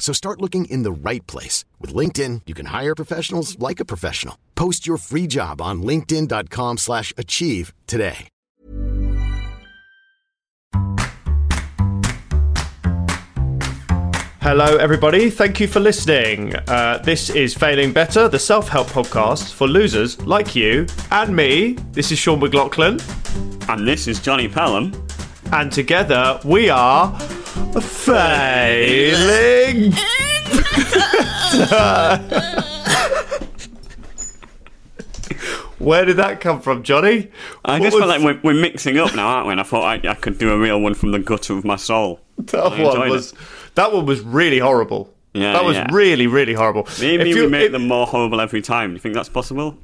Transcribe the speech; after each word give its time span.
So 0.00 0.12
start 0.12 0.40
looking 0.40 0.64
in 0.64 0.82
the 0.82 0.90
right 0.90 1.24
place. 1.28 1.64
With 1.78 1.94
LinkedIn, 1.94 2.40
you 2.46 2.54
can 2.54 2.66
hire 2.66 2.96
professionals 2.96 3.56
like 3.60 3.78
a 3.78 3.84
professional. 3.84 4.36
Post 4.56 4.88
your 4.88 4.96
free 4.96 5.28
job 5.28 5.60
on 5.60 5.82
linkedin.com 5.82 6.78
slash 6.78 7.12
achieve 7.16 7.72
today. 7.86 8.28
Hello, 14.42 14.78
everybody. 14.78 15.28
Thank 15.28 15.60
you 15.60 15.68
for 15.68 15.80
listening. 15.80 16.54
Uh, 16.66 16.96
this 17.04 17.28
is 17.28 17.54
Failing 17.54 17.92
Better, 17.92 18.26
the 18.26 18.38
self 18.38 18.68
help 18.68 18.88
podcast 18.88 19.52
for 19.52 19.68
losers 19.68 20.18
like 20.26 20.56
you 20.56 20.86
and 21.10 21.36
me. 21.36 21.74
This 21.92 22.10
is 22.10 22.18
Sean 22.18 22.40
McLoughlin, 22.40 22.98
And 23.68 23.86
this 23.86 24.08
is 24.08 24.18
Jonny 24.18 24.48
Pelham. 24.48 24.92
And 25.52 25.70
together 25.72 26.40
we 26.44 26.68
are 26.70 27.18
Failing. 27.80 29.12
Where 35.78 36.04
did 36.04 36.16
that 36.18 36.40
come 36.40 36.60
from, 36.60 36.82
Johnny? 36.82 37.30
I 37.64 37.78
What 37.78 37.82
just 37.84 37.94
was- 37.96 38.02
feel 38.02 38.08
like 38.08 38.20
we're, 38.22 38.40
we're 38.52 38.60
mixing 38.60 38.98
up 38.98 39.14
now, 39.14 39.28
aren't 39.28 39.46
we? 39.46 39.52
And 39.52 39.60
I 39.60 39.64
thought 39.64 40.04
I, 40.04 40.10
I 40.10 40.14
could 40.14 40.36
do 40.38 40.52
a 40.52 40.58
real 40.58 40.78
one 40.80 40.92
from 40.94 41.12
the 41.12 41.18
gutter 41.18 41.56
of 41.56 41.64
my 41.64 41.76
soul. 41.76 42.20
that 42.38 42.54
I 42.60 42.82
one 42.82 43.08
was 43.08 43.32
it. 43.32 43.38
that 43.76 43.92
one 43.92 44.04
was 44.04 44.20
really 44.20 44.58
horrible. 44.58 45.12
Yeah, 45.32 45.52
that 45.54 45.64
was 45.64 45.76
yeah. 45.76 45.86
really, 45.92 46.26
really 46.26 46.52
horrible. 46.54 46.86
Maybe 47.00 47.32
we 47.34 47.46
make 47.46 47.66
if- 47.66 47.72
them 47.72 47.86
more 47.88 48.06
horrible 48.06 48.40
every 48.40 48.60
time. 48.62 48.90
Do 48.90 48.94
you 48.94 48.98
think 49.00 49.14
that's 49.14 49.28
possible? 49.28 49.78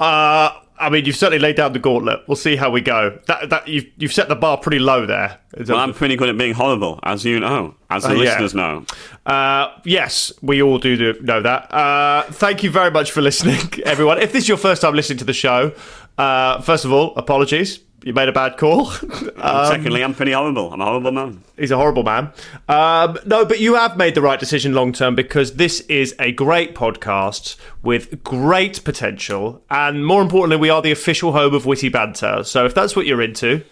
Uh, 0.00 0.50
I 0.78 0.90
mean, 0.90 1.04
you've 1.04 1.16
certainly 1.16 1.38
laid 1.38 1.56
down 1.56 1.72
the 1.72 1.78
gauntlet. 1.78 2.20
We'll 2.26 2.36
see 2.36 2.56
how 2.56 2.70
we 2.70 2.80
go. 2.80 3.18
That 3.26 3.50
that 3.50 3.68
you've 3.68 3.86
you've 3.96 4.12
set 4.12 4.28
the 4.28 4.36
bar 4.36 4.56
pretty 4.58 4.78
low 4.78 5.06
there. 5.06 5.38
Well, 5.66 5.78
I'm 5.78 5.94
pretty 5.94 6.16
good 6.16 6.28
at 6.28 6.36
being 6.36 6.54
horrible, 6.54 7.00
as 7.02 7.24
you 7.24 7.40
know, 7.40 7.74
as 7.90 8.02
the 8.02 8.10
Uh, 8.10 8.12
yeah. 8.14 8.18
listeners 8.20 8.54
know. 8.54 8.84
Uh, 9.24 9.68
yes, 9.84 10.32
we 10.42 10.62
all 10.62 10.78
do 10.78 10.96
do- 10.96 11.20
know 11.22 11.40
that. 11.40 11.72
Uh, 11.72 12.22
thank 12.30 12.62
you 12.62 12.70
very 12.70 12.90
much 12.90 13.10
for 13.10 13.22
listening, 13.22 13.58
everyone. 13.86 14.18
If 14.18 14.32
this 14.32 14.42
is 14.44 14.48
your 14.48 14.58
first 14.58 14.82
time 14.82 14.94
listening 14.94 15.18
to 15.18 15.24
the 15.24 15.32
show, 15.32 15.72
uh, 16.18 16.60
first 16.60 16.84
of 16.84 16.92
all, 16.92 17.14
apologies. 17.16 17.80
You 18.02 18.12
made 18.12 18.28
a 18.28 18.32
bad 18.32 18.56
call. 18.56 18.92
Um, 19.38 19.66
Secondly, 19.66 20.02
I'm 20.02 20.14
pretty 20.14 20.32
horrible. 20.32 20.72
I'm 20.72 20.80
a 20.80 20.84
horrible 20.86 21.12
man. 21.12 21.42
He's 21.58 21.70
a 21.70 21.76
horrible 21.76 22.02
man. 22.02 22.32
Um, 22.68 23.18
no, 23.26 23.44
but 23.44 23.60
you 23.60 23.74
have 23.74 23.96
made 23.96 24.14
the 24.14 24.22
right 24.22 24.40
decision 24.40 24.72
long 24.72 24.92
term 24.94 25.14
because 25.14 25.54
this 25.56 25.80
is 25.82 26.14
a 26.18 26.32
great 26.32 26.74
podcast 26.74 27.56
with 27.82 28.24
great 28.24 28.82
potential, 28.82 29.62
and 29.70 30.06
more 30.06 30.22
importantly, 30.22 30.56
we 30.56 30.70
are 30.70 30.80
the 30.80 30.90
official 30.90 31.32
home 31.32 31.54
of 31.54 31.66
witty 31.66 31.90
banter. 31.90 32.42
So 32.44 32.64
if 32.64 32.74
that's 32.74 32.96
what 32.96 33.04
you're 33.06 33.20
into, 33.20 33.62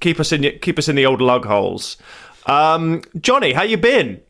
keep 0.00 0.20
us 0.20 0.30
in 0.30 0.58
keep 0.60 0.78
us 0.78 0.88
in 0.88 0.94
the 0.94 1.06
old 1.06 1.20
lug 1.20 1.44
holes. 1.44 1.96
Um, 2.46 3.02
Johnny, 3.20 3.52
how 3.52 3.62
you 3.62 3.76
been? 3.76 4.20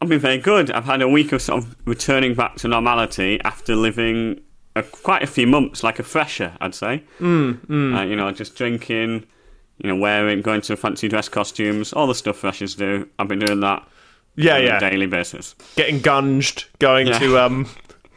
I've 0.00 0.08
been 0.08 0.18
very 0.18 0.38
good. 0.38 0.70
I've 0.72 0.84
had 0.84 1.00
a 1.00 1.08
week 1.08 1.30
of 1.30 1.40
sort 1.40 1.62
of 1.62 1.76
returning 1.84 2.34
back 2.34 2.56
to 2.56 2.68
normality 2.68 3.40
after 3.44 3.76
living 3.76 4.40
a, 4.76 4.82
quite 4.82 5.22
a 5.22 5.26
few 5.26 5.46
months 5.46 5.82
like 5.82 5.98
a 5.98 6.02
fresher, 6.02 6.52
I'd 6.60 6.74
say. 6.74 7.02
Mm, 7.20 7.96
Uh, 7.98 8.02
you 8.02 8.16
know, 8.16 8.30
just 8.32 8.54
drinking, 8.56 9.24
you 9.78 9.88
know, 9.88 9.96
wearing, 9.96 10.40
going 10.42 10.60
to 10.62 10.76
fancy 10.76 11.08
dress 11.08 11.28
costumes, 11.28 11.92
all 11.92 12.06
the 12.06 12.14
stuff 12.14 12.36
freshers 12.38 12.74
do. 12.74 13.08
I've 13.18 13.28
been 13.28 13.38
doing 13.40 13.60
that 13.60 13.86
Yeah, 14.36 14.56
on 14.56 14.62
yeah. 14.64 14.76
a 14.78 14.80
daily 14.80 15.06
basis. 15.06 15.54
Getting 15.76 16.00
gunged, 16.00 16.66
going 16.78 17.06
Yeah. 17.08 17.18
to 17.18 17.38
um, 17.38 17.68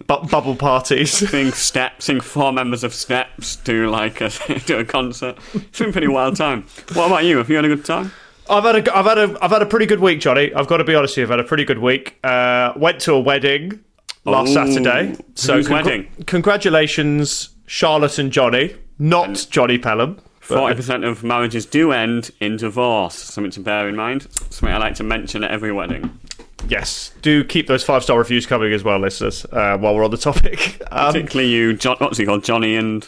bu- 0.08 0.28
bubble 0.30 0.56
parties. 0.56 1.12
Seeing 1.30 1.52
steps, 1.52 2.06
seeing 2.06 2.22
four 2.22 2.54
members 2.54 2.84
of 2.84 2.94
Steps 2.94 3.58
do 3.58 3.90
like 3.90 4.22
a, 4.22 4.30
do 4.66 4.78
a 4.78 4.86
concert. 4.86 5.38
It's 5.54 5.80
been 5.80 5.90
a 5.90 5.92
pretty 5.92 6.08
wild 6.08 6.36
time. 6.38 6.66
What 6.94 7.08
about 7.08 7.26
you? 7.26 7.38
Have 7.38 7.50
you 7.50 7.56
had 7.58 7.66
a 7.66 7.70
good 7.70 7.84
time? 7.86 8.12
I've 8.50 8.64
had 8.64 8.88
a, 8.88 8.96
I've 8.96 9.06
had 9.06 9.18
a, 9.18 9.38
I've 9.44 9.50
had 9.52 9.64
a 9.64 9.66
pretty 9.66 9.88
good 9.88 10.00
week, 10.00 10.20
Johnny. 10.20 10.54
I've 10.54 10.68
got 10.68 10.78
to 10.78 10.84
be 10.84 10.94
honest 10.94 11.14
with 11.14 11.18
you. 11.18 11.24
I've 11.24 11.32
had 11.32 11.40
a 11.40 11.44
pretty 11.44 11.66
good 11.66 11.80
week. 11.80 12.18
Uh, 12.24 12.74
went 12.76 13.02
to 13.02 13.14
a 13.14 13.20
wedding 13.20 13.80
last 14.25 14.50
Ooh. 14.50 14.53
Saturday. 14.53 15.16
Whose 15.46 15.69
wedding? 15.69 16.08
Congratulations, 16.25 17.50
Charlotte 17.66 18.18
and 18.19 18.31
Johnny, 18.31 18.75
not 19.00 19.47
Jonny 19.50 19.78
Pelham. 19.78 20.16
but- 20.16 20.24
Forty 20.41 20.75
percent 20.75 21.03
of 21.03 21.24
marriages 21.24 21.66
do 21.66 21.91
end 21.91 22.31
in 22.40 22.58
divorce. 22.58 23.16
Something 23.16 23.52
to 23.52 23.59
bear 23.62 23.88
in 23.90 23.96
mind. 23.96 24.28
Something 24.50 24.69
I 24.75 24.78
like 24.78 24.96
to 24.96 25.03
mention 25.03 25.44
at 25.44 25.52
every 25.52 25.72
wedding. 25.72 26.19
yes, 26.68 27.12
do 27.22 27.44
keep 27.44 27.68
those 27.68 27.84
five 27.84 28.03
star 28.03 28.18
reviews 28.18 28.46
coming 28.46 28.72
as 28.74 28.84
well, 28.84 29.00
listeners. 29.00 29.46
Uh, 29.52 29.78
while 29.78 29.96
we're 29.96 30.03
on 30.06 30.12
the 30.12 30.18
topic, 30.18 30.81
um, 30.92 31.13
Particularly 31.13 31.50
you, 31.52 31.74
John, 31.75 31.97
what's 32.00 32.18
he 32.18 32.25
called? 32.25 32.44
Johnny 32.44 32.75
and 32.75 33.07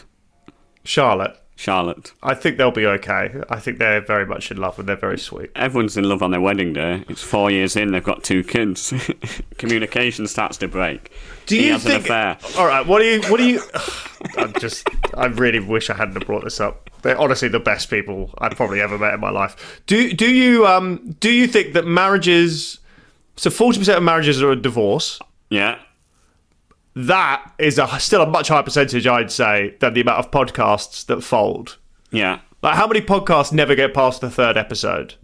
Charlotte. 0.84 1.36
Charlotte. 1.58 2.12
I 2.22 2.34
think 2.34 2.56
they'll 2.56 2.70
be 2.70 2.86
okay. 2.86 3.42
I 3.50 3.58
think 3.58 3.78
they're 3.78 4.00
very 4.00 4.24
much 4.24 4.52
in 4.52 4.58
love 4.58 4.78
and 4.78 4.88
they're 4.88 4.94
very 4.94 5.18
sweet. 5.18 5.50
Everyone's 5.56 5.96
in 5.96 6.04
love 6.08 6.22
on 6.22 6.30
their 6.30 6.40
wedding 6.40 6.72
day. 6.72 7.02
It's 7.08 7.20
four 7.24 7.50
years 7.50 7.74
in, 7.74 7.90
they've 7.90 8.02
got 8.04 8.22
two 8.22 8.44
kids. 8.44 8.94
Communication 9.58 10.28
starts 10.28 10.56
to 10.58 10.68
break. 10.68 11.10
Do 11.46 11.56
he 11.56 11.66
you 11.66 11.72
has 11.72 11.82
think? 11.82 11.96
an 12.08 12.12
affair. 12.12 12.38
All 12.56 12.64
right. 12.68 12.86
What 12.86 13.00
do 13.00 13.06
you? 13.06 13.22
What 13.22 13.38
do 13.38 13.44
you? 13.48 13.60
I 14.36 14.46
just. 14.60 14.88
I 15.14 15.26
really 15.26 15.58
wish 15.58 15.90
I 15.90 15.94
hadn't 15.94 16.14
have 16.14 16.26
brought 16.26 16.44
this 16.44 16.60
up. 16.60 16.90
They're 17.02 17.18
honestly 17.18 17.48
the 17.48 17.58
best 17.58 17.90
people 17.90 18.32
I've 18.38 18.52
probably 18.52 18.80
ever 18.80 18.96
met 18.96 19.14
in 19.14 19.20
my 19.20 19.30
life. 19.30 19.82
Do 19.86 20.12
Do 20.12 20.30
you 20.32 20.64
um 20.64 21.16
Do 21.18 21.30
you 21.32 21.48
think 21.48 21.72
that 21.72 21.86
marriages? 21.86 22.78
So 23.34 23.50
forty 23.50 23.80
percent 23.80 23.98
of 23.98 24.04
marriages 24.04 24.40
are 24.42 24.52
a 24.52 24.56
divorce. 24.56 25.18
Yeah. 25.50 25.78
That 26.98 27.52
is 27.60 27.78
a 27.78 27.86
still 28.00 28.22
a 28.22 28.26
much 28.26 28.48
higher 28.48 28.64
percentage, 28.64 29.06
I'd 29.06 29.30
say, 29.30 29.76
than 29.78 29.94
the 29.94 30.00
amount 30.00 30.18
of 30.18 30.32
podcasts 30.32 31.06
that 31.06 31.22
fold. 31.22 31.78
Yeah. 32.10 32.40
Like 32.60 32.74
how 32.74 32.88
many 32.88 33.00
podcasts 33.00 33.52
never 33.52 33.76
get 33.76 33.94
past 33.94 34.20
the 34.20 34.28
third 34.28 34.56
episode? 34.56 35.14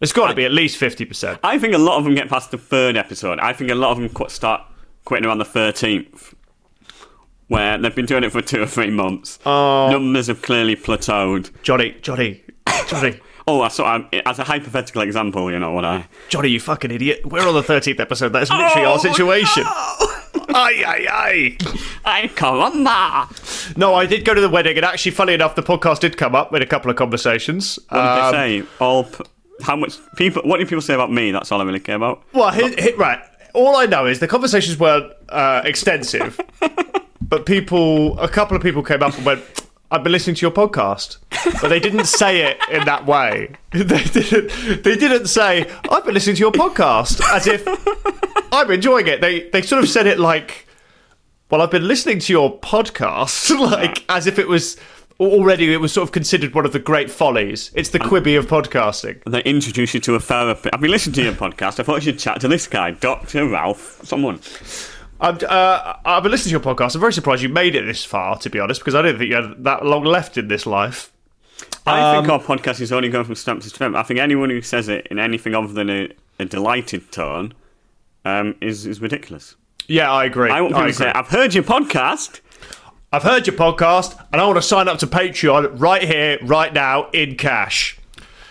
It's 0.00 0.14
got 0.14 0.28
to 0.28 0.34
be 0.34 0.46
at 0.46 0.50
least 0.50 0.78
fifty 0.78 1.04
percent. 1.04 1.38
I 1.44 1.58
think 1.58 1.74
a 1.74 1.78
lot 1.78 1.98
of 1.98 2.04
them 2.04 2.14
get 2.14 2.30
past 2.30 2.52
the 2.52 2.56
third 2.56 2.96
episode. 2.96 3.38
I 3.38 3.52
think 3.52 3.70
a 3.70 3.74
lot 3.74 3.90
of 3.90 3.98
them 3.98 4.08
qu- 4.08 4.30
start 4.30 4.62
quitting 5.04 5.26
around 5.26 5.38
the 5.38 5.44
13th, 5.44 6.32
where 7.48 7.76
they've 7.76 7.94
been 7.94 8.06
doing 8.06 8.24
it 8.24 8.32
for 8.32 8.40
two 8.40 8.62
or 8.62 8.66
three 8.66 8.90
months. 8.90 9.38
Oh. 9.44 9.90
Numbers 9.90 10.28
have 10.28 10.40
clearly 10.40 10.74
plateaued. 10.76 11.50
Johnny, 11.62 11.96
Johnny, 12.00 12.42
Johnny. 12.86 13.20
Oh, 13.46 13.62
I 13.62 13.68
saw, 13.68 13.96
I, 13.96 14.22
as 14.26 14.38
a 14.38 14.44
hypothetical 14.44 15.02
example, 15.02 15.50
you 15.50 15.58
know 15.58 15.72
what 15.72 15.84
I. 15.84 16.06
Johnny, 16.28 16.50
you 16.50 16.60
fucking 16.60 16.92
idiot. 16.92 17.26
We're 17.26 17.48
on 17.48 17.54
the 17.54 17.62
13th 17.62 17.98
episode. 17.98 18.28
That's 18.28 18.48
literally 18.48 18.86
oh, 18.86 18.92
our 18.92 18.98
situation. 19.00 19.64
Aye, 20.54 20.84
aye, 20.86 21.06
aye. 21.10 21.56
I 22.04 22.28
come 22.28 22.58
on 22.60 22.82
now. 22.82 23.28
No, 23.76 23.94
I 23.94 24.06
did 24.06 24.24
go 24.24 24.34
to 24.34 24.40
the 24.40 24.48
wedding, 24.48 24.76
and 24.76 24.84
actually, 24.84 25.12
funny 25.12 25.34
enough, 25.34 25.54
the 25.54 25.62
podcast 25.62 26.00
did 26.00 26.16
come 26.16 26.34
up 26.34 26.54
in 26.54 26.62
a 26.62 26.66
couple 26.66 26.90
of 26.90 26.96
conversations. 26.96 27.78
What 27.88 27.98
did 27.98 28.06
Um, 28.06 28.32
they 28.32 28.60
say? 28.60 28.66
All. 28.80 29.04
P- 29.04 29.24
how 29.62 29.76
much 29.76 29.98
people? 30.16 30.42
What 30.42 30.58
do 30.58 30.64
people 30.66 30.80
say 30.80 30.94
about 30.94 31.12
me? 31.12 31.32
That's 31.32 31.52
all 31.52 31.60
I 31.60 31.64
really 31.64 31.80
care 31.80 31.96
about. 31.96 32.22
Well, 32.32 32.50
hit, 32.50 32.78
hit, 32.80 32.96
right. 32.96 33.20
All 33.52 33.76
I 33.76 33.84
know 33.86 34.06
is 34.06 34.18
the 34.20 34.28
conversations 34.28 34.78
weren't 34.78 35.12
uh, 35.28 35.60
extensive, 35.64 36.40
but 37.20 37.44
people, 37.46 38.18
a 38.18 38.28
couple 38.28 38.56
of 38.56 38.62
people 38.62 38.82
came 38.82 39.02
up 39.02 39.14
and 39.16 39.26
went, 39.26 39.42
"I've 39.90 40.02
been 40.02 40.12
listening 40.12 40.36
to 40.36 40.42
your 40.42 40.52
podcast," 40.52 41.18
but 41.60 41.68
they 41.68 41.80
didn't 41.80 42.04
say 42.20 42.42
it 42.42 42.58
in 42.70 42.84
that 42.84 43.06
way. 43.06 43.50
They 43.72 43.84
didn't. 44.04 44.82
They 44.84 44.96
didn't 44.96 45.26
say, 45.26 45.70
"I've 45.90 46.04
been 46.04 46.14
listening 46.14 46.36
to 46.36 46.40
your 46.40 46.52
podcast," 46.52 47.20
as 47.32 47.46
if 47.46 47.64
I'm 48.52 48.70
enjoying 48.70 49.06
it. 49.06 49.20
They 49.20 49.48
they 49.50 49.62
sort 49.62 49.82
of 49.82 49.88
said 49.90 50.06
it 50.06 50.18
like, 50.18 50.66
"Well, 51.50 51.62
I've 51.62 51.70
been 51.70 51.86
listening 51.88 52.18
to 52.20 52.32
your 52.32 52.58
podcast," 52.60 53.50
like 53.70 54.04
as 54.08 54.26
if 54.26 54.38
it 54.38 54.48
was. 54.48 54.76
Already, 55.20 55.70
it 55.70 55.76
was 55.82 55.92
sort 55.92 56.08
of 56.08 56.12
considered 56.12 56.54
one 56.54 56.64
of 56.64 56.72
the 56.72 56.78
great 56.78 57.10
follies. 57.10 57.70
It's 57.74 57.90
the 57.90 57.98
Quibi 57.98 58.38
of 58.38 58.46
podcasting. 58.46 59.22
They 59.24 59.42
introduce 59.42 59.92
you 59.92 60.00
to 60.00 60.14
a 60.14 60.18
therapist. 60.20 60.74
I've 60.74 60.80
been 60.80 60.90
listening 60.90 61.12
to 61.16 61.22
your 61.24 61.34
podcast. 61.34 61.78
I 61.78 61.82
thought 61.82 61.96
you 61.96 62.00
should 62.12 62.18
chat 62.18 62.40
to 62.40 62.48
this 62.48 62.66
guy, 62.66 62.92
Doctor 62.92 63.46
Ralph, 63.46 64.00
someone. 64.02 64.40
I'm, 65.20 65.38
uh, 65.48 65.94
I've 66.04 66.22
been 66.22 66.32
listening 66.32 66.58
to 66.58 66.64
your 66.64 66.74
podcast. 66.74 66.94
I'm 66.94 67.00
very 67.00 67.12
surprised 67.12 67.42
you 67.42 67.48
made 67.48 67.74
it 67.74 67.84
this 67.84 68.04
far, 68.04 68.38
to 68.38 68.50
be 68.50 68.58
honest, 68.58 68.80
because 68.80 68.94
I 68.94 69.02
didn't 69.02 69.18
think 69.18 69.30
you 69.30 69.36
had 69.36 69.64
that 69.64 69.84
long 69.84 70.04
left 70.04 70.38
in 70.38 70.48
this 70.48 70.66
life. 70.66 71.12
I 71.86 72.14
think 72.14 72.28
Um, 72.28 72.30
our 72.30 72.40
podcast 72.40 72.80
is 72.80 72.92
only 72.92 73.08
going 73.08 73.24
from 73.24 73.34
strength 73.34 73.64
to 73.64 73.68
strength. 73.68 73.96
I 73.96 74.02
think 74.02 74.18
anyone 74.18 74.50
who 74.50 74.62
says 74.62 74.88
it 74.88 75.06
in 75.10 75.18
anything 75.18 75.54
other 75.54 75.72
than 75.72 75.90
a, 75.90 76.08
a 76.38 76.44
delighted 76.44 77.12
tone 77.12 77.52
um, 78.24 78.54
is 78.60 78.86
is 78.86 79.00
ridiculous. 79.00 79.56
Yeah, 79.86 80.10
I 80.10 80.24
agree. 80.24 80.50
I 80.50 80.60
want 80.60 80.72
people 80.74 80.84
I 80.84 80.88
to 80.88 80.92
say, 80.94 81.12
"I've 81.14 81.28
heard 81.28 81.54
your 81.54 81.64
podcast." 81.64 82.40
I've 83.12 83.24
heard 83.24 83.44
your 83.48 83.56
podcast, 83.56 84.16
and 84.32 84.40
I 84.40 84.46
want 84.46 84.56
to 84.56 84.62
sign 84.62 84.86
up 84.86 84.98
to 85.00 85.06
Patreon 85.08 85.80
right 85.80 86.02
here, 86.02 86.38
right 86.42 86.72
now, 86.72 87.10
in 87.10 87.34
cash. 87.34 87.98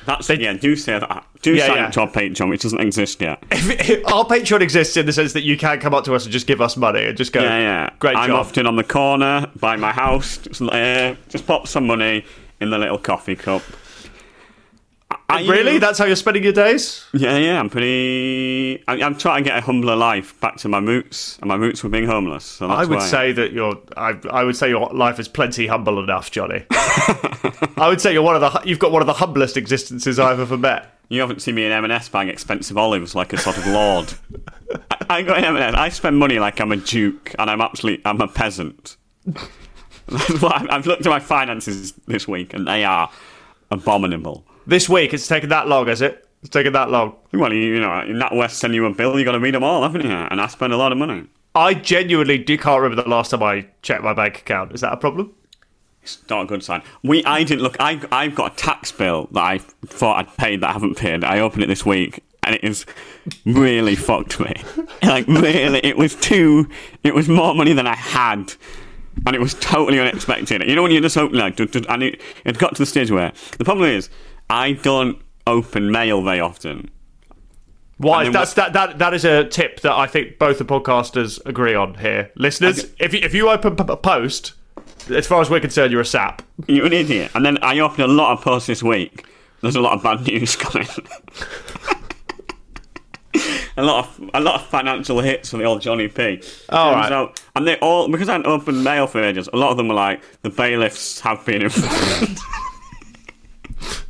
That's 0.06 0.30
yeah. 0.30 0.52
Do 0.54 0.76
say 0.76 1.00
that. 1.00 1.26
Do 1.42 1.56
Yeah, 1.56 1.68
sign 1.68 1.76
yeah. 1.78 1.86
up 1.86 1.92
to 1.94 2.02
our 2.02 2.10
Patreon, 2.10 2.50
which 2.50 2.64
doesn't 2.64 2.82
exist 2.82 3.22
yet. 3.22 3.42
Our 3.52 4.26
Patreon 4.26 4.60
exists 4.60 4.98
in 4.98 5.06
the 5.06 5.14
sense 5.14 5.32
that 5.34 5.44
you 5.44 5.56
can 5.58 5.80
come 5.80 5.94
up 5.94 6.04
to 6.04 6.14
us 6.14 6.26
and 6.26 6.34
just 6.34 6.48
give 6.48 6.60
us 6.60 6.76
money 6.76 7.06
and 7.06 7.16
just 7.18 7.32
go, 7.32 7.42
Yeah, 7.42 7.60
yeah. 7.60 7.90
great 8.00 8.18
I'm 8.18 8.28
job. 8.32 8.40
often 8.40 8.68
on 8.68 8.76
the 8.76 8.84
corner 8.84 9.50
by 9.56 9.78
my 9.78 9.94
house. 9.94 10.38
Just, 10.40 10.62
uh, 10.62 11.16
just 11.30 11.48
pop 11.48 11.66
some 11.68 11.88
money 11.88 12.26
in 12.60 12.72
the 12.72 12.78
little 12.78 12.98
coffee 12.98 13.38
cup. 13.38 13.62
I- 15.32 15.44
really? 15.44 15.78
That's 15.78 15.98
how 16.00 16.06
you're 16.06 16.16
spending 16.16 16.44
your 16.44 16.54
days? 16.54 17.06
Yeah, 17.14 17.38
yeah. 17.38 17.60
I'm 17.60 17.70
pretty. 17.70 18.84
I, 18.88 18.94
I'm 19.02 19.16
trying 19.16 19.44
to 19.44 19.50
get 19.50 19.58
a 19.60 19.62
humbler 19.62 19.96
life 19.96 20.40
back 20.42 20.58
to 20.58 20.68
my 20.68 20.80
roots, 20.80 21.38
and 21.42 21.48
my 21.48 21.56
roots 21.56 21.84
were 21.84 21.90
being 21.90 22.06
homeless. 22.08 22.44
So 22.44 22.68
that's 22.68 22.80
I 22.80 22.86
would 22.86 22.98
why. 22.98 23.06
say 23.06 23.32
that 23.34 23.54
your 23.54 23.78
I, 23.96 24.16
I 24.32 24.44
would 24.44 24.56
say 24.58 24.70
your 24.70 24.90
life 24.92 25.20
is 25.20 25.28
plenty 25.28 25.68
humble 25.68 26.04
enough, 26.04 26.32
Johnny. 26.32 26.66
I 26.72 27.86
would 27.88 28.02
say 28.02 28.12
you're 28.14 28.24
one 28.24 28.36
of 28.36 28.42
the 28.42 28.62
you've 28.68 28.80
got 28.80 28.92
one 28.92 29.02
of 29.04 29.08
the 29.08 29.14
humblest 29.14 29.56
existences 29.56 30.18
I've 30.20 30.40
ever 30.40 30.58
met. 30.58 30.99
You 31.10 31.22
haven't 31.22 31.42
seen 31.42 31.56
me 31.56 31.66
in 31.66 31.72
M&S 31.72 32.08
buying 32.08 32.30
expensive 32.30 32.78
olives 32.78 33.16
like 33.16 33.34
a 33.34 33.38
sort 33.38 33.58
of 33.58 33.68
lord. 33.68 34.14
I, 34.92 35.18
I 35.18 35.22
go 35.24 35.36
in 35.36 35.44
M&S. 35.44 35.74
I 35.74 35.90
spend 35.90 36.18
money 36.18 36.40
like 36.40 36.62
I'm 36.62 36.72
a 36.72 36.78
duke, 36.78 37.34
and 37.38 37.50
I'm 37.50 37.62
absolutely 37.62 38.06
I'm 38.06 38.22
a 38.22 38.28
peasant. 38.28 38.96
I've, 40.12 40.88
looked 40.88 41.06
at 41.06 41.10
my 41.10 41.20
finances 41.20 41.94
this 42.08 42.28
week, 42.28 42.54
and 42.54 42.68
they 42.68 42.84
are 42.84 43.12
abominable. 43.72 44.46
This 44.66 44.88
week 44.88 45.14
it's 45.14 45.28
taken 45.28 45.50
that 45.50 45.68
long, 45.68 45.88
has 45.88 46.02
it? 46.02 46.28
It's 46.42 46.50
taken 46.50 46.74
that 46.74 46.90
long. 46.90 47.16
Well, 47.34 47.52
you, 47.54 47.76
you 47.76 47.80
know, 47.80 48.00
in 48.02 48.20
that 48.20 48.34
West 48.34 48.60
send 48.60 48.74
you 48.74 48.86
a 48.86 48.94
bill, 48.94 49.18
you 49.20 49.26
got 49.26 49.34
to 49.34 49.40
read 49.40 49.56
them 49.56 49.64
all, 49.64 49.82
haven't 49.82 50.06
you? 50.06 50.12
And 50.12 50.40
I 50.40 50.48
spend 50.48 50.74
a 50.74 50.78
lot 50.78 50.92
of 50.92 50.98
money. 50.98 51.28
I 51.56 51.74
genuinely 51.74 52.38
do 52.38 52.58
can't 52.58 52.82
remember 52.82 53.04
the 53.04 53.10
last 53.10 53.32
time 53.32 53.44
I 53.44 53.68
checked 53.82 54.04
my 54.04 54.14
bank 54.14 54.40
account. 54.40 54.74
Is 54.74 54.82
that 54.82 54.94
a 54.94 54.98
problem? 54.98 55.34
It's 56.16 56.30
not 56.30 56.44
a 56.44 56.46
good 56.46 56.64
sign. 56.64 56.82
We, 57.04 57.24
I 57.24 57.44
didn't 57.44 57.62
look. 57.62 57.78
I, 57.80 58.02
I've 58.12 58.36
got 58.36 58.54
a 58.54 58.56
tax 58.56 58.92
bill 58.92 59.28
that 59.32 59.44
I 59.44 59.58
thought 59.58 60.18
I'd 60.18 60.38
paid 60.38 60.62
that 60.62 60.70
I 60.70 60.74
haven't 60.74 60.98
paid. 60.98 61.24
I 61.24 61.40
opened 61.40 61.64
it 61.64 61.68
this 61.68 61.86
week, 61.86 62.24
and 62.44 62.56
it 62.56 62.64
is 62.64 62.86
really 63.46 63.96
fucked 63.96 64.40
me. 64.40 64.54
Like 65.04 65.28
really, 65.28 65.80
it 65.84 65.98
was 65.98 66.16
too. 66.16 66.68
It 67.04 67.16
was 67.16 67.30
more 67.30 67.56
money 67.56 67.74
than 67.74 67.88
I 67.88 67.96
had, 67.96 68.54
and 69.26 69.36
it 69.36 69.40
was 69.40 69.54
totally 69.56 70.00
unexpected. 70.00 70.62
You 70.68 70.76
know 70.76 70.84
when 70.84 70.92
you 70.92 71.00
just 71.02 71.18
open 71.18 71.38
like, 71.38 71.58
and 71.60 72.04
it, 72.04 72.22
it 72.44 72.58
got 72.58 72.76
to 72.76 72.82
the 72.82 72.86
stage 72.86 73.10
where 73.10 73.32
the 73.58 73.64
problem 73.64 73.90
is 73.90 74.10
I 74.50 74.74
don't 74.74 75.22
open 75.48 75.92
mail 75.92 76.22
very 76.22 76.40
often. 76.42 76.90
Why? 77.98 78.30
That's 78.30 78.54
that, 78.54 78.74
that 78.74 79.00
that 79.00 79.14
is 79.14 79.26
a 79.26 79.46
tip 79.46 79.82
that 79.82 79.92
I 79.94 80.08
think 80.08 80.40
both 80.40 80.58
the 80.58 80.66
podcasters 80.66 81.46
agree 81.46 81.76
on 81.76 81.96
here. 81.96 82.32
Listeners, 82.36 82.86
if 83.00 83.14
you, 83.14 83.20
if 83.22 83.34
you 83.34 83.50
open 83.50 83.76
p- 83.76 83.84
a 83.88 83.98
post, 83.98 84.54
as 85.12 85.28
far 85.28 85.42
as 85.42 85.50
we're 85.50 85.60
concerned, 85.60 85.92
you're 85.92 86.02
a 86.02 86.06
sap. 86.06 86.42
You're 86.68 86.86
an 86.86 86.94
idiot. 86.94 87.32
And 87.36 87.46
then 87.46 87.58
I 87.62 87.80
opened 87.80 88.04
a 88.04 88.08
lot 88.08 88.34
of 88.38 88.44
posts 88.44 88.68
this 88.68 88.84
week. 88.84 89.26
There's 89.62 89.76
a 89.76 89.82
lot 89.82 89.94
of 89.94 90.04
bad 90.04 90.22
news 90.26 90.56
coming. 90.58 90.88
a 93.78 93.84
lot 93.84 94.06
of 94.06 94.30
a 94.34 94.40
lot 94.40 94.56
of 94.56 94.66
financial 94.68 95.20
hits 95.20 95.50
for 95.52 95.58
the 95.58 95.64
old 95.64 95.82
Johnny 95.82 96.08
P. 96.08 96.42
All 96.70 96.94
right. 96.94 97.12
out- 97.12 97.42
and 97.56 97.68
they 97.68 97.78
all 97.78 98.08
because 98.10 98.30
I 98.30 98.34
hadn't 98.34 98.48
opened 98.48 98.84
mail 98.84 99.08
for 99.08 99.24
ages. 99.24 99.50
A 99.52 99.58
lot 99.58 99.72
of 99.72 99.78
them 99.78 99.88
were 99.88 99.96
like 99.96 100.22
the 100.42 100.50
bailiffs 100.50 101.20
have 101.22 101.46
been 101.46 101.62
informed. 101.64 102.38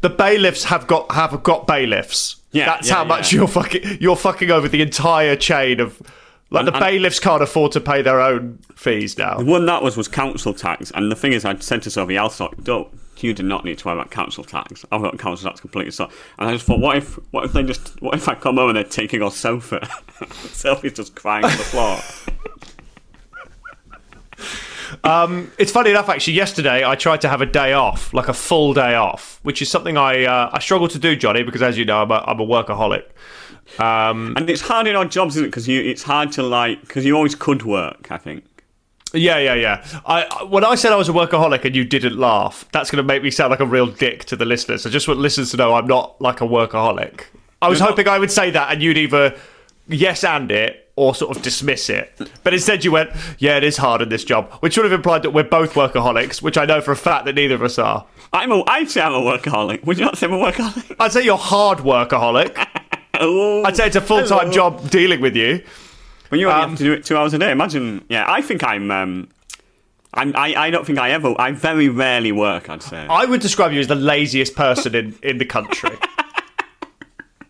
The 0.02 0.10
bailiffs 0.10 0.64
have 0.64 0.88
got 0.88 1.12
have 1.12 1.44
got 1.44 1.68
bailiffs. 1.68 2.38
Yeah, 2.52 2.66
that's 2.66 2.88
yeah, 2.88 2.96
how 2.96 3.04
much 3.04 3.32
yeah. 3.32 3.40
you're 3.40 3.48
fucking 3.48 3.98
you're 4.00 4.16
fucking 4.16 4.50
over 4.50 4.68
the 4.68 4.82
entire 4.82 5.36
chain 5.36 5.80
of. 5.80 6.02
Like 6.52 6.66
And- 6.66 6.76
the 6.76 6.80
bailiffs 6.80 7.20
can't 7.20 7.44
afford 7.44 7.72
to 7.74 7.80
pay 7.82 8.02
their 8.02 8.20
own 8.20 8.60
fees 8.76 9.18
now. 9.18 9.38
the 9.38 9.46
one 9.46 9.66
that 9.68 9.84
was 9.84 9.96
was 9.96 10.08
council 10.08 10.54
tax. 10.54 10.92
And 10.96 11.12
the 11.12 11.16
thing 11.16 11.34
is, 11.34 11.46
I'd 11.46 11.62
said 11.64 11.82
to 11.84 11.92
Sophie, 11.92 12.18
"I'll 12.18 12.30
sort. 12.32 12.64
Don't 12.64 12.88
you 13.20 13.34
do 13.34 13.44
not 13.44 13.66
need 13.66 13.78
to 13.78 13.86
worry 13.88 13.98
about 14.00 14.10
council 14.12 14.44
tax. 14.44 14.84
I've 14.92 15.02
got 15.02 15.20
council 15.20 15.50
tax 15.50 15.60
completely 15.60 15.92
sorted." 15.92 16.18
And 16.40 16.50
I 16.50 16.54
just 16.54 16.66
thought, 16.66 16.80
what 16.80 16.98
if 16.98 17.20
what 17.32 17.46
if 17.46 17.54
they 17.54 17.62
just 17.64 18.02
what 18.02 18.16
if 18.16 18.28
I 18.28 18.34
come 18.34 18.58
home 18.58 18.70
and 18.70 18.78
they're 18.78 18.84
taking 18.84 19.22
our 19.22 19.30
sofa? 19.32 19.88
Sophie's 20.52 20.94
just 20.94 21.14
crying 21.16 21.44
on 21.46 21.52
the 21.52 21.58
floor. 21.58 22.00
Um, 25.04 25.52
It's 25.60 25.72
funny 25.72 25.92
enough, 25.92 26.10
actually. 26.10 26.34
Yesterday, 26.34 26.84
I 26.84 26.96
tried 26.96 27.22
to 27.22 27.30
have 27.30 27.42
a 27.42 27.46
day 27.46 27.74
off, 27.74 28.12
like 28.14 28.28
a 28.28 28.34
full 28.34 28.74
day 28.74 28.96
off, 28.96 29.40
which 29.44 29.62
is 29.62 29.70
something 29.70 29.98
I 29.98 30.26
uh, 30.26 30.50
I 30.52 30.60
struggle 30.60 30.88
to 30.88 30.98
do, 30.98 31.16
Johnny, 31.16 31.44
because 31.44 31.62
as 31.62 31.78
you 31.78 31.86
know, 31.86 32.02
I'm 32.02 32.10
a, 32.12 32.24
I'm 32.26 32.40
a 32.40 32.46
workaholic. 32.46 33.04
Um, 33.78 34.34
And 34.38 34.50
it's 34.50 34.62
hard 34.62 34.88
in 34.88 34.96
odd 34.96 35.12
jobs, 35.12 35.36
isn't 35.36 35.46
it? 35.46 35.48
Because 35.50 35.68
you, 35.68 35.82
it's 35.82 36.04
hard 36.04 36.32
to 36.34 36.44
like, 36.44 36.82
because 36.82 37.06
you 37.06 37.16
always 37.16 37.36
could 37.36 37.64
work. 37.64 38.08
I 38.12 38.18
think. 38.18 38.44
yeah, 39.14 39.38
yeah, 39.40 39.54
yeah. 39.56 39.86
I 40.06 40.24
when 40.50 40.64
I 40.64 40.76
said 40.76 40.92
I 40.92 40.96
was 40.96 41.10
a 41.10 41.14
workaholic 41.14 41.66
and 41.66 41.76
you 41.76 41.84
didn't 41.84 42.18
laugh, 42.18 42.66
that's 42.72 42.90
going 42.92 42.98
to 43.04 43.08
make 43.08 43.24
me 43.24 43.32
sound 43.32 43.52
like 43.52 43.60
a 43.60 43.66
real 43.66 43.88
dick 43.88 44.26
to 44.26 44.36
the 44.36 44.46
listeners. 44.46 44.86
I 44.86 44.90
just 44.90 45.08
want 45.08 45.20
listeners 45.20 45.52
to 45.52 45.58
know 45.58 45.74
I'm 45.76 45.88
not 45.88 46.20
like 46.22 46.42
a 46.42 46.46
workaholic. 46.48 47.24
I 47.62 47.68
was 47.70 47.80
You're 47.80 47.88
not- 47.88 47.92
hoping 47.98 48.08
I 48.08 48.20
would 48.20 48.32
say 48.32 48.52
that, 48.52 48.72
and 48.72 48.82
you'd 48.82 48.98
either 48.98 49.36
yes 49.88 50.24
and 50.24 50.52
it 50.52 50.86
or 50.96 51.16
sort 51.16 51.36
of 51.36 51.42
dismiss 51.42 51.90
it. 51.90 52.12
But 52.44 52.54
instead, 52.54 52.84
you 52.86 52.92
went, 52.92 53.10
"Yeah, 53.40 53.58
it 53.58 53.64
is 53.64 53.78
hard 53.78 54.02
in 54.02 54.10
this 54.10 54.24
job," 54.24 54.52
which 54.60 54.78
would 54.78 54.84
have 54.84 54.94
implied 54.94 55.24
that 55.24 55.32
we're 55.32 55.44
both 55.46 55.74
workaholics, 55.74 56.42
which 56.42 56.58
I 56.58 56.66
know 56.66 56.80
for 56.82 56.92
a 56.92 56.96
fact 56.96 57.26
that 57.26 57.36
neither 57.36 57.56
of 57.56 57.64
us 57.64 57.80
are. 57.80 58.06
I'm 58.32 58.52
a, 58.52 58.64
I'd 58.68 58.92
say 58.92 59.02
I'm 59.02 59.14
a 59.14 59.22
workaholic. 59.22 59.84
Would 59.86 59.98
you 59.98 60.06
not 60.06 60.18
say 60.18 60.28
I'm 60.28 60.34
a 60.34 60.38
workaholic? 60.38 60.96
I'd 61.00 61.12
say 61.14 61.24
you're 61.24 61.38
hard 61.38 61.80
workaholic. 61.80 62.54
Oh, 63.20 63.64
I'd 63.64 63.76
say 63.76 63.88
it's 63.88 63.96
a 63.96 64.02
full 64.02 64.26
time 64.26 64.52
job 64.52 64.90
dealing 64.90 65.22
with 65.22 65.36
you. 65.36 65.62
When 66.30 66.40
you 66.40 66.48
only 66.48 66.62
um, 66.62 66.70
have 66.70 66.78
to 66.78 66.84
do 66.84 66.94
it 66.94 67.04
two 67.04 67.18
hours 67.18 67.34
a 67.34 67.40
day, 67.40 67.52
imagine. 67.52 68.06
Yeah, 68.08 68.26
I 68.28 68.42
think 68.42 68.64
I'm. 68.64 68.90
Um, 68.92 69.30
I'm 70.14 70.36
I, 70.36 70.56
I 70.56 70.70
don't 70.70 70.86
think 70.86 70.98
I 71.00 71.12
ever. 71.12 71.36
I 71.38 71.52
very 71.52 71.90
rarely 71.90 72.32
work. 72.32 72.70
I'd 72.70 72.82
say. 72.82 73.06
I 73.08 73.26
would 73.26 73.42
describe 73.42 73.74
you 73.74 73.80
as 73.80 73.88
the 73.88 73.96
laziest 73.96 74.56
person 74.56 74.96
in, 74.96 75.16
in 75.22 75.38
the 75.38 75.46
country. 75.46 75.98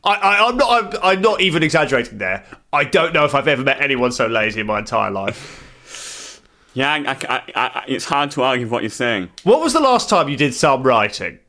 I, 0.04 0.16
I, 0.16 0.48
I'm 0.48 0.58
not. 0.58 0.96
I'm, 0.96 1.00
I'm 1.04 1.22
not 1.22 1.42
even 1.42 1.62
exaggerating 1.62 2.18
there. 2.18 2.46
I 2.74 2.84
don't 2.84 3.14
know 3.14 3.26
if 3.26 3.36
I've 3.36 3.48
ever 3.48 3.64
met 3.64 3.82
anyone 3.82 4.12
so 4.12 4.28
lazy 4.28 4.62
in 4.62 4.68
my 4.68 4.80
entire 4.80 5.12
life. 5.12 6.42
yeah, 6.74 6.94
I, 6.94 6.98
I, 7.00 7.16
I, 7.36 7.42
I, 7.56 7.84
it's 7.88 8.06
hard 8.06 8.32
to 8.32 8.44
argue 8.44 8.66
with 8.66 8.72
what 8.72 8.84
you're 8.84 8.90
saying. 8.90 9.30
What 9.44 9.62
was 9.62 9.74
the 9.74 9.82
last 9.82 10.10
time 10.10 10.30
you 10.30 10.38
did 10.38 10.54
some 10.54 10.84
writing? 10.84 11.40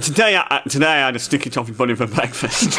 Today, 0.00 0.36
I, 0.36 0.62
today 0.68 0.86
I 0.86 1.06
had 1.06 1.16
a 1.16 1.20
sticky 1.20 1.50
toffee 1.50 1.72
pudding 1.72 1.94
for 1.96 2.06
breakfast. 2.06 2.76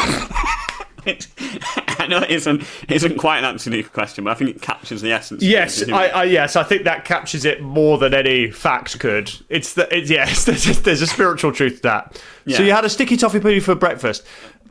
I 1.06 2.06
know 2.08 2.18
it 2.18 2.30
isn't 2.30 2.64
isn't 2.90 3.16
quite 3.16 3.38
an 3.38 3.44
answer 3.44 3.70
to 3.70 3.76
your 3.76 3.88
question, 3.88 4.24
but 4.24 4.32
I 4.32 4.34
think 4.34 4.50
it 4.50 4.60
captures 4.60 5.00
the 5.00 5.12
essence. 5.12 5.42
of 5.42 5.48
Yes, 5.48 5.80
it. 5.80 5.92
I, 5.92 6.08
I 6.08 6.24
yes, 6.24 6.56
I 6.56 6.62
think 6.62 6.84
that 6.84 7.04
captures 7.04 7.44
it 7.44 7.62
more 7.62 7.96
than 7.96 8.12
any 8.12 8.50
fact 8.50 8.98
could. 8.98 9.32
It's 9.48 9.74
the 9.74 9.88
it's, 9.96 10.10
yes, 10.10 10.44
there's 10.46 10.66
a, 10.66 10.82
there's 10.82 11.02
a 11.02 11.06
spiritual 11.06 11.52
truth 11.52 11.76
to 11.76 11.82
that. 11.82 12.22
So 12.48 12.62
you 12.62 12.72
had 12.72 12.84
a 12.84 12.90
sticky 12.90 13.16
toffee 13.16 13.40
pudding 13.40 13.60
for 13.60 13.74
breakfast. 13.74 14.26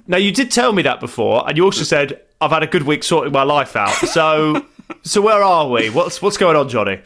Now 0.08 0.18
you 0.18 0.32
did 0.32 0.52
tell 0.52 0.72
me 0.72 0.84
that 0.84 1.00
before, 1.00 1.48
and 1.48 1.58
you 1.58 1.64
also 1.64 1.84
said 1.84 2.22
I've 2.42 2.52
had 2.52 2.64
a 2.64 2.68
good 2.68 2.84
week 2.84 3.04
sorting 3.04 3.34
my 3.34 3.44
life 3.44 3.76
out. 3.76 3.94
So 3.94 4.66
so 5.04 5.22
where 5.22 5.42
are 5.42 5.68
we? 5.70 5.90
What's 5.90 6.22
what's 6.22 6.38
going 6.38 6.56
on, 6.56 6.70
Johnny? 6.70 7.02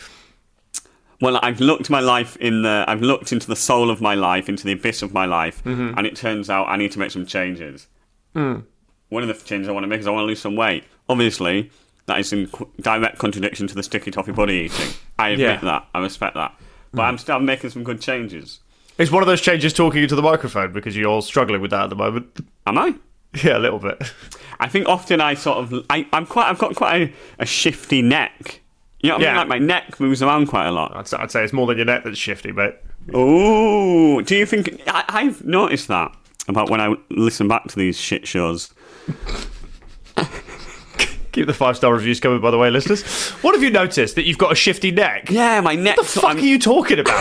Well, 1.21 1.39
I've 1.43 1.59
looked 1.59 1.89
my 1.89 1.99
life 1.99 2.37
in 2.37 2.61
the. 2.61 2.85
I've 2.87 3.01
looked 3.01 3.31
into 3.33 3.47
the 3.47 3.55
soul 3.55 3.89
of 3.89 3.99
my 4.01 4.15
life, 4.15 4.47
into 4.47 4.63
the 4.63 4.71
abyss 4.71 5.01
of 5.01 5.13
my 5.13 5.25
life, 5.25 5.61
Mm-hmm. 5.63 5.97
and 5.97 6.07
it 6.07 6.15
turns 6.15 6.49
out 6.49 6.67
I 6.69 6.77
need 6.77 6.91
to 6.93 6.99
make 6.99 7.11
some 7.11 7.25
changes. 7.25 7.87
Mm. 8.35 8.63
One 9.09 9.23
of 9.23 9.27
the 9.27 9.45
changes 9.45 9.67
I 9.67 9.71
want 9.71 9.83
to 9.83 9.87
make 9.87 9.99
is 9.99 10.07
I 10.07 10.11
want 10.11 10.21
to 10.23 10.27
lose 10.27 10.39
some 10.39 10.55
weight. 10.55 10.83
Obviously, 11.09 11.71
that 12.05 12.19
is 12.19 12.31
in 12.31 12.49
direct 12.81 13.17
contradiction 13.17 13.67
to 13.67 13.75
the 13.75 13.83
sticky 13.83 14.11
toffee 14.11 14.31
body 14.31 14.53
eating. 14.53 14.93
I 15.17 15.29
admit 15.29 15.47
Yeah. 15.47 15.57
Mm. 15.57 15.61
that. 15.61 15.87
I 15.93 15.99
respect 15.99 16.35
that. 16.35 16.53
But 16.93 17.01
I'm 17.03 17.17
still 17.17 17.39
making 17.39 17.69
some 17.71 17.83
good 17.83 17.99
changes. 18.01 18.59
It's 18.97 19.11
one 19.11 19.21
of 19.23 19.27
those 19.27 19.41
changes 19.41 19.73
talking 19.73 20.01
into 20.03 20.15
the 20.15 20.21
microphone 20.21 20.71
because 20.73 20.95
you're 20.95 21.21
struggling 21.21 21.61
with 21.61 21.71
that 21.71 21.83
at 21.85 21.89
the 21.89 21.95
moment. 21.95 22.45
Am 22.65 22.77
I? 22.77 22.95
Yeah, 23.43 23.57
a 23.57 23.59
little 23.59 23.77
bit. 23.79 24.01
I 24.59 24.67
think 24.67 24.87
often 24.87 25.21
I 25.21 25.35
sort 25.35 25.57
of. 25.59 25.85
I, 25.89 26.07
I'm 26.13 26.25
quite. 26.25 26.49
I've 26.49 26.57
got 26.57 26.75
quite 26.75 27.01
a, 27.01 27.13
a 27.39 27.45
shifty 27.45 28.01
neck. 28.01 28.61
You 29.01 29.09
know 29.09 29.15
what 29.17 29.23
I 29.25 29.27
mean? 29.27 29.35
Like 29.37 29.47
my 29.47 29.57
neck 29.59 29.99
moves 29.99 30.21
around 30.21 30.47
quite 30.47 30.67
a 30.67 30.71
lot. 30.71 30.95
I'd, 30.95 31.07
say- 31.07 31.17
I'd 31.17 31.31
say 31.31 31.43
it's 31.43 31.53
more 31.53 31.67
than 31.67 31.77
your 31.77 31.85
neck 31.85 32.03
that's 32.03 32.17
shifty, 32.17 32.51
but. 32.51 32.83
Ooh, 33.15 34.21
do 34.21 34.35
you 34.35 34.45
think 34.45 34.81
I, 34.87 35.03
I've 35.07 35.43
noticed 35.45 35.87
that 35.87 36.15
about 36.47 36.69
when 36.69 36.81
I 36.81 36.93
listen 37.09 37.47
back 37.47 37.63
to 37.69 37.75
these 37.77 37.97
shit 37.99 38.27
shows? 38.27 38.73
Keep 41.31 41.45
the 41.45 41.53
five 41.53 41.77
star 41.77 41.93
reviews 41.93 42.19
coming, 42.19 42.41
by 42.41 42.49
the 42.49 42.57
way, 42.57 42.71
listeners. 42.71 43.03
What 43.43 43.53
have 43.53 43.61
you 43.63 43.69
noticed? 43.69 44.15
That 44.15 44.23
you've 44.25 44.39
got 44.39 44.51
a 44.51 44.55
shifty 44.55 44.89
neck? 44.89 45.29
Yeah, 45.29 45.61
my 45.61 45.75
neck. 45.75 45.95
What 45.97 46.07
the 46.07 46.19
fuck 46.19 46.35
are 46.37 46.39
you 46.39 46.57
talking 46.57 46.97
about? 46.99 47.15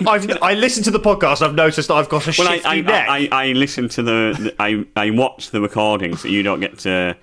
I've 0.06 0.30
I 0.42 0.52
listened 0.52 0.84
to 0.84 0.90
the 0.90 1.00
podcast. 1.00 1.40
I've 1.40 1.54
noticed 1.54 1.88
that 1.88 1.94
I've 1.94 2.10
got 2.10 2.26
a 2.28 2.34
Well, 2.38 2.52
shifty 2.52 2.68
I, 2.68 2.80
neck. 2.82 3.08
I, 3.08 3.28
I, 3.32 3.44
I 3.48 3.52
listen 3.52 3.88
to 3.88 4.02
the, 4.02 4.36
the 4.38 4.62
I, 4.62 4.84
I 4.96 5.10
watch 5.10 5.50
the 5.50 5.62
recordings 5.62 6.20
so 6.20 6.28
you 6.28 6.42
don't 6.42 6.60
get 6.60 6.78
to 6.80 7.16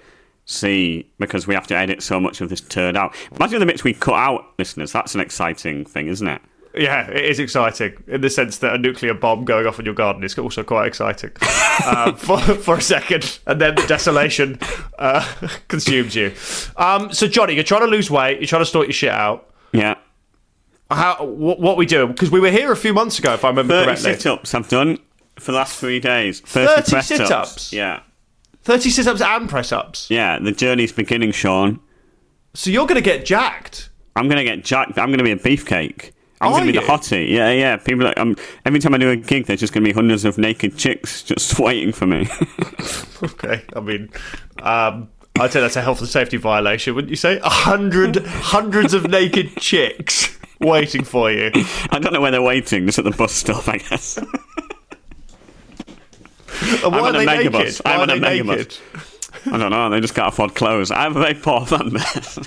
see 0.45 1.09
because 1.19 1.47
we 1.47 1.53
have 1.53 1.67
to 1.67 1.75
edit 1.75 2.01
so 2.03 2.19
much 2.19 2.41
of 2.41 2.49
this 2.49 2.61
turd 2.61 2.97
out. 2.97 3.15
Imagine 3.35 3.59
the 3.59 3.65
bits 3.65 3.83
we 3.83 3.93
cut 3.93 4.15
out, 4.15 4.45
listeners. 4.57 4.91
That's 4.91 5.15
an 5.15 5.21
exciting 5.21 5.85
thing, 5.85 6.07
isn't 6.07 6.27
it? 6.27 6.41
Yeah, 6.73 7.09
it 7.09 7.25
is 7.25 7.39
exciting 7.39 8.01
in 8.07 8.21
the 8.21 8.29
sense 8.29 8.59
that 8.59 8.73
a 8.73 8.77
nuclear 8.77 9.13
bomb 9.13 9.43
going 9.43 9.67
off 9.67 9.77
in 9.79 9.85
your 9.85 9.93
garden 9.93 10.23
is 10.23 10.37
also 10.37 10.63
quite 10.63 10.87
exciting 10.87 11.31
um, 11.85 12.15
for, 12.17 12.39
for 12.39 12.77
a 12.77 12.81
second, 12.81 13.39
and 13.45 13.59
then 13.59 13.75
the 13.75 13.85
desolation 13.87 14.57
uh, 14.97 15.25
consumes 15.67 16.15
you. 16.15 16.33
Um, 16.77 17.11
so, 17.11 17.27
Johnny, 17.27 17.55
you're 17.55 17.65
trying 17.65 17.81
to 17.81 17.87
lose 17.87 18.09
weight, 18.09 18.39
you're 18.39 18.47
trying 18.47 18.61
to 18.61 18.65
sort 18.65 18.87
your 18.87 18.93
shit 18.93 19.11
out. 19.11 19.49
Yeah. 19.73 19.95
How, 20.89 21.25
what, 21.25 21.59
what 21.59 21.77
we 21.77 21.85
do? 21.85 22.07
Because 22.07 22.31
we 22.31 22.39
were 22.39 22.51
here 22.51 22.71
a 22.71 22.77
few 22.77 22.93
months 22.93 23.19
ago, 23.19 23.33
if 23.33 23.43
I 23.43 23.49
remember 23.49 23.73
30 23.73 23.85
correctly. 23.85 24.13
sit 24.13 24.25
ups 24.27 24.53
I've 24.53 24.69
done 24.69 24.97
for 25.39 25.51
the 25.51 25.57
last 25.57 25.77
three 25.77 25.99
days. 25.99 26.39
30, 26.41 26.91
30 26.91 27.01
sit-ups? 27.01 27.73
Yeah. 27.73 28.01
30 28.63 28.89
sit 28.89 29.07
ups 29.07 29.21
and 29.21 29.49
press 29.49 29.71
ups. 29.71 30.09
Yeah, 30.09 30.39
the 30.39 30.51
journey's 30.51 30.91
beginning, 30.91 31.31
Sean. 31.31 31.79
So, 32.53 32.69
you're 32.69 32.85
going 32.85 33.01
to 33.01 33.01
get 33.01 33.25
jacked. 33.25 33.89
I'm 34.15 34.27
going 34.27 34.37
to 34.37 34.43
get 34.43 34.63
jacked. 34.63 34.97
I'm 34.99 35.07
going 35.07 35.19
to 35.19 35.23
be 35.23 35.31
a 35.31 35.37
beefcake. 35.37 36.11
I'm 36.41 36.51
going 36.51 36.65
to 36.65 36.73
be 36.73 36.77
the 36.77 36.83
hottie. 36.85 37.29
Yeah, 37.29 37.51
yeah. 37.51 37.77
People, 37.77 38.07
are, 38.07 38.19
um, 38.19 38.35
every 38.65 38.79
time 38.79 38.95
I 38.95 38.97
do 38.97 39.11
a 39.11 39.15
gig, 39.15 39.45
there's 39.45 39.59
just 39.59 39.73
going 39.73 39.83
to 39.83 39.89
be 39.89 39.93
hundreds 39.93 40.25
of 40.25 40.39
naked 40.39 40.75
chicks 40.75 41.21
just 41.21 41.59
waiting 41.59 41.91
for 41.91 42.07
me. 42.07 42.27
Okay, 43.23 43.63
I 43.75 43.79
mean, 43.81 44.09
um, 44.63 45.07
I'd 45.39 45.51
say 45.51 45.61
that's 45.61 45.75
a 45.75 45.81
health 45.83 45.99
and 45.99 46.09
safety 46.09 46.37
violation, 46.37 46.95
wouldn't 46.95 47.11
you 47.11 47.15
say? 47.15 47.37
A 47.43 47.49
hundred, 47.49 48.17
hundreds 48.25 48.95
of 48.95 49.07
naked 49.07 49.57
chicks 49.57 50.39
waiting 50.59 51.03
for 51.03 51.31
you. 51.31 51.51
I 51.91 51.99
don't 51.99 52.13
know 52.13 52.21
where 52.21 52.31
they're 52.31 52.41
waiting, 52.41 52.87
just 52.87 52.97
at 52.97 53.05
the 53.05 53.11
bus 53.11 53.31
stop, 53.31 53.67
I 53.67 53.77
guess. 53.77 54.17
I'm 56.83 56.93
are 56.93 56.99
on 57.01 57.15
a 57.15 57.19
they 57.19 57.25
megabus. 57.25 57.51
naked? 57.53 57.81
I'm 57.85 57.99
are 57.99 58.03
on 58.03 58.09
a 58.09 58.19
they 58.19 58.39
megabus. 58.39 58.47
naked? 58.47 58.77
I 59.53 59.57
don't 59.57 59.71
know. 59.71 59.89
They 59.89 59.99
just 60.01 60.13
can't 60.13 60.27
afford 60.27 60.55
clothes. 60.55 60.91
I'm 60.91 61.15
a 61.15 61.19
very 61.19 61.33
poor 61.33 61.65
base. 61.65 62.39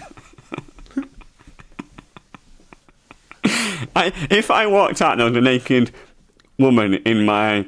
I, 3.96 4.12
if 4.30 4.50
I 4.50 4.66
walked 4.66 5.02
out 5.02 5.12
and 5.12 5.20
there 5.20 5.28
was 5.28 5.36
a 5.36 5.40
naked 5.40 5.90
woman 6.58 6.94
in 6.94 7.24
my 7.24 7.66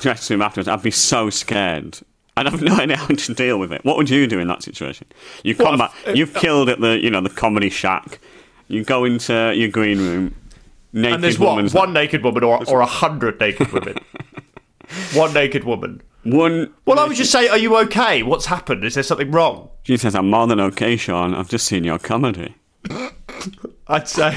dressing 0.00 0.34
room 0.34 0.42
afterwards, 0.42 0.68
I'd 0.68 0.82
be 0.82 0.90
so 0.90 1.30
scared. 1.30 1.98
I'd 2.36 2.46
have 2.46 2.60
no 2.62 2.74
idea 2.80 2.96
how 2.96 3.06
to 3.06 3.34
deal 3.34 3.58
with 3.58 3.72
it. 3.72 3.84
What 3.84 3.96
would 3.96 4.10
you 4.10 4.26
do 4.26 4.38
in 4.40 4.48
that 4.48 4.62
situation? 4.62 5.06
You 5.42 5.54
come 5.54 5.78
back. 5.78 5.92
Uh, 6.06 6.12
you've 6.12 6.36
uh, 6.36 6.40
killed 6.40 6.68
at 6.68 6.80
the 6.80 6.98
you 7.02 7.10
know 7.10 7.20
the 7.20 7.30
comedy 7.30 7.70
shack. 7.70 8.18
You 8.68 8.82
go 8.84 9.04
into 9.04 9.52
your 9.54 9.68
green 9.68 9.98
room. 9.98 10.34
Naked 10.92 11.14
And 11.14 11.24
there's 11.24 11.38
what? 11.38 11.50
woman's 11.50 11.74
One 11.74 11.92
naked 11.92 12.22
woman 12.22 12.44
or, 12.44 12.64
or 12.68 12.80
a 12.80 12.86
hundred 12.86 13.38
naked 13.40 13.72
women? 13.72 13.96
One 15.14 15.32
naked 15.32 15.64
woman. 15.64 16.02
one. 16.24 16.72
Well, 16.86 16.98
I 16.98 17.06
would 17.06 17.16
just 17.16 17.30
say, 17.32 17.48
are 17.48 17.58
you 17.58 17.76
okay? 17.78 18.22
What's 18.22 18.46
happened? 18.46 18.84
Is 18.84 18.94
there 18.94 19.02
something 19.02 19.30
wrong? 19.30 19.68
She 19.82 19.96
says, 19.96 20.14
"I'm 20.14 20.30
more 20.30 20.46
than 20.46 20.60
okay, 20.60 20.96
Sean. 20.96 21.34
I've 21.34 21.48
just 21.48 21.66
seen 21.66 21.84
your 21.84 21.98
comedy." 21.98 22.54
I'd 23.88 24.08
say, 24.08 24.36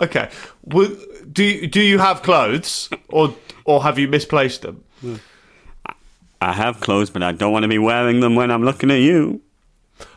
okay. 0.00 0.28
Well, 0.64 0.90
do 1.32 1.44
you, 1.44 1.66
do 1.68 1.80
you 1.80 1.98
have 1.98 2.22
clothes, 2.22 2.88
or 3.08 3.34
or 3.64 3.82
have 3.82 3.98
you 3.98 4.08
misplaced 4.08 4.62
them? 4.62 4.82
I 6.40 6.52
have 6.52 6.80
clothes, 6.80 7.10
but 7.10 7.22
I 7.22 7.32
don't 7.32 7.52
want 7.52 7.62
to 7.62 7.68
be 7.68 7.78
wearing 7.78 8.20
them 8.20 8.34
when 8.34 8.50
I'm 8.50 8.64
looking 8.64 8.90
at 8.90 9.00
you. 9.00 9.40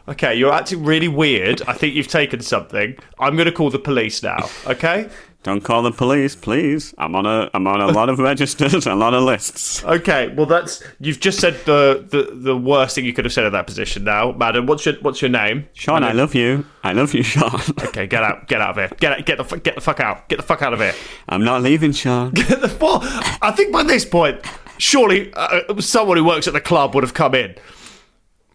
Okay, 0.10 0.34
you're 0.36 0.52
acting 0.54 0.84
really 0.84 1.08
weird. 1.08 1.62
I 1.68 1.74
think 1.74 1.94
you've 1.94 2.08
taken 2.08 2.42
something. 2.42 2.98
I'm 3.20 3.36
going 3.36 3.46
to 3.46 3.52
call 3.52 3.70
the 3.70 3.80
police 3.80 4.24
now. 4.24 4.50
Okay. 4.66 5.10
Don't 5.44 5.62
call 5.64 5.82
the 5.82 5.92
police, 5.92 6.36
please. 6.36 6.94
I'm 6.98 7.16
on 7.16 7.26
a 7.26 7.50
I'm 7.54 7.66
on 7.68 7.80
a 7.80 7.88
lot 7.88 8.10
of 8.10 8.20
registers, 8.32 8.86
a 8.86 8.96
lot 8.96 9.14
of 9.14 9.24
lists. 9.24 9.84
Okay. 9.86 10.28
Well, 10.36 10.46
that's 10.46 10.84
you've 11.00 11.22
just 11.22 11.40
said 11.40 11.54
the, 11.66 12.06
the 12.10 12.36
the 12.36 12.58
worst 12.58 12.96
thing 12.96 13.06
you 13.06 13.14
could 13.14 13.24
have 13.24 13.32
said 13.34 13.46
in 13.46 13.54
that 13.54 13.66
position. 13.66 14.04
Now, 14.04 14.34
madam, 14.34 14.66
what's 14.66 14.86
your 14.86 14.96
what's 14.96 15.22
your 15.22 15.30
name? 15.30 15.70
Sean, 15.74 16.04
I 16.04 16.12
love 16.12 16.36
you. 16.36 16.66
I 16.84 16.92
love 16.92 17.14
you, 17.14 17.24
Sean. 17.24 17.62
Okay, 17.86 18.08
get 18.08 18.24
out, 18.24 18.48
get 18.48 18.60
out 18.60 18.72
of 18.72 18.76
here. 18.78 18.98
Get 19.00 19.12
out, 19.14 19.26
get 19.26 19.38
the 19.38 19.58
get 19.58 19.76
the 19.76 19.82
fuck 19.82 20.00
out. 20.02 20.28
Get 20.28 20.36
the 20.38 20.44
fuck 20.44 20.62
out 20.62 20.74
of 20.74 20.80
here. 20.80 20.94
I'm 21.30 21.46
not 21.46 21.62
leaving, 21.62 21.94
Sean. 21.94 22.32
Get 22.34 22.60
the 22.60 22.68
fuck. 22.70 23.04
I 23.42 23.52
think 23.52 23.72
by 23.72 23.84
this 23.84 24.04
point, 24.04 24.42
surely 24.80 25.32
uh, 25.34 25.80
someone 25.80 26.18
who 26.18 26.26
works 26.26 26.48
at 26.48 26.54
the 26.54 26.62
club 26.62 26.94
would 26.96 27.04
have 27.04 27.14
come 27.14 27.36
in. 27.36 27.56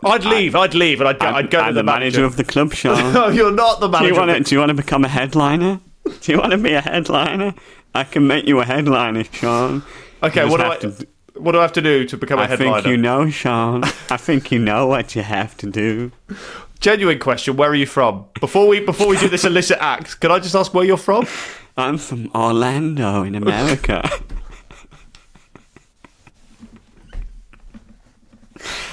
I'd 0.05 0.25
leave. 0.25 0.55
I'd 0.57 0.75
leave, 0.75 1.01
and 1.01 1.09
I'd 1.09 1.19
go. 1.19 1.27
I'm, 1.27 1.35
I'd 1.37 1.51
go 1.51 1.61
I'm 1.61 1.69
to 1.69 1.75
the 1.75 1.81
the 1.81 1.85
manager 1.85 2.25
of 2.25 2.37
the 2.37 2.45
club, 2.45 2.75
Sean. 2.75 2.97
No, 3.15 3.29
you're 3.29 3.53
not 3.53 3.81
the 3.81 3.87
do 3.87 3.93
manager. 3.93 4.13
you 4.15 4.19
want 4.19 4.31
to? 4.33 4.41
Do 4.43 4.55
you 4.55 4.59
want 4.59 4.71
to 4.71 4.75
become 4.75 5.05
a 5.05 5.09
headliner? 5.09 5.81
Do 6.05 6.33
you 6.33 6.39
want 6.39 6.53
to 6.53 6.59
be 6.59 6.73
a 6.73 6.81
headliner? 6.81 7.55
I 7.95 8.05
can 8.05 8.27
make 8.27 8.47
you 8.47 8.61
a 8.61 8.65
headliner, 8.65 9.25
Sean. 9.25 9.83
Okay, 10.23 10.45
what 10.49 10.59
do 10.59 10.65
I 10.65 10.69
have 10.71 10.81
to- 10.99 11.07
what 11.35 11.53
do 11.53 11.59
I 11.59 11.63
have 11.63 11.73
to 11.73 11.81
do 11.83 12.05
to 12.05 12.17
become 12.17 12.39
a 12.39 12.43
I 12.43 12.47
headliner? 12.47 12.73
I 12.73 12.81
think 12.83 12.87
you 12.91 12.97
know, 12.97 13.31
Sean. 13.31 13.85
I 14.11 14.17
think 14.19 14.53
you 14.53 14.59
know 14.59 14.87
what 14.87 15.15
you 15.17 15.23
have 15.23 15.57
to 15.59 15.67
do. 15.71 16.13
Genuine 16.81 17.19
question. 17.19 17.57
Where 17.57 17.71
are 17.71 17.75
you 17.75 17.87
from? 17.87 18.27
Before 18.41 18.67
we 18.69 18.81
before 18.81 19.07
we 19.09 19.17
do 19.19 19.29
this 19.29 19.45
illicit 19.45 19.79
act, 19.81 20.21
can 20.21 20.31
I 20.31 20.39
just 20.41 20.55
ask 20.55 20.75
where 20.75 20.85
you're 20.85 20.97
from? 20.97 21.27
I'm 21.77 21.97
from 21.97 22.31
Orlando 22.35 23.23
in 23.23 23.35
America. 23.35 24.03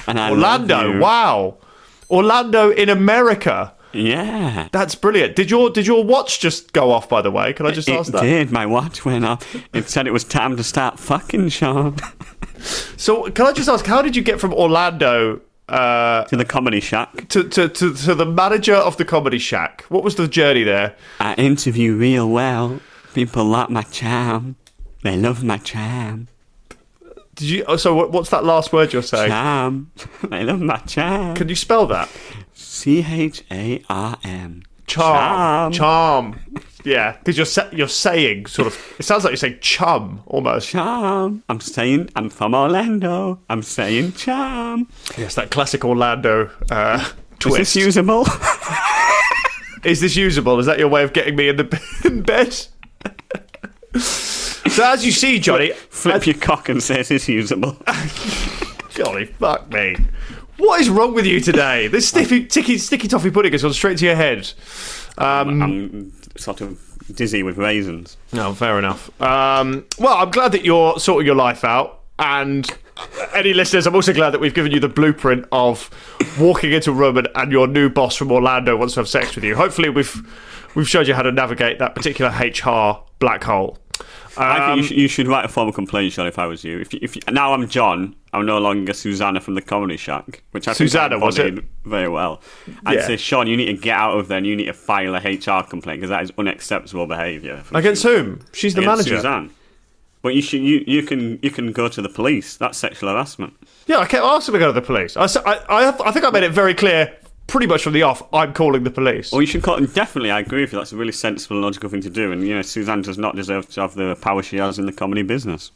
Orlando. 0.08 0.98
Wow. 0.98 1.58
Orlando 2.10 2.70
in 2.70 2.88
America. 2.88 3.72
Yeah. 3.92 4.68
That's 4.72 4.94
brilliant. 4.94 5.36
Did 5.36 5.50
your 5.50 5.70
did 5.70 5.86
your 5.86 6.04
watch 6.04 6.40
just 6.40 6.72
go 6.72 6.90
off? 6.90 7.08
By 7.08 7.22
the 7.22 7.30
way, 7.30 7.52
can 7.52 7.66
I 7.66 7.70
just 7.70 7.88
It 7.88 7.92
ask 7.96 8.12
that? 8.12 8.22
did. 8.22 8.50
My 8.52 8.66
watch 8.66 9.04
went 9.04 9.24
off. 9.24 9.56
It 9.74 9.88
said 9.88 10.06
it 10.06 10.12
was 10.12 10.24
time 10.24 10.56
to 10.56 10.64
start 10.64 10.98
fucking, 10.98 11.48
Sean. 11.48 11.96
So, 12.96 13.30
can 13.30 13.46
I 13.46 13.52
just 13.52 13.68
ask, 13.68 13.86
how 13.86 14.02
did 14.02 14.14
you 14.14 14.22
get 14.22 14.38
from 14.38 14.52
Orlando 14.52 15.40
uh, 15.70 16.24
to 16.24 16.36
the 16.36 16.44
comedy 16.44 16.80
shack. 16.80 17.28
to, 17.28 17.44
to 17.48 17.68
to 17.68 17.94
to 17.94 18.14
the 18.14 18.26
manager 18.26 18.74
of 18.74 18.96
the 18.96 19.04
Comedy 19.04 19.38
Shack? 19.38 19.84
What 19.88 20.02
was 20.02 20.16
the 20.16 20.28
journey 20.28 20.64
there? 20.64 20.96
I 21.18 21.34
interview 21.34 21.94
real 21.96 22.28
well. 22.28 22.80
People 23.14 23.44
like 23.44 23.70
my 23.70 23.82
charm. 23.82 24.56
They 25.02 25.16
love 25.16 25.42
my 25.42 25.58
charm. 25.58 26.28
Did 27.36 27.48
you? 27.48 27.64
Oh, 27.66 27.76
so, 27.76 28.06
what's 28.08 28.30
that 28.30 28.44
last 28.44 28.72
word 28.72 28.92
you're 28.92 29.02
saying? 29.02 29.30
Charm. 29.30 29.90
they 30.28 30.42
love 30.42 30.60
my 30.60 30.76
charm. 30.78 31.36
Can 31.36 31.48
you 31.48 31.54
spell 31.54 31.86
that? 31.86 32.08
C 32.80 33.04
H 33.06 33.44
A 33.50 33.82
R 33.90 34.16
M. 34.24 34.62
Charm. 34.86 35.70
Charm. 35.70 36.32
Charm. 36.32 36.64
Yeah, 36.82 37.12
because 37.18 37.36
you're 37.36 37.44
sa- 37.44 37.68
you're 37.72 37.88
saying 37.88 38.46
sort 38.46 38.68
of. 38.68 38.94
It 38.98 39.02
sounds 39.02 39.22
like 39.22 39.32
you're 39.32 39.36
saying 39.36 39.58
chum 39.60 40.22
almost. 40.24 40.70
Charm. 40.70 41.42
I'm 41.50 41.60
saying 41.60 42.08
I'm 42.16 42.30
from 42.30 42.54
Orlando. 42.54 43.38
I'm 43.50 43.62
saying 43.62 44.14
charm. 44.14 44.88
Yes, 45.18 45.34
that 45.34 45.50
classic 45.50 45.84
Orlando 45.84 46.50
uh, 46.70 47.06
Is 47.44 47.54
this 47.54 47.76
usable? 47.76 48.26
Is 49.84 50.00
this 50.00 50.16
usable? 50.16 50.58
Is 50.58 50.64
that 50.64 50.78
your 50.78 50.88
way 50.88 51.02
of 51.02 51.12
getting 51.12 51.36
me 51.36 51.50
in 51.50 51.56
the 51.56 51.82
in 52.06 52.22
bed? 52.22 52.54
so 54.00 54.84
as 54.84 55.04
you 55.04 55.12
see, 55.12 55.38
Johnny, 55.38 55.72
Flip 55.90 56.26
your 56.26 56.36
cock 56.36 56.70
and 56.70 56.82
say 56.82 57.00
it's 57.00 57.28
usable. 57.28 57.76
Johnny, 58.90 59.26
fuck 59.26 59.70
me. 59.70 59.96
What 60.60 60.80
is 60.80 60.88
wrong 60.90 61.14
with 61.14 61.26
you 61.26 61.40
today? 61.40 61.88
This 61.90 62.08
sticky, 62.08 62.48
sticky, 62.48 62.78
sticky 62.78 63.08
toffee 63.08 63.30
pudding 63.30 63.52
has 63.52 63.62
gone 63.62 63.72
straight 63.72 63.98
to 63.98 64.04
your 64.06 64.14
head. 64.14 64.52
Um, 65.18 65.62
I'm 65.62 66.12
sort 66.36 66.60
of 66.60 66.78
dizzy 67.14 67.42
with 67.42 67.56
raisins. 67.58 68.16
no, 68.32 68.54
fair 68.54 68.78
enough. 68.78 69.10
Um, 69.20 69.86
well, 69.98 70.14
I'm 70.18 70.30
glad 70.30 70.52
that 70.52 70.64
you're 70.64 70.98
sorting 71.00 71.26
your 71.26 71.34
life 71.34 71.64
out. 71.64 72.00
And 72.18 72.68
any 73.34 73.54
listeners, 73.54 73.86
I'm 73.86 73.94
also 73.94 74.12
glad 74.12 74.30
that 74.30 74.40
we've 74.40 74.52
given 74.54 74.72
you 74.72 74.78
the 74.80 74.88
blueprint 74.88 75.46
of 75.52 75.88
walking 76.38 76.72
into 76.72 76.90
a 76.90 76.94
room 76.94 77.16
and, 77.16 77.28
and 77.34 77.50
your 77.50 77.66
new 77.66 77.88
boss 77.88 78.14
from 78.14 78.30
Orlando 78.30 78.76
wants 78.76 78.94
to 78.94 79.00
have 79.00 79.08
sex 79.08 79.34
with 79.34 79.42
you. 79.44 79.56
Hopefully, 79.56 79.88
we've 79.88 80.14
we've 80.74 80.88
showed 80.88 81.08
you 81.08 81.14
how 81.14 81.22
to 81.22 81.32
navigate 81.32 81.78
that 81.78 81.94
particular 81.94 82.30
HR 82.30 83.02
black 83.18 83.42
hole. 83.42 83.78
I 84.36 84.58
think 84.58 84.60
Um, 84.70 84.78
you, 84.78 84.84
sh- 84.84 84.90
you 84.92 85.08
should 85.08 85.28
write 85.28 85.44
a 85.44 85.48
formal 85.48 85.72
complaint, 85.72 86.12
Sean, 86.12 86.26
if 86.26 86.38
I 86.38 86.46
was 86.46 86.62
you. 86.62 86.78
If, 86.78 86.92
you, 86.94 87.00
if 87.02 87.16
you, 87.16 87.22
now 87.32 87.52
I'm 87.54 87.66
John, 87.68 88.14
I'm 88.32 88.46
no 88.46 88.58
longer 88.58 88.92
Susanna 88.92 89.40
from 89.40 89.54
the 89.56 89.62
Comedy 89.62 89.96
Shack, 89.96 90.42
which 90.52 90.68
I 90.68 90.72
Susanna, 90.72 91.18
was 91.18 91.38
it? 91.38 91.64
very 91.84 92.08
well. 92.08 92.40
I'd 92.86 92.98
Yeah. 92.98 93.06
say, 93.08 93.16
Sean, 93.16 93.46
you 93.48 93.56
need 93.56 93.66
to 93.66 93.72
get 93.74 93.96
out 93.96 94.16
of 94.18 94.28
there 94.28 94.38
and 94.38 94.46
you 94.46 94.54
need 94.54 94.66
to 94.66 94.72
file 94.72 95.14
a 95.16 95.18
HR 95.18 95.62
complaint 95.64 96.00
because 96.00 96.10
that 96.10 96.22
is 96.22 96.32
unacceptable 96.38 97.06
behaviour. 97.06 97.62
Against 97.74 98.02
whom? 98.04 98.40
She's 98.52 98.74
the 98.74 98.82
against 98.82 98.98
manager. 99.08 99.16
Suzanne. 99.16 99.50
But 100.22 100.34
you 100.34 100.42
should 100.42 100.60
you, 100.60 100.84
you 100.86 101.02
can 101.02 101.38
you 101.42 101.50
can 101.50 101.72
go 101.72 101.88
to 101.88 102.02
the 102.02 102.08
police. 102.08 102.56
That's 102.56 102.76
sexual 102.78 103.08
harassment. 103.10 103.54
Yeah, 103.86 103.98
I 103.98 104.06
kept 104.06 104.22
asking 104.24 104.52
to 104.52 104.58
go 104.58 104.66
to 104.66 104.72
the 104.72 104.82
police. 104.82 105.16
I, 105.16 105.24
I, 105.46 105.88
I 106.04 106.12
think 106.12 106.24
I 106.26 106.30
made 106.30 106.42
it 106.44 106.52
very 106.52 106.74
clear, 106.74 107.16
pretty 107.46 107.66
much 107.66 107.82
from 107.82 107.94
the 107.94 108.02
off, 108.02 108.22
I'm 108.32 108.52
calling 108.52 108.84
the 108.84 108.90
police. 108.90 109.32
Well, 109.32 109.40
you 109.40 109.46
should 109.46 109.62
call 109.62 109.76
and 109.76 109.92
definitely. 109.92 110.30
I 110.30 110.40
agree 110.40 110.60
with 110.60 110.72
you. 110.74 110.78
That's 110.78 110.92
a 110.92 110.96
really 110.96 111.10
sensible 111.12 111.56
and 111.56 111.64
logical 111.64 111.88
thing 111.88 112.02
to 112.02 112.10
do. 112.10 112.30
And 112.32 112.46
you 112.46 112.54
know, 112.54 112.60
Suzanne 112.62 113.00
does 113.02 113.16
not 113.18 113.34
deserve 113.34 113.68
to 113.70 113.80
have 113.80 113.94
the 113.94 114.14
power 114.16 114.42
she 114.42 114.58
has 114.58 114.78
in 114.78 114.84
the 114.86 114.92
comedy 114.92 115.22
business. 115.22 115.72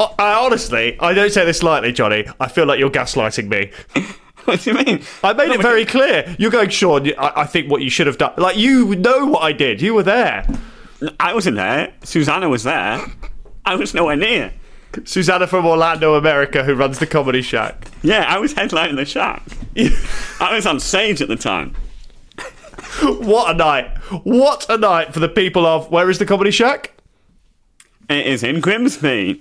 I, 0.00 0.34
honestly, 0.34 0.98
I 1.00 1.12
don't 1.12 1.30
say 1.30 1.44
this 1.44 1.62
lightly, 1.62 1.92
Johnny. 1.92 2.26
I 2.38 2.48
feel 2.48 2.66
like 2.66 2.78
you're 2.78 2.90
gaslighting 2.90 3.48
me. 3.48 3.70
what 4.44 4.60
do 4.60 4.70
you 4.70 4.76
mean? 4.76 5.02
I 5.22 5.32
made 5.32 5.50
it 5.50 5.60
very 5.60 5.84
clear. 5.84 6.34
You're 6.38 6.50
going, 6.50 6.70
Sean. 6.70 7.06
I, 7.18 7.42
I 7.42 7.44
think 7.44 7.70
what 7.70 7.82
you 7.82 7.90
should 7.90 8.06
have 8.06 8.18
done. 8.18 8.32
Like 8.36 8.56
you 8.56 8.94
know 8.96 9.26
what 9.26 9.42
I 9.42 9.52
did. 9.52 9.80
You 9.82 9.94
were 9.94 10.02
there. 10.02 10.46
I 11.18 11.34
wasn't 11.34 11.56
there. 11.56 11.92
Susanna 12.02 12.48
was 12.48 12.64
there. 12.64 13.04
I 13.64 13.74
was 13.74 13.94
nowhere 13.94 14.16
near. 14.16 14.52
Susanna 15.04 15.46
from 15.46 15.66
Orlando, 15.66 16.14
America, 16.14 16.64
who 16.64 16.74
runs 16.74 16.98
the 16.98 17.06
Comedy 17.06 17.42
Shack. 17.42 17.86
Yeah, 18.02 18.24
I 18.26 18.38
was 18.38 18.54
headlining 18.54 18.96
the 18.96 19.04
shack. 19.04 19.42
I 20.40 20.54
was 20.54 20.66
on 20.66 20.80
stage 20.80 21.22
at 21.22 21.28
the 21.28 21.36
time. 21.36 21.76
what 23.02 23.54
a 23.54 23.56
night! 23.56 23.96
What 24.24 24.68
a 24.68 24.76
night 24.76 25.14
for 25.14 25.20
the 25.20 25.28
people 25.28 25.64
of 25.64 25.90
where 25.90 26.10
is 26.10 26.18
the 26.18 26.26
comedy 26.26 26.50
shack? 26.50 26.92
It 28.10 28.26
is 28.26 28.42
in 28.42 28.60
Grimsby. 28.60 29.34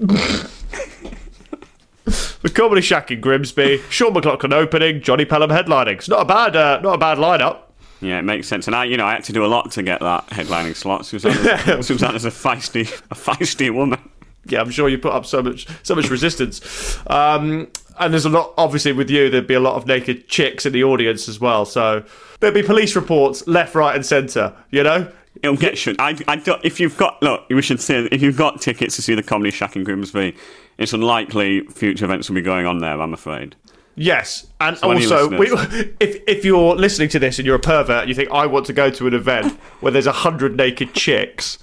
The 2.41 2.51
comedy 2.53 2.81
shack 2.81 3.09
in 3.09 3.19
Grimsby. 3.19 3.81
Sean 3.89 4.13
McLoughlin 4.13 4.53
opening. 4.53 5.01
Jonny 5.01 5.25
Pelham 5.25 5.49
headlining. 5.49 5.93
It's 5.93 6.07
not 6.07 6.21
a 6.21 6.25
bad, 6.25 6.55
uh, 6.55 6.79
not 6.81 6.93
a 6.93 6.97
bad 6.99 7.17
lineup. 7.17 7.61
Yeah, 7.99 8.19
it 8.19 8.21
makes 8.21 8.47
sense. 8.47 8.67
And 8.67 8.75
I, 8.75 8.85
you 8.85 8.95
know, 8.95 9.05
I 9.07 9.13
had 9.13 9.23
to 9.25 9.33
do 9.33 9.43
a 9.43 9.47
lot 9.47 9.71
to 9.71 9.81
get 9.81 10.01
that 10.01 10.27
headlining 10.27 10.75
slot. 10.75 11.07
Susanna, 11.07 11.81
Susanna's 11.81 12.25
a 12.25 12.29
feisty, 12.29 12.83
a 13.09 13.15
feisty 13.15 13.73
woman. 13.73 13.99
Yeah, 14.45 14.61
I'm 14.61 14.69
sure 14.69 14.88
you 14.88 14.99
put 14.99 15.13
up 15.13 15.25
so 15.25 15.41
much, 15.41 15.67
so 15.83 15.95
much 15.95 16.09
resistance. 16.11 16.97
Um, 17.07 17.67
and 17.99 18.13
there's 18.13 18.25
a 18.25 18.29
lot, 18.29 18.53
obviously, 18.57 18.93
with 18.93 19.09
you, 19.09 19.29
there'd 19.29 19.47
be 19.47 19.55
a 19.55 19.59
lot 19.59 19.75
of 19.75 19.85
naked 19.85 20.27
chicks 20.27 20.65
in 20.65 20.73
the 20.73 20.83
audience 20.83 21.27
as 21.27 21.39
well. 21.39 21.65
So 21.65 22.03
there'd 22.39 22.53
be 22.53 22.63
police 22.63 22.95
reports 22.95 23.45
left, 23.47 23.75
right, 23.75 23.95
and 23.95 24.05
centre. 24.05 24.53
You 24.69 24.83
know, 24.83 25.11
It'll 25.41 25.55
get 25.55 25.77
shut. 25.77 25.96
I, 26.00 26.17
I 26.27 26.36
don't, 26.36 26.63
if 26.65 26.79
you've 26.79 26.98
got 26.98 27.22
look, 27.22 27.46
we 27.50 27.62
should 27.62 27.79
say 27.81 28.08
if 28.12 28.22
you've 28.22 28.38
got 28.38 28.62
tickets 28.62 28.96
to 28.98 29.01
see 29.01 29.15
the 29.15 29.24
comedy 29.24 29.51
shack 29.51 29.75
in 29.75 29.84
Grimsby, 29.84 30.36
it's 30.77 30.93
unlikely 30.93 31.62
future 31.67 32.05
events 32.05 32.29
will 32.29 32.36
be 32.36 32.41
going 32.41 32.65
on 32.65 32.79
there. 32.79 33.00
I'm 33.00 33.13
afraid. 33.13 33.55
Yes, 33.96 34.48
and 34.62 34.77
So 34.77 34.93
also, 34.93 35.38
we, 35.38 35.48
if 36.00 36.24
if 36.27 36.46
you're 36.46 36.75
listening 36.75 37.10
to 37.10 37.19
this 37.19 37.38
and 37.38 37.46
you're 37.46 37.58
a 37.58 37.60
pervert, 37.60 38.01
and 38.01 38.10
you 38.10 38.15
think 38.15 38.31
I 38.31 38.46
want 38.46 38.65
to 38.67 38.74
go 38.74 38.89
to 38.89 39.08
an 39.08 39.13
event 39.13 39.53
where 39.81 39.91
there's 39.91 40.08
a 40.08 40.13
hundred 40.13 40.55
naked 40.55 40.93
chicks. 40.93 41.58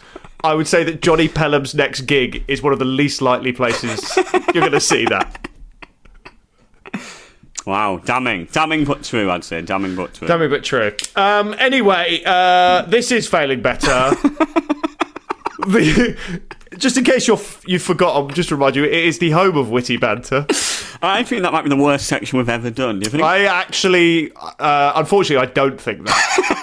I 0.45 0.55
would 0.55 0.69
say 0.69 0.85
that 0.85 1.01
Jonny 1.01 1.29
Pelham's 1.29 1.75
next 1.75 2.03
gig 2.03 2.45
is 2.47 2.63
one 2.63 2.73
of 2.73 2.79
the 2.79 2.85
least 2.85 3.23
likely 3.23 3.53
places 3.53 4.15
you're 4.55 4.63
going 4.63 4.73
to 4.73 4.81
see 4.81 5.07
that. 5.07 5.49
Wow, 7.67 8.01
damning, 8.05 8.47
damning 8.53 8.85
but 8.85 9.03
true. 9.03 9.29
I'd 9.29 9.43
say 9.43 9.61
damning 9.61 9.97
but 9.97 10.15
true. 10.15 10.29
Me, 10.39 10.47
but 10.47 10.63
true. 10.63 10.93
Um, 11.17 11.53
anyway, 11.59 12.23
uh, 12.25 12.83
this 12.83 13.11
is 13.11 13.27
failing 13.27 13.61
better. 13.61 13.89
the, 15.67 16.17
just 16.79 16.97
in 16.97 17.03
case 17.03 17.27
you're 17.27 17.41
you've 17.67 17.83
forgotten, 17.83 18.33
just 18.35 18.51
to 18.51 18.55
remind 18.55 18.77
you, 18.77 18.85
it 18.85 18.93
is 18.93 19.19
the 19.19 19.31
home 19.31 19.57
of 19.57 19.69
witty 19.69 19.97
banter. 19.97 20.47
I 21.03 21.25
think 21.25 21.43
that 21.43 21.53
might 21.53 21.63
be 21.63 21.69
the 21.69 21.77
worst 21.77 22.07
section 22.07 22.39
we've 22.39 22.49
ever 22.49 22.71
done. 22.71 23.01
Do 23.01 23.05
you 23.07 23.11
think? 23.11 23.25
I 23.25 23.47
actually, 23.47 24.31
uh, 24.35 24.93
unfortunately, 24.95 25.47
I 25.49 25.51
don't 25.53 25.81
think 25.81 26.07
that. 26.07 26.63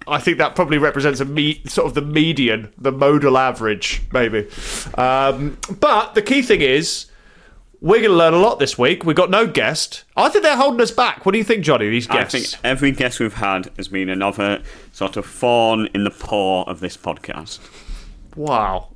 I 0.08 0.18
think 0.18 0.38
that 0.38 0.56
probably 0.56 0.78
represents 0.78 1.20
a 1.20 1.24
me- 1.24 1.62
sort 1.66 1.86
of 1.86 1.94
the 1.94 2.00
median, 2.02 2.72
the 2.78 2.90
modal 2.90 3.36
average, 3.38 4.02
maybe. 4.12 4.48
Um, 4.94 5.58
but 5.78 6.14
the 6.14 6.22
key 6.22 6.42
thing 6.42 6.62
is, 6.62 7.06
we're 7.80 7.98
going 8.00 8.10
to 8.10 8.16
learn 8.16 8.34
a 8.34 8.38
lot 8.38 8.58
this 8.58 8.76
week. 8.76 9.04
We've 9.04 9.16
got 9.16 9.30
no 9.30 9.46
guest. 9.46 10.04
I 10.16 10.28
think 10.28 10.44
they're 10.44 10.56
holding 10.56 10.80
us 10.80 10.90
back. 10.90 11.24
What 11.24 11.32
do 11.32 11.38
you 11.38 11.44
think, 11.44 11.64
Johnny? 11.64 11.88
These 11.88 12.06
guests? 12.06 12.34
I 12.34 12.38
think 12.38 12.64
every 12.64 12.92
guest 12.92 13.20
we've 13.20 13.34
had 13.34 13.70
has 13.76 13.88
been 13.88 14.08
another 14.08 14.62
sort 14.92 15.16
of 15.16 15.24
fawn 15.24 15.88
in 15.94 16.04
the 16.04 16.10
paw 16.10 16.64
of 16.64 16.80
this 16.80 16.96
podcast. 16.96 17.60
Wow. 18.34 18.88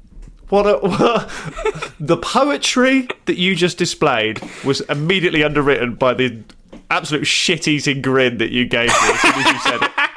What 0.48 0.66
a 0.66 0.78
what, 0.78 1.94
the 2.00 2.16
poetry 2.16 3.08
that 3.26 3.38
you 3.38 3.54
just 3.54 3.78
displayed 3.78 4.40
was 4.64 4.80
immediately 4.82 5.42
underwritten 5.44 5.94
by 5.94 6.14
the 6.14 6.42
absolute 6.90 7.26
shit-eating 7.26 8.02
grin 8.02 8.38
that 8.38 8.50
you 8.50 8.66
gave 8.66 8.88
me 8.88 8.94
as 9.00 9.20
soon 9.20 9.32
as 9.34 9.46
you 9.46 9.58
said 9.60 9.82
it. 9.82 9.90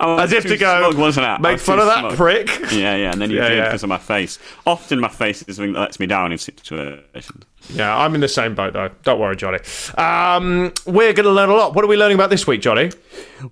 I 0.00 0.06
was 0.14 0.32
As 0.32 0.32
if 0.32 0.44
to 0.50 0.56
go, 0.56 0.90
wasn't 0.96 1.26
I? 1.26 1.34
I 1.34 1.38
make 1.38 1.52
was 1.52 1.62
fun 1.62 1.78
of 1.78 1.86
that 1.86 1.98
smug. 2.00 2.16
prick. 2.16 2.48
Yeah, 2.72 2.96
yeah, 2.96 3.12
and 3.12 3.20
then 3.20 3.30
you 3.30 3.36
Yeah, 3.36 3.48
did 3.50 3.58
yeah. 3.58 3.64
because 3.66 3.82
of 3.82 3.88
my 3.90 3.98
face. 3.98 4.38
Often 4.66 5.00
my 5.00 5.08
face 5.08 5.42
is 5.42 5.56
something 5.56 5.74
that 5.74 5.80
lets 5.80 6.00
me 6.00 6.06
down 6.06 6.32
in 6.32 6.38
situations. 6.38 7.44
Yeah, 7.68 7.94
I'm 7.96 8.14
in 8.14 8.20
the 8.22 8.28
same 8.28 8.54
boat 8.54 8.72
though. 8.72 8.88
Don't 9.02 9.20
worry, 9.20 9.36
Johnny. 9.36 9.58
Um, 9.98 10.72
we're 10.86 11.12
going 11.12 11.24
to 11.26 11.30
learn 11.30 11.50
a 11.50 11.54
lot. 11.54 11.74
What 11.74 11.84
are 11.84 11.88
we 11.88 11.96
learning 11.96 12.14
about 12.16 12.30
this 12.30 12.46
week, 12.46 12.62
Johnny? 12.62 12.90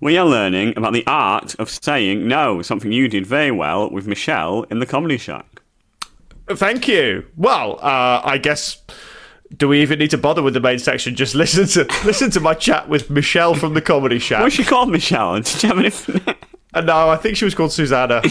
We 0.01 0.17
are 0.17 0.25
learning 0.25 0.73
about 0.77 0.93
the 0.93 1.05
art 1.05 1.55
of 1.59 1.69
saying 1.69 2.27
no, 2.27 2.61
something 2.63 2.91
you 2.91 3.07
did 3.07 3.25
very 3.27 3.51
well 3.51 3.89
with 3.89 4.07
Michelle 4.07 4.63
in 4.71 4.79
the 4.79 4.85
Comedy 4.87 5.17
Shack. 5.17 5.61
Thank 6.49 6.87
you. 6.87 7.25
Well, 7.37 7.77
uh, 7.81 8.21
I 8.23 8.39
guess. 8.39 8.81
Do 9.57 9.67
we 9.67 9.81
even 9.81 9.97
need 9.99 10.11
to 10.11 10.17
bother 10.17 10.43
with 10.43 10.53
the 10.53 10.59
main 10.59 10.77
section? 10.79 11.15
Just 11.15 11.33
listen 11.33 11.65
to 11.67 11.85
listen 12.05 12.29
to 12.31 12.39
my 12.39 12.53
chat 12.53 12.87
with 12.87 13.09
Michelle 13.09 13.55
from 13.55 13.73
the 13.73 13.81
Comedy 13.81 14.19
Shack. 14.19 14.41
What's 14.41 14.55
she 14.55 14.63
called, 14.63 14.89
Michelle? 14.89 15.35
Did 15.41 15.63
you 15.63 15.69
have 15.69 15.79
anything? 15.79 16.35
Uh, 16.73 16.81
no, 16.81 17.09
I 17.09 17.17
think 17.17 17.35
she 17.35 17.45
was 17.45 17.55
called 17.55 17.71
Susanna. 17.71 18.21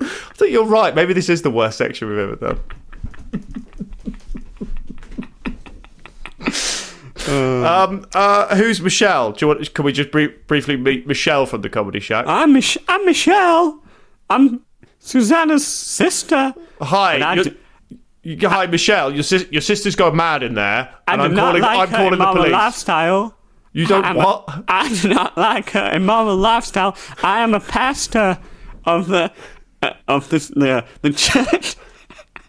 I 0.00 0.38
think 0.38 0.52
you're 0.52 0.64
right. 0.64 0.94
Maybe 0.94 1.12
this 1.12 1.28
is 1.28 1.42
the 1.42 1.50
worst 1.50 1.78
section 1.78 2.08
we've 2.08 2.18
ever 2.18 2.36
done. 2.36 2.60
um, 7.66 8.06
uh, 8.14 8.54
who's 8.54 8.80
Michelle? 8.80 9.32
Do 9.32 9.44
you 9.44 9.48
want? 9.48 9.74
Can 9.74 9.84
we 9.84 9.92
just 9.92 10.12
brie- 10.12 10.34
briefly 10.46 10.76
meet 10.76 11.06
Michelle 11.06 11.46
from 11.46 11.62
the 11.62 11.68
Comedy 11.70 11.98
Shack? 12.00 12.26
I'm, 12.28 12.52
Mich- 12.52 12.78
I'm 12.86 13.04
Michelle. 13.06 13.82
I'm 14.28 14.60
Susanna's 15.06 15.64
sister. 15.64 16.52
Hi, 16.80 17.14
and 17.14 17.36
you're- 17.36 17.50
d- 17.50 18.36
you- 18.42 18.48
hi, 18.48 18.66
Michelle. 18.66 19.12
Your 19.14 19.22
sis- 19.22 19.46
your 19.52 19.60
sister's 19.62 19.94
gone 19.94 20.16
mad 20.16 20.42
in 20.42 20.54
there, 20.54 20.88
and 21.06 21.22
I'm 21.22 21.36
calling. 21.36 21.62
I'm 21.62 21.88
calling 21.88 22.18
the 22.18 22.32
police. 22.32 22.50
lifestyle. 22.52 23.34
You 23.72 23.86
don't 23.86 24.04
I'm 24.04 24.16
what? 24.16 24.44
A, 24.48 24.64
I 24.68 24.88
do 24.92 25.08
not 25.08 25.36
like 25.38 25.70
her 25.70 25.92
immoral 25.92 26.34
lifestyle. 26.36 26.96
I 27.22 27.40
am 27.40 27.54
a 27.54 27.60
pastor 27.60 28.38
of 28.84 29.06
the 29.06 29.30
uh, 29.80 29.90
of 30.08 30.28
this, 30.30 30.48
the 30.48 30.84
the 31.02 31.10
church, 31.12 31.76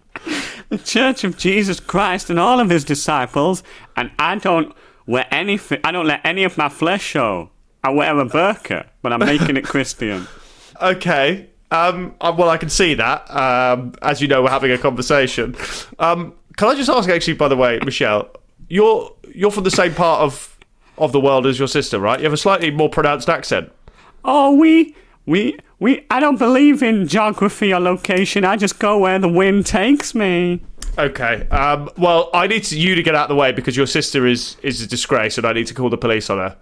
the 0.70 0.80
Church 0.80 1.24
of 1.24 1.38
Jesus 1.38 1.80
Christ 1.80 2.32
and 2.32 2.40
all 2.40 2.60
of 2.60 2.72
His 2.72 2.84
disciples, 2.84 3.62
and 3.96 4.10
I 4.18 4.36
don't 4.38 4.74
wear 5.06 5.28
anything. 5.30 5.80
I 5.84 5.92
don't 5.92 6.08
let 6.08 6.22
any 6.26 6.44
of 6.44 6.58
my 6.58 6.70
flesh 6.70 7.04
show. 7.04 7.52
I 7.84 7.92
wear 7.92 8.18
a 8.20 8.26
burqa, 8.26 8.88
but 9.04 9.14
I'm 9.14 9.20
making 9.20 9.58
it 9.58 9.64
Christian. 9.64 10.28
Okay. 10.82 11.50
Um, 11.72 12.16
uh, 12.22 12.34
well, 12.38 12.50
I 12.50 12.58
can 12.58 12.70
see 12.70 12.94
that. 12.94 13.30
Um, 13.30 13.94
as 14.02 14.22
you 14.22 14.28
know, 14.28 14.44
we're 14.44 14.50
having 14.50 14.72
a 14.72 14.78
conversation. 14.78 15.56
Um, 16.00 16.34
can 16.56 16.70
I 16.70 16.76
just 16.76 16.90
ask, 16.90 17.10
actually, 17.10 17.34
by 17.34 17.48
the 17.48 17.58
way, 17.58 17.80
Michelle, 17.84 18.30
you're 18.70 19.14
you're 19.34 19.52
from 19.52 19.64
the 19.64 19.72
same 19.72 19.94
part 19.94 20.22
of 20.22 20.58
of 20.98 21.12
the 21.12 21.20
world 21.20 21.46
as 21.46 21.60
your 21.60 21.68
sister, 21.68 22.00
right? 22.00 22.20
You 22.20 22.24
have 22.24 22.34
a 22.34 22.38
slightly 22.38 22.72
more 22.72 22.90
pronounced 22.90 23.30
accent. 23.30 23.72
Oh, 24.26 24.56
we 24.56 24.96
we 25.26 25.58
we. 25.80 26.06
I 26.10 26.20
don't 26.20 26.40
believe 26.40 26.82
in 26.82 27.08
geography 27.08 27.74
or 27.74 27.80
location. 27.80 28.46
I 28.46 28.56
just 28.58 28.80
go 28.80 28.98
where 28.98 29.20
the 29.20 29.30
wind 29.30 29.66
takes 29.66 30.16
me. 30.16 30.62
Okay. 30.98 31.48
Um, 31.50 31.90
well, 31.98 32.30
I 32.34 32.48
need 32.48 32.64
to, 32.66 32.80
you 32.80 32.96
to 32.96 33.04
get 33.04 33.14
out 33.14 33.24
of 33.24 33.30
the 33.30 33.36
way 33.36 33.52
because 33.52 33.78
your 33.78 33.88
sister 33.88 34.26
is 34.26 34.58
is 34.64 34.82
a 34.82 34.88
disgrace, 34.88 35.38
and 35.38 35.46
I 35.46 35.54
need 35.54 35.68
to 35.68 35.74
call 35.74 35.90
the 35.90 35.98
police 35.98 36.30
on 36.30 36.38
her. 36.40 36.58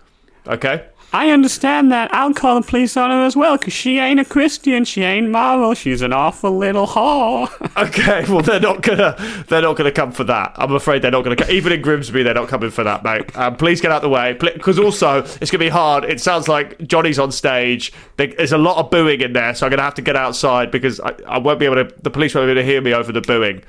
Okay. 0.47 0.85
I 1.15 1.29
understand 1.31 1.91
that. 1.93 2.13
I'll 2.13 2.33
call 2.33 2.59
the 2.59 2.67
police 2.67 2.97
on 2.97 3.09
her 3.09 3.23
as 3.25 3.35
well, 3.37 3.57
because 3.57 3.73
she 3.73 3.99
ain't 3.99 4.19
a 4.19 4.25
Christian. 4.25 4.83
She 4.83 5.01
ain't 5.01 5.29
moral. 5.31 5.73
She's 5.73 6.01
an 6.01 6.11
awful 6.11 6.57
little 6.57 6.85
whore. 6.87 7.49
Okay, 7.85 8.23
well 8.31 8.41
they're 8.41 8.59
not 8.59 8.81
gonna 8.81 9.15
they're 9.49 9.61
not 9.61 9.75
gonna 9.75 9.91
come 9.91 10.11
for 10.13 10.23
that. 10.23 10.53
I'm 10.55 10.73
afraid 10.73 11.01
they're 11.01 11.11
not 11.11 11.23
gonna. 11.25 11.35
co- 11.35 11.51
Even 11.51 11.73
in 11.73 11.81
Grimsby, 11.81 12.23
they're 12.23 12.33
not 12.33 12.47
coming 12.47 12.69
for 12.71 12.83
that, 12.85 13.03
mate. 13.03 13.35
Um, 13.37 13.57
please 13.57 13.81
get 13.81 13.91
out 13.91 14.01
the 14.01 14.07
way, 14.09 14.33
because 14.33 14.79
also 14.79 15.19
it's 15.41 15.51
gonna 15.51 15.59
be 15.59 15.67
hard. 15.69 16.03
It 16.05 16.21
sounds 16.21 16.47
like 16.47 16.79
Johnny's 16.87 17.19
on 17.19 17.31
stage. 17.33 17.91
There's 18.17 18.53
a 18.53 18.57
lot 18.57 18.77
of 18.77 18.89
booing 18.91 19.19
in 19.21 19.33
there, 19.33 19.53
so 19.55 19.65
I'm 19.65 19.71
gonna 19.71 19.81
have 19.81 19.95
to 19.95 20.01
get 20.01 20.15
outside 20.15 20.71
because 20.71 20.99
I, 21.01 21.15
I 21.27 21.37
won't 21.37 21.59
be 21.59 21.65
able 21.65 21.75
to. 21.83 21.93
The 22.01 22.09
police 22.09 22.33
won't 22.33 22.47
be 22.47 22.51
able 22.51 22.61
to 22.61 22.65
hear 22.65 22.81
me 22.81 22.93
over 22.93 23.11
the 23.11 23.21
booing. 23.21 23.61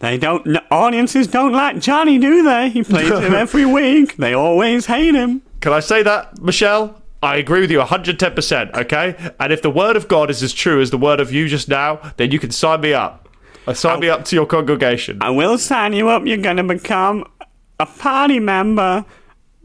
they 0.00 0.18
don't. 0.18 0.46
audiences 0.70 1.26
don't 1.26 1.52
like 1.52 1.78
Johnny, 1.80 2.18
do 2.18 2.42
they? 2.42 2.68
He 2.70 2.82
plays 2.82 3.08
him 3.26 3.34
every 3.34 3.64
week. 3.64 4.16
They 4.16 4.34
always 4.34 4.86
hate 4.86 5.14
him. 5.14 5.42
Can 5.60 5.72
I 5.72 5.80
say 5.80 6.02
that, 6.02 6.40
Michelle? 6.40 7.00
I 7.22 7.36
agree 7.36 7.60
with 7.60 7.70
you 7.70 7.80
110%, 7.80 8.74
okay? 8.74 9.32
And 9.38 9.52
if 9.52 9.60
the 9.60 9.70
word 9.70 9.94
of 9.96 10.08
God 10.08 10.30
is 10.30 10.42
as 10.42 10.54
true 10.54 10.80
as 10.80 10.90
the 10.90 10.96
word 10.96 11.20
of 11.20 11.32
you 11.32 11.48
just 11.48 11.68
now, 11.68 12.00
then 12.16 12.30
you 12.30 12.38
can 12.38 12.50
sign 12.50 12.80
me 12.80 12.94
up. 12.94 13.28
Uh, 13.66 13.74
sign 13.74 14.00
me 14.00 14.08
up 14.08 14.24
to 14.24 14.36
your 14.36 14.46
congregation. 14.46 15.18
I 15.20 15.28
will 15.28 15.58
sign 15.58 15.92
you 15.92 16.08
up. 16.08 16.24
You're 16.24 16.38
gonna 16.38 16.64
become 16.64 17.30
a 17.78 17.84
party 17.84 18.40
member 18.40 19.04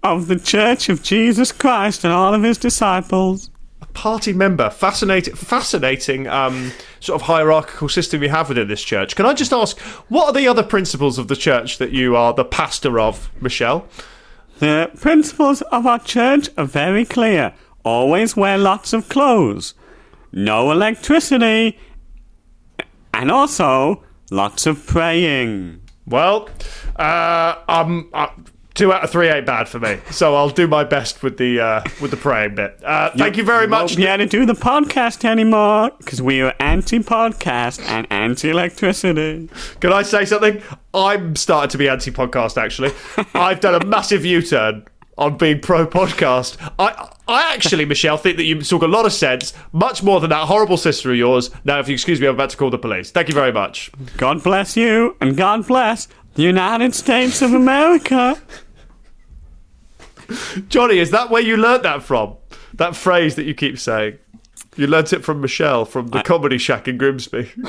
of 0.04 0.28
the 0.28 0.38
Church 0.38 0.90
of 0.90 1.02
Jesus 1.02 1.54
Christ 1.54 2.04
and 2.04 2.12
all 2.12 2.34
of 2.34 2.44
His 2.44 2.58
disciples. 2.58 3.50
A 3.82 3.86
party 3.88 4.34
member. 4.34 4.70
Fascinating, 4.70 5.36
fascinating 5.36 6.28
um, 6.28 6.74
sort 7.00 7.22
of 7.22 7.28
hierarchical 7.28 7.88
system 7.88 8.22
you 8.22 8.30
have 8.30 8.50
within 8.50 8.68
this 8.68 8.84
church. 8.84 9.16
Can 9.16 9.26
I 9.26 9.34
just 9.34 9.54
ask, 9.54 9.80
what 10.10 10.28
are 10.28 10.34
the 10.34 10.48
other 10.48 10.64
principles 10.64 11.18
of 11.18 11.30
the 11.30 11.38
church 11.38 11.78
that 11.78 11.92
you 11.92 12.18
are 12.18 12.34
the 12.34 12.44
pastor 12.44 13.00
of, 13.00 13.32
Michelle? 13.42 13.88
The 14.60 14.90
principles 14.96 15.62
of 15.64 15.86
our 15.86 16.00
church 16.00 16.50
are 16.58 16.66
very 16.66 17.06
clear. 17.06 17.54
Always 17.84 18.36
wear 18.38 18.58
lots 18.58 18.94
of 18.94 19.10
clothes. 19.10 19.74
No 20.32 20.72
electricity. 20.72 21.78
And 23.14 23.32
also, 23.32 24.04
lots 24.32 24.66
of 24.66 24.86
praying. 24.86 25.82
Well, 26.06 26.50
uh, 26.96 27.56
um, 27.68 28.10
uh, 28.14 28.28
Two 28.76 28.92
out 28.92 29.06
of 29.06 29.10
three 29.10 29.30
ain't 29.30 29.46
bad 29.46 29.70
for 29.70 29.80
me, 29.80 30.00
so 30.12 30.36
I'll 30.36 30.50
do 30.50 30.68
my 30.68 30.84
best 30.84 31.24
with 31.24 31.38
the 31.38 31.62
uh, 31.62 31.82
with 32.02 32.12
the 32.12 32.18
praying 32.18 32.56
bit. 32.56 32.78
Uh, 32.84 33.10
thank 33.12 33.38
you 33.38 33.44
very 33.46 33.68
much. 33.68 33.98
Able 33.98 34.18
to 34.18 34.26
do 34.26 34.46
the 34.46 34.54
podcast 34.54 35.24
anymore 35.24 35.92
because 36.00 36.22
we 36.22 36.42
are 36.42 36.54
anti-podcast 36.60 37.82
and 37.88 38.06
anti-electricity. 38.12 39.50
Can 39.80 39.94
I 39.94 40.02
say 40.02 40.26
something? 40.26 40.62
I'm 40.94 41.38
starting 41.38 41.70
to 41.70 41.78
be 41.78 41.88
anti-podcast. 41.88 42.62
Actually, 42.62 42.92
I've 43.34 43.62
done 43.62 43.82
a 43.82 43.86
massive 43.86 44.26
U-turn 44.26 44.86
on 45.18 45.38
being 45.38 45.62
pro-podcast. 45.62 46.58
I, 46.78 47.10
I 47.30 47.54
actually, 47.54 47.86
Michelle, 47.86 48.18
think 48.18 48.36
that 48.36 48.44
you 48.44 48.62
talk 48.62 48.82
a 48.82 48.88
lot 48.88 49.06
of 49.06 49.14
sense, 49.14 49.54
much 49.72 50.04
more 50.04 50.20
than 50.20 50.32
that 50.32 50.48
horrible 50.48 50.76
sister 50.76 51.12
of 51.12 51.18
yours. 51.18 51.50
Now, 51.64 51.80
if 51.80 51.88
you 51.88 51.94
excuse 51.94 52.20
me, 52.20 52.28
I'm 52.28 52.36
about 52.36 52.50
to 52.50 52.58
call 52.58 52.70
the 52.70 52.78
police. 52.78 53.12
Thank 53.12 53.30
you 53.30 53.34
very 53.34 53.54
much. 53.54 53.90
God 54.18 54.44
bless 54.44 54.76
you 54.76 55.16
and 55.22 55.38
God 55.38 55.66
bless 55.66 56.10
the 56.34 56.44
United 56.44 56.94
States 56.94 57.42
of 57.42 57.54
America. 57.54 58.38
Johnny, 60.70 61.00
is 61.00 61.12
that 61.12 61.30
where 61.30 61.42
you 61.42 61.58
learnt 61.58 61.84
that 61.84 62.04
from? 62.04 62.36
That 62.74 62.96
phrase 62.96 63.36
that 63.36 63.44
you 63.46 63.54
keep 63.54 63.80
saying? 63.80 64.18
You 64.76 64.88
learnt 64.88 65.14
it 65.14 65.24
from 65.24 65.40
Michelle 65.42 65.86
from 65.86 66.08
the 66.08 66.22
Comedy 66.22 66.58
Shack 66.58 66.88
in 66.88 66.98
Grimsby. 66.98 67.52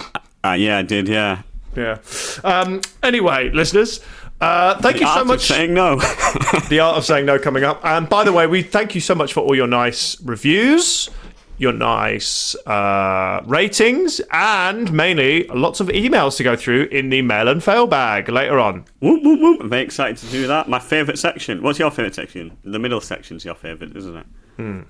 Uh, 0.45 0.53
yeah, 0.53 0.79
I 0.79 0.83
did. 0.83 1.09
Yeah. 1.09 1.43
yeah. 1.75 1.99
Um, 2.45 2.81
anyway, 3.03 3.51
listeners, 3.51 3.99
uh, 4.41 4.79
thank 4.81 5.01
you 5.01 5.07
Art 5.09 5.17
so 5.17 5.21
of 5.23 5.27
much. 5.27 5.41
saying 5.41 5.75
no. 5.75 5.97
the 6.69 6.79
art 6.81 6.97
of 6.99 7.05
saying 7.05 7.27
no 7.27 7.37
coming 7.41 7.65
up. 7.65 7.85
And 7.85 8.09
by 8.09 8.23
the 8.23 8.33
way, 8.33 8.47
we 8.47 8.63
thank 8.63 8.95
you 8.95 9.01
so 9.01 9.17
much 9.17 9.33
for 9.33 9.41
all 9.41 9.57
your 9.57 9.67
nice 9.67 10.21
reviews, 10.23 11.11
your 11.59 11.73
nice 11.73 12.55
uh, 12.67 13.43
ratings, 13.47 14.21
and 14.31 14.93
mainly 14.93 15.45
lots 15.49 15.81
of 15.81 15.89
emails 15.89 16.37
to 16.37 16.43
go 16.43 16.57
through 16.57 16.85
in 16.85 17.09
the 17.09 17.23
mail 17.23 17.49
and 17.49 17.63
fail 17.63 17.87
bag 17.87 18.29
later 18.29 18.59
on. 18.59 18.85
whoop, 19.01 19.23
whoop, 19.23 19.41
whoop. 19.41 19.61
I'm 19.63 19.71
very 19.71 19.83
excited 19.83 20.19
to 20.19 20.27
do 20.31 20.47
that. 20.47 20.69
My 20.69 20.79
favourite 20.79 21.19
section. 21.19 21.63
What's 21.63 21.79
your 21.79 21.91
favourite 21.91 22.15
section? 22.15 22.57
The 22.65 22.79
middle 22.79 23.01
section's 23.01 23.45
your 23.45 23.55
favourite, 23.55 23.97
isn't 23.97 24.17
it? 24.17 24.27
Hmm. 24.57 24.81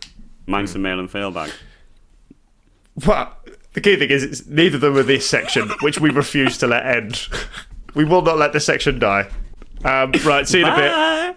Mine's 0.47 0.73
the 0.73 0.79
mail 0.79 0.99
and 0.99 1.11
fail 1.11 1.31
bag. 1.31 1.51
Well, 3.07 3.37
the 3.75 3.81
key 3.81 3.97
thing 3.97 4.11
is, 4.11 4.23
it's 4.23 4.47
neither 4.47 4.77
of 4.77 4.81
them 4.81 4.97
are 4.97 5.03
this 5.03 5.29
section, 5.29 5.71
which 5.83 6.01
we 6.01 6.11
refuse 6.11 6.57
to 6.59 6.67
let 6.67 6.87
end. 6.87 7.29
we 7.95 8.05
will 8.05 8.23
not 8.23 8.39
let 8.39 8.53
this 8.53 8.65
section 8.65 8.99
die. 8.99 9.29
Um, 9.85 10.13
right, 10.25 10.49
see 10.49 10.61
you 10.61 10.67
in 10.67 10.73
a 10.73 10.77
bit. 10.77 11.37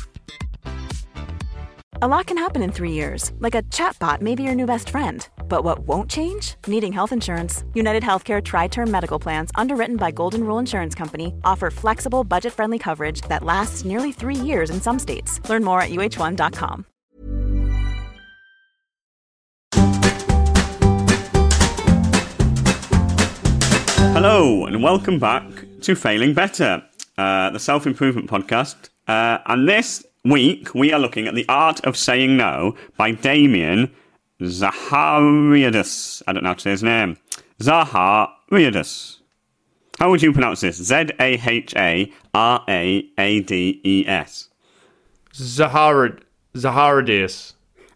A 2.03 2.07
lot 2.07 2.25
can 2.25 2.37
happen 2.39 2.63
in 2.63 2.71
three 2.71 2.93
years, 2.93 3.31
like 3.37 3.53
a 3.53 3.61
chatbot 3.69 4.21
may 4.21 4.33
be 4.33 4.41
your 4.41 4.55
new 4.55 4.65
best 4.65 4.89
friend. 4.89 5.29
But 5.47 5.63
what 5.63 5.85
won't 5.85 6.09
change? 6.09 6.55
Needing 6.65 6.91
health 6.91 7.11
insurance. 7.11 7.63
United 7.75 8.01
Healthcare 8.01 8.43
Tri 8.43 8.69
Term 8.69 8.89
Medical 8.89 9.19
Plans, 9.19 9.51
underwritten 9.53 9.97
by 9.97 10.09
Golden 10.09 10.43
Rule 10.43 10.57
Insurance 10.57 10.95
Company, 10.95 11.35
offer 11.43 11.69
flexible, 11.69 12.23
budget 12.23 12.53
friendly 12.53 12.79
coverage 12.79 13.21
that 13.29 13.43
lasts 13.43 13.85
nearly 13.85 14.11
three 14.11 14.33
years 14.35 14.71
in 14.71 14.81
some 14.81 14.97
states. 14.97 15.47
Learn 15.47 15.63
more 15.63 15.79
at 15.79 15.91
uh1.com. 15.91 16.85
Hello 24.15 24.65
and 24.65 24.81
welcome 24.81 25.19
back 25.19 25.43
to 25.81 25.93
Failing 25.93 26.33
Better, 26.33 26.83
uh, 27.19 27.51
the 27.51 27.59
self 27.59 27.85
improvement 27.85 28.27
podcast. 28.27 28.89
Uh, 29.07 29.37
and 29.45 29.69
this 29.69 30.03
week 30.23 30.73
we 30.75 30.93
are 30.93 30.99
looking 30.99 31.27
at 31.27 31.35
The 31.35 31.45
Art 31.49 31.83
of 31.85 31.97
Saying 31.97 32.37
No 32.37 32.75
by 32.97 33.11
Damon 33.11 33.91
Zahariades. 34.41 36.21
I 36.27 36.33
don't 36.33 36.43
know 36.43 36.49
how 36.49 36.53
to 36.55 36.61
say 36.61 36.71
his 36.71 36.83
name. 36.83 37.17
Zahariades. 37.59 39.17
How 39.99 40.09
would 40.09 40.21
you 40.21 40.33
pronounce 40.33 40.61
this? 40.61 40.77
Z 40.77 41.09
A 41.19 41.39
H 41.47 41.75
A 41.75 42.11
R 42.33 42.63
A 42.67 43.05
A 43.17 43.41
D 43.41 43.81
E 43.83 44.05
S. 44.07 44.49
Zaharad, 45.33 46.21
Zaharadius. 46.55 47.53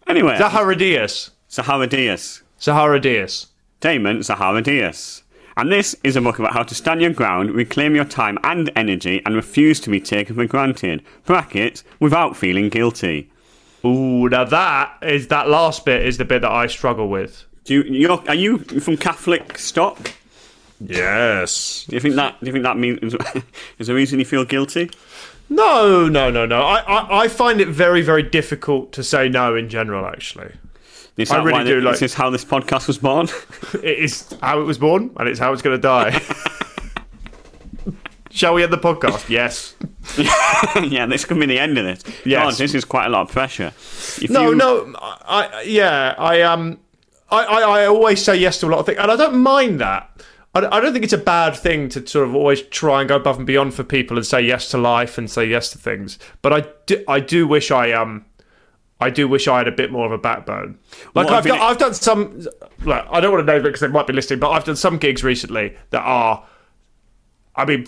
Anyway, 0.08 0.38
Zaharadius. 0.38 1.32
Zaharadias. 1.50 2.42
Zaharadius. 2.60 3.48
Damon 3.80 4.20
Zaharadias. 4.20 5.24
And 5.58 5.72
this 5.72 5.96
is 6.04 6.18
a 6.18 6.22
book 6.22 6.38
about 6.38 6.54
how 6.54 6.64
to 6.64 6.76
stand 6.76 7.02
your 7.02 7.14
ground, 7.14 7.52
reclaim 7.52 7.96
your 7.96 8.06
time 8.06 8.38
and 8.44 8.70
energy, 8.76 9.22
and 9.26 9.36
refuse 9.36 9.80
to 9.82 9.90
be 9.90 10.02
taken 10.02 10.36
for 10.36 10.46
granted. 10.46 11.02
Brackets, 11.26 11.84
without 12.00 12.36
feeling 12.36 12.68
guilty. 12.68 13.30
Ooh, 13.86 14.28
now 14.28 14.44
that 14.44 14.98
is 15.02 15.28
that 15.28 15.48
last 15.48 15.86
bit 15.86 16.06
is 16.06 16.18
the 16.18 16.26
bit 16.26 16.42
that 16.42 16.52
I 16.52 16.68
struggle 16.68 17.08
with. 17.08 17.46
Do 17.64 17.74
you, 17.76 17.84
you're, 17.84 18.24
are 18.28 18.36
you 18.36 18.58
from 18.58 18.98
Catholic 18.98 19.58
stock? 19.58 20.12
Yes. 20.82 21.86
Do 21.88 21.96
you 21.96 22.00
think 22.02 22.16
that? 22.16 22.38
Do 22.42 22.48
you 22.48 22.52
think 22.52 22.64
that 22.64 22.78
means 22.78 23.00
is 23.80 23.88
there 23.88 23.96
a 23.96 23.98
reason 23.98 24.20
you 24.20 24.26
feel 24.26 24.44
guilty? 24.44 24.90
No, 25.50 26.10
no, 26.10 26.30
no, 26.32 26.46
no. 26.46 26.62
I, 26.64 26.80
I, 26.80 27.20
I 27.24 27.28
find 27.28 27.62
it 27.62 27.68
very, 27.68 28.02
very 28.02 28.24
difficult 28.24 28.92
to 28.94 29.04
say 29.04 29.30
no 29.30 29.56
in 29.56 29.70
general. 29.70 30.06
Actually, 30.06 30.52
Is 31.18 31.32
I 31.32 31.42
really 31.42 31.64
do 31.64 31.76
This 31.82 31.86
like- 31.86 32.02
is 32.02 32.14
how 32.14 32.30
this 32.30 32.44
podcast 32.44 32.88
was 32.88 32.98
born. 32.98 33.30
it 33.76 34.00
is 34.00 34.36
how 34.42 34.60
it 34.60 34.66
was 34.66 34.78
born, 34.78 35.12
and 35.18 35.30
it's 35.30 35.40
how 35.40 35.54
it's 35.54 35.62
going 35.62 35.78
to 35.78 35.82
die. 35.82 36.22
Shall 38.32 38.54
we 38.54 38.64
end 38.64 38.74
the 38.74 38.78
podcast? 38.78 39.30
Yes. 39.30 39.76
yeah, 40.92 41.06
this 41.06 41.24
could 41.24 41.40
be 41.40 41.46
the 41.46 41.58
end 41.58 41.78
of 41.78 41.86
this. 41.86 42.04
Yes. 42.26 42.44
God, 42.44 42.54
this 42.58 42.74
is 42.76 42.84
quite 42.84 43.06
a 43.06 43.10
lot 43.10 43.22
of 43.22 43.32
pressure. 43.32 43.68
If 44.22 44.30
No, 44.30 44.50
you- 44.50 44.56
no. 44.56 44.94
I, 45.00 45.62
yeah. 45.66 46.16
I 46.18 46.42
um. 46.42 46.80
I, 47.32 47.44
I, 47.44 47.62
I 47.82 47.86
always 47.88 48.24
say 48.24 48.36
yes 48.36 48.60
to 48.60 48.68
a 48.68 48.70
lot 48.70 48.80
of 48.80 48.86
things, 48.86 49.00
and 49.00 49.10
I 49.10 49.16
don't 49.16 49.38
mind 49.38 49.80
that. 49.80 50.22
I, 50.54 50.60
I 50.78 50.80
don't 50.80 50.92
think 50.94 51.04
it's 51.06 51.14
a 51.14 51.18
bad 51.18 51.56
thing 51.56 51.90
to 51.90 52.06
sort 52.06 52.28
of 52.28 52.36
always 52.36 52.62
try 52.64 53.00
and 53.02 53.10
go 53.10 53.16
above 53.16 53.38
and 53.38 53.48
beyond 53.48 53.74
for 53.74 53.84
people 53.84 54.16
and 54.18 54.26
say 54.26 54.42
yes 54.42 54.70
to 54.72 54.78
life 54.78 55.18
and 55.18 55.30
say 55.32 55.46
yes 55.46 55.72
to 55.72 55.78
things. 55.78 56.20
But 56.42 56.54
I 56.54 56.66
do, 56.86 57.04
I 57.08 57.20
do 57.22 57.48
wish 57.48 57.72
I 57.72 57.94
um. 57.94 58.26
I 59.00 59.10
do 59.10 59.28
wish 59.28 59.48
I 59.48 59.58
had 59.58 59.68
a 59.68 59.72
bit 59.74 59.92
more 59.92 60.06
of 60.06 60.12
a 60.12 60.18
backbone. 60.18 60.78
Like 61.14 61.26
What 61.28 61.34
I've 61.34 61.46
done, 61.46 61.58
you- 61.58 61.64
I've 61.64 61.78
done 61.78 61.94
some. 61.94 62.40
Look, 62.86 63.06
I 63.10 63.20
don't 63.20 63.32
want 63.34 63.46
to 63.46 63.52
name 63.54 63.62
it 63.62 63.64
because 63.66 63.82
they 63.82 63.88
might 63.88 64.08
be 64.08 64.14
listening, 64.14 64.40
but 64.40 64.52
I've 64.52 64.64
done 64.64 64.76
some 64.78 64.98
gigs 64.98 65.24
recently 65.24 65.76
that 65.90 66.02
are. 66.02 66.46
I 67.56 67.66
mean, 67.66 67.88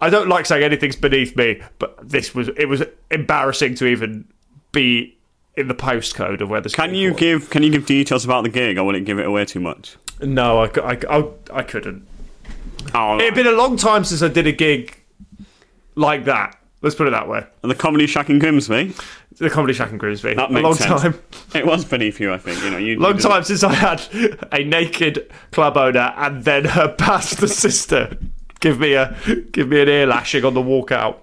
I 0.00 0.10
don't 0.10 0.28
like 0.28 0.46
saying 0.46 0.62
anything's 0.62 0.96
beneath 0.96 1.36
me, 1.36 1.60
but 1.78 2.08
this 2.08 2.34
was 2.34 2.48
it 2.56 2.66
was 2.66 2.82
embarrassing 3.10 3.74
to 3.76 3.86
even 3.86 4.26
be 4.72 5.16
in 5.56 5.68
the 5.68 5.74
postcode 5.74 6.40
of 6.40 6.48
where 6.50 6.60
this. 6.60 6.74
Can 6.74 6.94
you 6.94 7.10
was. 7.12 7.20
give 7.20 7.50
Can 7.50 7.62
you 7.62 7.70
give 7.70 7.86
details 7.86 8.24
about 8.24 8.42
the 8.44 8.50
gig, 8.50 8.78
I 8.78 8.82
it 8.82 9.04
give 9.04 9.18
it 9.18 9.26
away 9.26 9.44
too 9.44 9.60
much? 9.60 9.96
No, 10.20 10.62
I, 10.62 10.66
I, 10.80 10.98
I, 11.18 11.28
I 11.52 11.62
couldn't. 11.62 12.06
Oh, 12.94 13.18
It'd 13.20 13.34
been 13.34 13.46
a 13.46 13.52
long 13.52 13.76
time 13.76 14.02
since 14.04 14.22
I 14.22 14.28
did 14.28 14.46
a 14.46 14.52
gig 14.52 15.00
like 15.94 16.24
that. 16.24 16.57
Let's 16.80 16.94
put 16.94 17.08
it 17.08 17.10
that 17.10 17.28
way. 17.28 17.44
And 17.62 17.70
the 17.70 17.74
comedy 17.74 18.06
shack 18.06 18.30
in 18.30 18.38
Grimsby. 18.38 18.94
The 19.38 19.50
Comedy 19.50 19.72
Shack 19.72 19.92
in 19.92 19.98
Grimsby. 19.98 20.34
That 20.34 20.50
a 20.50 20.52
makes 20.52 20.64
long 20.64 20.74
sense. 20.74 21.02
time. 21.02 21.14
It 21.54 21.64
was 21.64 21.84
beneath 21.84 22.18
you, 22.18 22.32
I 22.32 22.38
think. 22.38 22.60
You 22.62 22.70
know, 22.70 22.78
you 22.78 22.98
Long 22.98 23.16
you 23.16 23.20
time 23.22 23.44
since 23.44 23.62
I 23.62 23.72
had 23.72 24.02
a 24.52 24.64
naked 24.64 25.30
club 25.52 25.76
owner 25.76 26.12
and 26.16 26.44
then 26.44 26.64
her 26.64 26.88
pastor 26.98 27.46
sister 27.46 28.18
give 28.60 28.80
me 28.80 28.94
a 28.94 29.16
give 29.52 29.68
me 29.68 29.80
an 29.80 29.88
ear 29.88 30.06
lashing 30.06 30.44
on 30.44 30.54
the 30.54 30.60
walkout. 30.60 31.18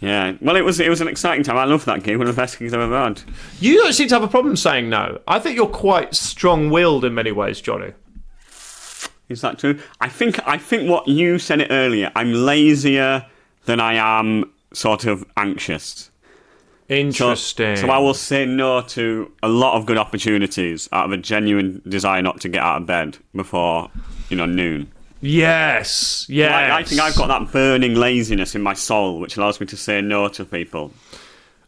Yeah. 0.00 0.36
Well, 0.40 0.56
it 0.56 0.64
was 0.64 0.80
it 0.80 0.88
was 0.88 1.00
an 1.00 1.06
exciting 1.08 1.44
time. 1.44 1.56
I 1.56 1.64
love 1.64 1.84
that 1.84 2.02
gig. 2.02 2.18
One 2.18 2.26
of 2.26 2.34
the 2.34 2.40
best 2.40 2.58
gigs 2.58 2.74
I've 2.74 2.80
ever 2.80 2.98
had. 2.98 3.22
You 3.60 3.76
don't 3.76 3.92
seem 3.92 4.08
to 4.08 4.14
have 4.16 4.24
a 4.24 4.28
problem 4.28 4.56
saying 4.56 4.88
no. 4.88 5.20
I 5.28 5.38
think 5.38 5.54
you're 5.56 5.66
quite 5.66 6.14
strong-willed 6.14 7.04
in 7.04 7.14
many 7.14 7.30
ways, 7.32 7.60
Johnny. 7.60 7.92
Is 9.28 9.42
that 9.42 9.58
true? 9.58 9.78
I 10.00 10.08
think 10.08 10.40
I 10.46 10.58
think 10.58 10.88
what 10.90 11.06
you 11.06 11.38
said 11.38 11.60
it 11.60 11.68
earlier. 11.70 12.10
I'm 12.16 12.32
lazier 12.32 13.26
than 13.66 13.78
I 13.80 13.94
am 13.94 14.50
sort 14.72 15.04
of 15.04 15.24
anxious. 15.36 16.10
Interesting. 16.88 17.76
so 17.76 17.90
I 17.90 17.98
will 17.98 18.14
say 18.14 18.46
no 18.46 18.80
to 18.80 19.30
a 19.42 19.48
lot 19.48 19.76
of 19.76 19.84
good 19.84 19.98
opportunities 19.98 20.88
out 20.90 21.04
of 21.04 21.12
a 21.12 21.18
genuine 21.18 21.82
desire 21.86 22.22
not 22.22 22.40
to 22.40 22.48
get 22.48 22.62
out 22.62 22.80
of 22.80 22.86
bed 22.86 23.18
before, 23.34 23.90
you 24.30 24.36
know, 24.36 24.46
noon. 24.46 24.90
Yes. 25.20 26.24
Yes. 26.28 26.52
I, 26.52 26.78
I 26.78 26.82
think 26.84 27.00
I've 27.00 27.16
got 27.16 27.26
that 27.26 27.52
burning 27.52 27.94
laziness 27.94 28.54
in 28.54 28.62
my 28.62 28.72
soul, 28.72 29.20
which 29.20 29.36
allows 29.36 29.60
me 29.60 29.66
to 29.66 29.76
say 29.76 30.00
no 30.00 30.28
to 30.28 30.44
people. 30.44 30.92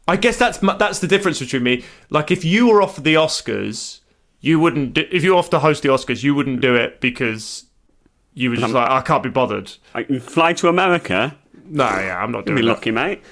I 0.09 0.17
guess 0.17 0.37
that's 0.37 0.59
that's 0.59 1.01
the 1.01 1.07
difference 1.07 1.39
between 1.39 1.63
me. 1.63 1.85
Like, 2.09 2.31
if 2.31 2.45
you 2.45 2.69
were 2.69 2.83
offered 2.83 3.05
the 3.05 3.15
Oscars, 3.15 4.01
you 4.41 4.59
wouldn't. 4.59 4.95
Do, 4.95 5.07
if 5.11 5.23
you 5.23 5.33
were 5.33 5.39
off 5.39 5.51
to 5.51 5.59
host 5.59 5.83
the 5.83 5.89
Oscars, 5.89 6.23
you 6.23 6.35
wouldn't 6.35 6.61
do 6.61 6.75
it 6.75 7.01
because 7.01 7.67
you 8.35 8.51
were 8.51 8.57
just 8.57 8.73
like, 8.73 8.89
I 8.89 9.03
can't 9.03 9.23
be 9.23 9.29
bothered. 9.29 9.73
I 9.95 10.03
can 10.05 10.21
fly 10.21 10.53
to 10.55 10.69
America. 10.69 11.37
No, 11.71 11.85
yeah, 11.85 12.21
I'm 12.23 12.33
not 12.33 12.45
Be 12.45 12.53
doing 12.53 12.65
that. 12.65 12.73
lucky, 12.73 12.91
mate. 12.91 13.23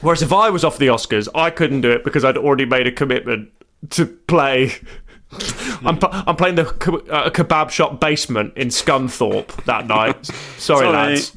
Whereas 0.00 0.22
if 0.22 0.32
I 0.32 0.50
was 0.50 0.64
off 0.64 0.78
the 0.78 0.86
Oscars, 0.86 1.28
I 1.34 1.50
couldn't 1.50 1.80
do 1.80 1.90
it 1.90 2.04
because 2.04 2.24
I'd 2.24 2.36
already 2.36 2.64
made 2.64 2.86
a 2.86 2.92
commitment 2.92 3.50
to 3.90 4.06
play. 4.06 4.72
I'm, 5.84 5.98
I'm 6.02 6.36
playing 6.36 6.54
the 6.54 6.66
uh, 7.10 7.30
kebab 7.30 7.70
shop 7.70 8.00
basement 8.00 8.54
in 8.56 8.68
Scunthorpe 8.68 9.64
that 9.64 9.86
night. 9.86 10.26
Sorry, 10.58 10.86
Sorry. 10.86 10.88
lads. 10.92 11.32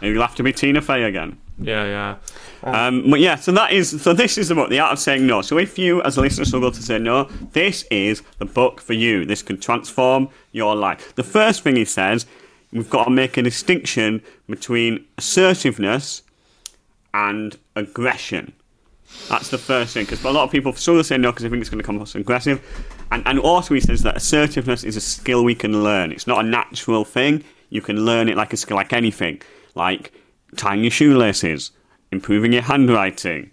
You'll 0.00 0.22
have 0.22 0.34
to 0.36 0.42
be 0.42 0.52
Tina 0.52 0.80
Fey 0.80 1.04
again. 1.04 1.38
Yeah, 1.58 1.84
yeah. 1.84 2.16
Um, 2.62 3.10
but 3.10 3.20
yeah, 3.20 3.36
so 3.36 3.52
that 3.52 3.72
is 3.72 4.02
so. 4.02 4.12
This 4.14 4.38
is 4.38 4.48
the 4.48 4.54
book, 4.54 4.70
The 4.70 4.80
Art 4.80 4.94
of 4.94 4.98
Saying 4.98 5.26
No. 5.26 5.42
So 5.42 5.58
if 5.58 5.78
you, 5.78 6.02
as 6.02 6.16
a 6.16 6.22
listener, 6.22 6.44
struggle 6.46 6.72
to 6.72 6.82
say 6.82 6.98
no, 6.98 7.24
this 7.52 7.84
is 7.90 8.22
the 8.38 8.46
book 8.46 8.80
for 8.80 8.94
you. 8.94 9.24
This 9.26 9.42
can 9.42 9.58
transform 9.60 10.28
your 10.52 10.74
life. 10.74 11.14
The 11.14 11.22
first 11.22 11.62
thing 11.62 11.76
he 11.76 11.84
says, 11.84 12.26
we've 12.72 12.90
got 12.90 13.04
to 13.04 13.10
make 13.10 13.36
a 13.36 13.42
distinction 13.42 14.22
between 14.48 15.04
assertiveness 15.18 16.22
and 17.12 17.58
aggression. 17.76 18.52
That's 19.28 19.48
the 19.48 19.58
first 19.58 19.94
thing, 19.94 20.04
because 20.04 20.24
a 20.24 20.30
lot 20.30 20.44
of 20.44 20.50
people 20.50 20.72
to 20.72 21.04
say 21.04 21.16
no 21.16 21.32
because 21.32 21.42
they 21.42 21.48
think 21.48 21.60
it's 21.60 21.70
going 21.70 21.80
to 21.80 21.86
come 21.86 21.96
across 21.96 22.14
aggressive. 22.14 22.60
And, 23.10 23.26
and 23.26 23.38
also, 23.40 23.74
he 23.74 23.80
says 23.80 24.02
that 24.02 24.16
assertiveness 24.16 24.84
is 24.84 24.96
a 24.96 25.00
skill 25.00 25.42
we 25.42 25.54
can 25.54 25.82
learn. 25.82 26.12
It's 26.12 26.26
not 26.26 26.44
a 26.44 26.48
natural 26.48 27.04
thing. 27.04 27.42
You 27.70 27.80
can 27.80 28.04
learn 28.04 28.28
it 28.28 28.36
like 28.36 28.52
a 28.52 28.56
skill, 28.56 28.76
like 28.76 28.92
anything, 28.92 29.42
like 29.74 30.12
tying 30.56 30.82
your 30.82 30.92
shoelaces, 30.92 31.72
improving 32.12 32.52
your 32.52 32.62
handwriting, 32.62 33.50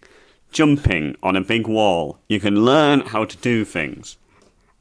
jumping 0.51 1.15
on 1.23 1.35
a 1.35 1.41
big 1.41 1.67
wall. 1.67 2.19
You 2.27 2.39
can 2.39 2.63
learn 2.63 3.01
how 3.01 3.25
to 3.25 3.37
do 3.37 3.65
things. 3.65 4.17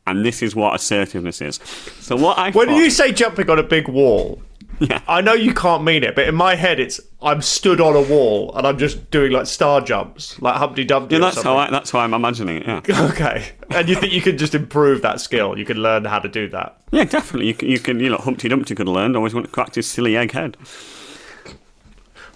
And 0.06 0.24
this 0.24 0.42
is 0.42 0.54
what 0.54 0.74
assertiveness 0.74 1.40
is. 1.40 1.56
So, 2.00 2.14
what 2.16 2.38
I 2.38 2.50
When 2.52 2.68
thought- 2.68 2.76
you 2.76 2.90
say 2.90 3.12
jumping 3.12 3.50
on 3.50 3.58
a 3.58 3.62
big 3.64 3.88
wall, 3.88 4.40
Yeah. 4.78 5.00
I 5.08 5.22
know 5.22 5.32
you 5.32 5.54
can't 5.54 5.84
mean 5.84 6.04
it, 6.04 6.14
but 6.14 6.28
in 6.28 6.34
my 6.34 6.54
head, 6.54 6.78
it's 6.78 7.00
I'm 7.22 7.40
stood 7.40 7.80
on 7.80 7.96
a 7.96 8.02
wall 8.02 8.54
and 8.54 8.66
I'm 8.66 8.76
just 8.76 9.10
doing 9.10 9.32
like 9.32 9.46
star 9.46 9.80
jumps, 9.80 10.38
like 10.42 10.54
Humpty 10.56 10.84
Dumpty. 10.84 11.14
Yeah, 11.14 11.22
that's 11.22 11.40
how. 11.40 11.56
I, 11.56 11.70
that's 11.70 11.90
how 11.90 12.00
I'm 12.00 12.12
imagining 12.12 12.58
it. 12.58 12.66
Yeah, 12.86 13.08
Okay, 13.10 13.52
and 13.70 13.88
you 13.88 13.94
think 13.96 14.12
you 14.12 14.20
can 14.20 14.36
just 14.36 14.54
improve 14.54 15.00
that 15.00 15.18
skill? 15.22 15.58
You 15.58 15.64
can 15.64 15.78
learn 15.78 16.04
how 16.04 16.18
to 16.18 16.28
do 16.28 16.46
that. 16.50 16.78
yeah, 16.92 17.04
definitely. 17.04 17.46
You 17.48 17.54
can, 17.54 17.68
you 17.70 17.78
can, 17.78 18.00
you 18.00 18.10
know, 18.10 18.18
Humpty 18.18 18.48
Dumpty 18.50 18.74
could 18.74 18.86
have 18.86 18.94
learned. 18.94 19.16
Always 19.16 19.32
want 19.32 19.46
to 19.46 19.52
crack 19.52 19.74
his 19.74 19.86
silly 19.86 20.14
egg 20.14 20.32
head. 20.32 20.58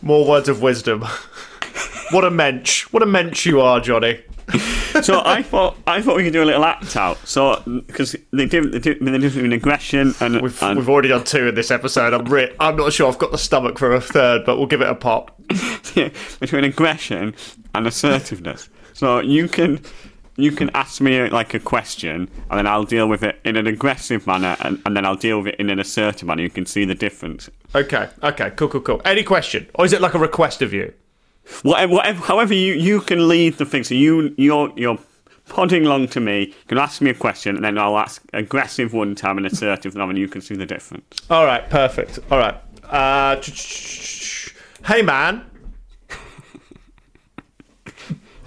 More 0.03 0.27
words 0.27 0.49
of 0.49 0.63
wisdom. 0.63 1.03
what 2.11 2.25
a 2.25 2.31
mensch! 2.31 2.85
What 2.93 3.03
a 3.03 3.07
mensch 3.07 3.45
you 3.45 3.61
are, 3.61 3.81
Johnny. 3.81 4.23
So 5.03 5.23
I 5.25 5.43
thought 5.43 5.79
I 5.87 6.03
thought 6.03 6.17
we 6.17 6.25
could 6.25 6.33
do 6.33 6.43
a 6.43 6.45
little 6.45 6.65
act 6.65 6.97
out. 6.97 7.17
So 7.27 7.63
because 7.87 8.15
they 8.33 8.45
do 8.47 8.69
they 8.69 8.79
do 8.79 8.95
the 8.95 9.11
difference 9.13 9.35
between 9.35 9.53
aggression 9.53 10.15
and, 10.21 10.43
We've, 10.43 10.63
and 10.63 10.79
we've 10.79 10.89
already 10.89 11.09
done 11.09 11.25
two 11.25 11.49
in 11.49 11.55
this 11.55 11.71
episode. 11.71 12.13
I'm 12.13 12.25
re- 12.27 12.55
I'm 12.61 12.77
not 12.77 12.93
sure 12.93 13.09
I've 13.09 13.19
got 13.19 13.31
the 13.31 13.39
stomach 13.39 13.79
for 13.79 13.95
a 13.95 14.01
third, 14.01 14.45
but 14.45 14.59
we'll 14.59 14.67
give 14.67 14.83
it 14.83 14.89
a 14.89 14.95
pop. 14.95 15.41
between 16.41 16.65
aggression 16.65 17.35
and 17.75 17.87
assertiveness. 17.87 18.69
So 18.93 19.21
you 19.21 19.49
can 19.49 19.81
you 20.37 20.53
can 20.53 20.71
ask 20.75 21.01
me 21.01 21.29
like 21.29 21.55
a 21.55 21.61
question, 21.61 22.29
and 22.51 22.59
then 22.59 22.67
I'll 22.67 22.85
deal 22.85 23.09
with 23.09 23.23
it 23.23 23.41
in 23.45 23.57
an 23.57 23.67
aggressive 23.67 24.27
manner, 24.27 24.57
and, 24.61 24.81
and 24.87 24.97
then 24.97 25.05
I'll 25.05 25.17
deal 25.17 25.39
with 25.39 25.49
it 25.49 25.57
in 25.61 25.71
an 25.71 25.79
assertive 25.79 26.27
manner. 26.27 26.43
You 26.43 26.51
can 26.51 26.67
see 26.67 26.85
the 26.85 26.95
difference. 26.95 27.51
Okay, 27.75 28.09
okay, 28.23 28.51
cool, 28.57 28.69
cool, 28.69 28.81
cool. 28.81 29.03
Any 29.05 29.23
question, 29.23 29.69
or 29.75 29.85
is 29.85 29.93
it 29.93 30.01
like 30.01 30.15
a 30.15 30.19
request 30.19 30.63
of 30.63 30.73
you? 30.73 30.93
Whatever, 31.63 31.95
whatever 31.95 32.21
however 32.25 32.55
you, 32.55 32.75
you 32.75 33.01
can 33.01 33.29
lead 33.29 33.59
the 33.59 33.67
thing. 33.67 33.85
So 33.85 33.95
you 33.95 34.35
you're 34.39 34.73
you're 34.77 34.99
podding 35.49 35.85
along 35.85 36.09
to 36.09 36.21
me. 36.21 36.47
You 36.47 36.55
can 36.69 36.79
ask 36.79 37.01
me 37.01 37.11
a 37.11 37.15
question, 37.15 37.57
and 37.57 37.65
then 37.65 37.77
I'll 37.77 37.99
ask 37.99 38.23
aggressive 38.33 38.93
one 38.93 39.15
time 39.15 39.37
and 39.37 39.47
assertive 39.47 39.95
another, 39.95 40.11
and 40.11 40.19
you 40.19 40.29
can 40.29 40.41
see 40.41 40.55
the 40.55 40.67
difference. 40.67 41.05
All 41.29 41.45
right, 41.45 41.69
perfect. 41.69 42.19
All 42.31 42.39
right. 42.39 42.57
Uh, 42.85 43.41
hey, 44.87 45.03
man. 45.03 45.45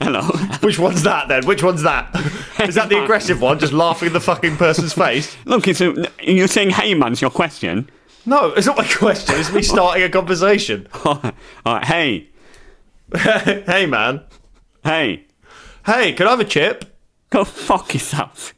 Hello. 0.01 0.21
Which 0.61 0.79
one's 0.79 1.03
that 1.03 1.29
then? 1.29 1.45
Which 1.45 1.63
one's 1.63 1.83
that? 1.83 2.13
Is 2.59 2.75
that 2.75 2.89
the 2.89 3.01
aggressive 3.01 3.41
one, 3.41 3.57
just 3.59 3.71
laughing 3.71 4.07
in 4.07 4.13
the 4.13 4.19
fucking 4.19 4.57
person's 4.57 4.91
face? 4.91 5.35
Look, 5.45 5.67
it's 5.67 5.79
a, 5.79 6.11
you're 6.21 6.47
saying, 6.47 6.71
"Hey, 6.71 6.93
man," 6.93 7.13
it's 7.13 7.21
your 7.21 7.29
question. 7.31 7.89
No, 8.25 8.49
it's 8.53 8.67
not 8.67 8.77
my 8.77 8.87
question. 8.87 9.35
It's 9.37 9.51
me 9.51 9.61
starting 9.61 10.03
a 10.03 10.09
conversation. 10.09 10.87
All 11.05 11.21
right, 11.65 11.85
hey, 11.85 12.29
hey, 13.65 13.85
man. 13.85 14.21
hey, 14.83 15.25
Hey, 15.85 16.13
can 16.13 16.27
I 16.27 16.31
have 16.31 16.39
a 16.39 16.45
chip? 16.45 16.85
go 17.29 17.43
fuck 17.43 17.93
yourself, 17.95 18.53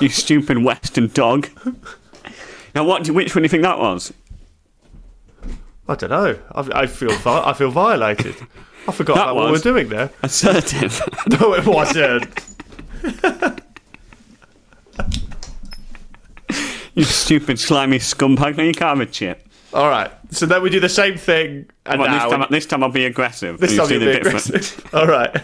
you 0.00 0.08
stupid 0.08 0.58
Western 0.58 1.08
dog. 1.08 1.48
Now, 2.76 2.84
what? 2.84 3.02
do- 3.04 3.12
Which 3.12 3.34
one 3.34 3.42
do 3.42 3.46
you 3.46 3.48
think 3.48 3.64
that 3.64 3.78
was? 3.80 4.12
I 5.88 5.96
don't 5.96 6.10
know. 6.10 6.38
I, 6.52 6.82
I 6.82 6.86
feel 6.86 7.10
I 7.26 7.52
feel 7.52 7.70
violated. 7.72 8.36
I 8.86 8.92
forgot 8.92 9.16
That 9.16 9.22
about 9.24 9.34
what 9.36 9.50
was- 9.50 9.64
we're 9.64 9.72
doing 9.72 9.88
there. 9.88 10.10
Assertive. 10.22 11.02
No, 11.40 11.54
it 11.54 11.66
wasn't. 11.66 12.40
you 16.94 17.04
stupid 17.04 17.58
slimy 17.58 17.98
scumbag. 17.98 18.56
No, 18.56 18.62
you 18.64 18.72
can't 18.72 18.98
have 18.98 19.08
a 19.08 19.10
chip. 19.10 19.46
All 19.72 19.88
right. 19.88 20.10
So 20.30 20.46
then 20.46 20.62
we 20.62 20.70
do 20.70 20.80
the 20.80 20.88
same 20.88 21.16
thing, 21.16 21.66
and 21.86 22.00
on, 22.00 22.10
now 22.10 22.28
this, 22.28 22.38
time, 22.38 22.46
this 22.50 22.66
time 22.66 22.82
I'll 22.82 22.90
be 22.90 23.04
aggressive. 23.04 23.58
this 23.58 23.76
time 23.76 23.88
you'll 23.90 24.00
the 24.00 24.06
be 24.06 24.12
difference. 24.12 24.48
aggressive. 24.48 24.90
All 24.94 25.06
right. 25.06 25.34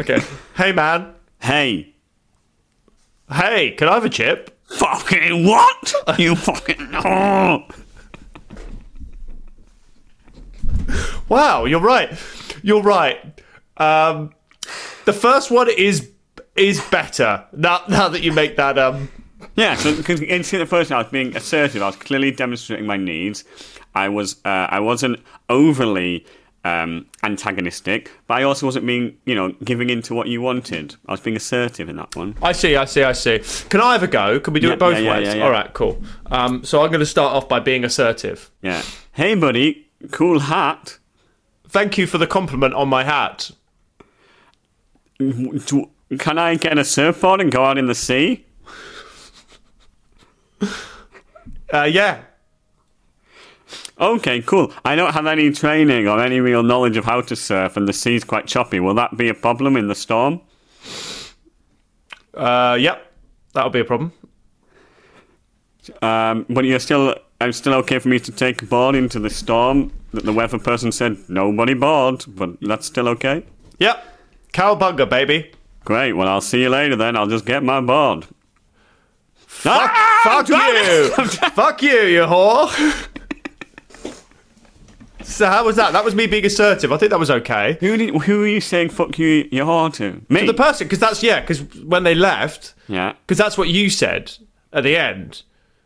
Okay. 0.00 0.20
Hey, 0.56 0.72
man. 0.72 1.14
Hey, 1.40 1.94
Hey, 3.32 3.70
can 3.72 3.88
I 3.88 3.94
have 3.94 4.04
a 4.04 4.08
chip? 4.08 4.56
fucking 4.70 5.46
what? 5.46 5.94
you 6.18 6.34
fucking 6.34 6.90
no. 6.90 7.64
Wow, 11.28 11.64
you're 11.64 11.80
right. 11.80 12.10
You're 12.62 12.82
right. 12.82 13.18
Um, 13.76 14.32
the 15.04 15.12
first 15.12 15.50
one 15.50 15.68
is 15.70 16.10
is 16.56 16.80
better 16.90 17.44
now. 17.52 17.82
Now 17.88 18.08
that 18.08 18.22
you 18.22 18.32
make 18.32 18.56
that 18.56 18.78
um, 18.78 19.08
Yeah, 19.56 19.74
so 19.74 19.94
because 19.96 20.20
in 20.20 20.42
the 20.42 20.66
first, 20.66 20.92
I 20.92 20.98
was 20.98 21.10
being 21.10 21.36
assertive. 21.36 21.82
I 21.82 21.86
was 21.86 21.96
clearly 21.96 22.30
demonstrating 22.30 22.86
my 22.86 22.96
needs. 22.96 23.44
I 23.94 24.08
was, 24.08 24.36
uh, 24.44 24.66
I 24.70 24.80
wasn't 24.80 25.20
overly 25.48 26.24
um, 26.64 27.06
antagonistic, 27.22 28.10
but 28.26 28.34
I 28.34 28.42
also 28.44 28.66
wasn't 28.66 28.86
being, 28.86 29.16
you 29.24 29.34
know, 29.34 29.52
giving 29.64 29.90
in 29.90 30.02
to 30.02 30.14
what 30.14 30.28
you 30.28 30.40
wanted. 30.42 30.94
I 31.06 31.12
was 31.12 31.20
being 31.20 31.36
assertive 31.36 31.88
in 31.88 31.96
that 31.96 32.14
one. 32.16 32.36
I 32.42 32.52
see, 32.52 32.76
I 32.76 32.84
see, 32.84 33.02
I 33.02 33.12
see. 33.12 33.40
Can 33.68 33.80
I 33.80 33.92
have 33.92 34.02
a 34.02 34.06
go? 34.08 34.38
Can 34.40 34.52
we 34.54 34.60
do 34.60 34.68
Yeah, 34.68 34.72
it 34.74 34.78
both 34.78 34.98
yeah, 34.98 35.10
ways? 35.10 35.26
yeah, 35.28 35.34
yeah. 35.34 35.44
All 35.44 35.50
right, 35.50 35.72
cool. 35.72 36.02
Um, 36.30 36.62
so 36.64 36.82
I'm 36.82 36.88
going 36.90 37.00
to 37.00 37.06
start 37.06 37.34
off 37.34 37.48
by 37.48 37.60
being 37.60 37.84
assertive. 37.84 38.50
Yeah. 38.62 38.82
Hey, 39.12 39.34
buddy, 39.34 39.88
cool 40.10 40.40
hat. 40.40 40.98
Thank 41.68 41.96
you 41.98 42.06
for 42.06 42.18
the 42.18 42.26
compliment 42.26 42.74
on 42.74 42.88
my 42.88 43.04
hat. 43.04 43.50
Do- 45.18 45.90
Can 46.18 46.38
I 46.38 46.56
get 46.56 46.76
a 46.78 46.84
surfboard 46.84 47.40
and 47.40 47.50
go 47.52 47.64
out 47.64 47.78
in 47.78 47.86
the 47.86 47.94
sea? 47.94 48.44
Uh, 51.72 51.84
yeah. 51.84 52.22
Okay, 54.00 54.42
cool. 54.42 54.72
I 54.84 54.96
don't 54.96 55.12
have 55.12 55.26
any 55.26 55.52
training 55.52 56.08
or 56.08 56.20
any 56.20 56.40
real 56.40 56.64
knowledge 56.64 56.96
of 56.96 57.04
how 57.04 57.20
to 57.20 57.36
surf, 57.36 57.76
and 57.76 57.86
the 57.86 57.92
sea's 57.92 58.24
quite 58.24 58.48
choppy. 58.48 58.80
Will 58.80 58.94
that 58.94 59.16
be 59.16 59.28
a 59.28 59.34
problem 59.34 59.76
in 59.76 59.86
the 59.86 59.94
storm? 59.94 60.40
Uh, 62.34 62.76
yep. 62.80 63.12
That'll 63.52 63.70
be 63.70 63.80
a 63.80 63.84
problem. 63.84 64.12
Um, 66.02 66.46
but 66.48 66.64
you're 66.64 66.78
still, 66.78 67.14
I'm 67.40 67.52
still 67.52 67.74
okay 67.74 67.98
for 67.98 68.08
me 68.08 68.18
to 68.20 68.32
take 68.32 68.62
a 68.62 68.66
board 68.66 68.94
into 68.94 69.18
the 69.18 69.30
storm. 69.30 69.92
That 70.12 70.24
the 70.24 70.32
weather 70.32 70.58
person 70.58 70.90
said 70.90 71.18
nobody 71.28 71.74
board, 71.74 72.24
but 72.26 72.60
that's 72.60 72.86
still 72.86 73.06
okay. 73.10 73.44
Yep. 73.78 74.04
Cowbunga, 74.52 75.08
baby. 75.08 75.52
Great. 75.84 76.14
Well, 76.14 76.26
I'll 76.26 76.40
see 76.40 76.62
you 76.62 76.68
later 76.68 76.96
then. 76.96 77.16
I'll 77.16 77.28
just 77.28 77.44
get 77.44 77.62
my 77.62 77.80
board. 77.80 78.26
Fuck, 79.52 79.90
Ah, 79.92 80.20
fuck 80.24 80.48
you. 80.48 81.26
fuck 81.50 81.82
you, 81.82 82.00
you 82.02 82.20
whore. 82.22 82.70
so 85.22 85.46
how 85.46 85.64
was 85.66 85.76
that? 85.76 85.92
That 85.92 86.04
was 86.04 86.14
me 86.14 86.26
being 86.26 86.46
assertive. 86.46 86.92
I 86.92 86.96
think 86.96 87.10
that 87.10 87.18
was 87.18 87.30
okay. 87.30 87.76
Who 87.80 87.96
did, 87.96 88.14
who 88.22 88.44
are 88.44 88.46
you 88.46 88.60
saying 88.60 88.90
fuck 88.90 89.18
you, 89.18 89.48
your 89.52 89.66
whore 89.66 89.92
to? 89.94 90.22
Me. 90.28 90.40
To 90.40 90.46
The 90.46 90.54
person, 90.54 90.86
because 90.86 90.98
that's 90.98 91.22
yeah, 91.22 91.40
because 91.40 91.62
when 91.84 92.04
they 92.04 92.14
left, 92.14 92.74
yeah. 92.88 93.12
because 93.26 93.36
that's 93.38 93.58
what 93.58 93.68
you 93.68 93.90
said 93.90 94.32
at 94.72 94.84
the 94.84 94.96
end 94.96 95.42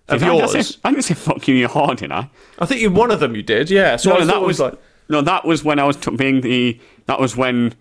of 0.09 0.21
Did 0.21 0.29
I, 0.29 0.35
yours. 0.37 0.53
didn't 0.53 0.67
say, 0.67 0.79
I 0.85 0.91
didn't 0.91 1.05
say 1.05 1.15
fuck 1.15 1.49
you, 1.49 1.55
your 1.57 1.71
whore, 1.71 1.97
did 1.97 2.13
I? 2.13 2.31
I 2.61 2.67
think 2.67 2.81
you 2.81 2.91
one 2.93 3.11
of 3.11 3.19
them 3.21 3.35
you 3.35 3.43
did, 3.43 3.71
yeah. 3.71 3.97
So 3.97 4.11
No, 4.11 4.17
I 4.17 4.19
no, 4.21 4.27
that 4.27 4.41
was 4.41 4.47
was 4.47 4.61
like 4.61 4.75
No, 5.09 5.21
that 5.23 5.45
was 5.45 5.65
when 5.65 5.79
I 5.81 5.85
was 5.85 5.97
t- 5.97 6.15
being 6.15 6.43
the. 6.43 6.79
That 7.07 7.19
was 7.19 7.37
when 7.37 7.75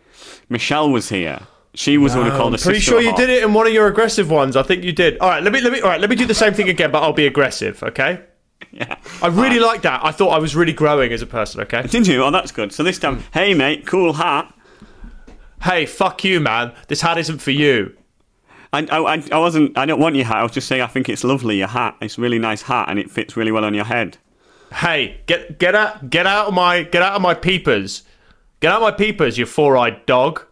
Michelle 0.49 0.89
was 0.89 1.09
here. 1.09 1.41
She 1.75 1.97
was 1.97 2.13
the 2.13 2.19
one 2.19 2.29
who 2.29 2.37
called 2.37 2.53
I'm 2.53 2.59
pretty 2.59 2.79
sure 2.79 3.01
you 3.01 3.15
did 3.15 3.29
it 3.29 3.43
in 3.43 3.53
one 3.53 3.65
of 3.65 3.73
your 3.73 3.87
aggressive 3.87 4.29
ones. 4.29 4.55
I 4.55 4.61
think 4.63 4.83
you 4.83 4.91
did. 4.91 5.17
All 5.19 5.29
right, 5.29 5.41
let 5.41 5.51
me 5.51 5.59
let 5.59 5.73
me 5.73 5.81
all 5.81 5.89
right, 5.89 5.99
let 5.99 6.09
me 6.09 6.15
do 6.15 6.25
the 6.25 6.35
same 6.35 6.53
thing 6.53 6.69
again, 6.69 6.91
but 6.91 7.01
I'll 7.01 7.13
be 7.13 7.25
aggressive, 7.25 7.81
okay? 7.81 8.21
Yeah. 8.71 8.95
I 9.21 9.27
really 9.27 9.59
like 9.59 9.81
that. 9.81 10.05
I 10.05 10.11
thought 10.11 10.29
I 10.29 10.39
was 10.39 10.55
really 10.55 10.73
growing 10.73 11.11
as 11.11 11.21
a 11.21 11.25
person, 11.25 11.61
okay? 11.61 11.81
Didn't 11.81 12.07
you? 12.07 12.23
Oh, 12.23 12.31
that's 12.31 12.51
good. 12.51 12.71
So 12.71 12.83
this 12.83 12.99
time, 12.99 13.23
hey 13.33 13.53
mate, 13.53 13.87
cool 13.87 14.13
hat. 14.13 14.53
Hey, 15.63 15.85
fuck 15.85 16.23
you, 16.23 16.39
man. 16.39 16.73
This 16.89 17.01
hat 17.01 17.17
isn't 17.17 17.39
for 17.39 17.51
you. 17.51 17.95
I, 18.73 18.87
I, 18.91 19.23
I 19.31 19.37
wasn't. 19.37 19.77
I 19.77 19.85
don't 19.85 19.99
want 19.99 20.15
your 20.15 20.25
hat. 20.25 20.37
I 20.37 20.43
was 20.43 20.51
just 20.51 20.67
saying. 20.67 20.81
I 20.81 20.87
think 20.87 21.07
it's 21.07 21.23
lovely. 21.23 21.57
Your 21.57 21.67
hat. 21.67 21.95
It's 22.01 22.17
a 22.17 22.21
really 22.21 22.39
nice 22.39 22.63
hat, 22.63 22.89
and 22.89 22.99
it 22.99 23.09
fits 23.09 23.37
really 23.37 23.51
well 23.51 23.63
on 23.63 23.73
your 23.73 23.85
head. 23.85 24.17
Hey, 24.73 25.21
get 25.27 25.59
get 25.59 25.75
out 25.75 26.09
get 26.09 26.25
out 26.25 26.47
of 26.47 26.53
my 26.53 26.83
get 26.83 27.01
out 27.01 27.13
of 27.13 27.21
my 27.21 27.33
peepers. 27.33 28.03
Get 28.59 28.71
out 28.71 28.81
of 28.81 28.83
my 28.83 28.91
peepers, 28.91 29.37
you 29.37 29.45
four-eyed 29.45 30.05
dog. 30.05 30.45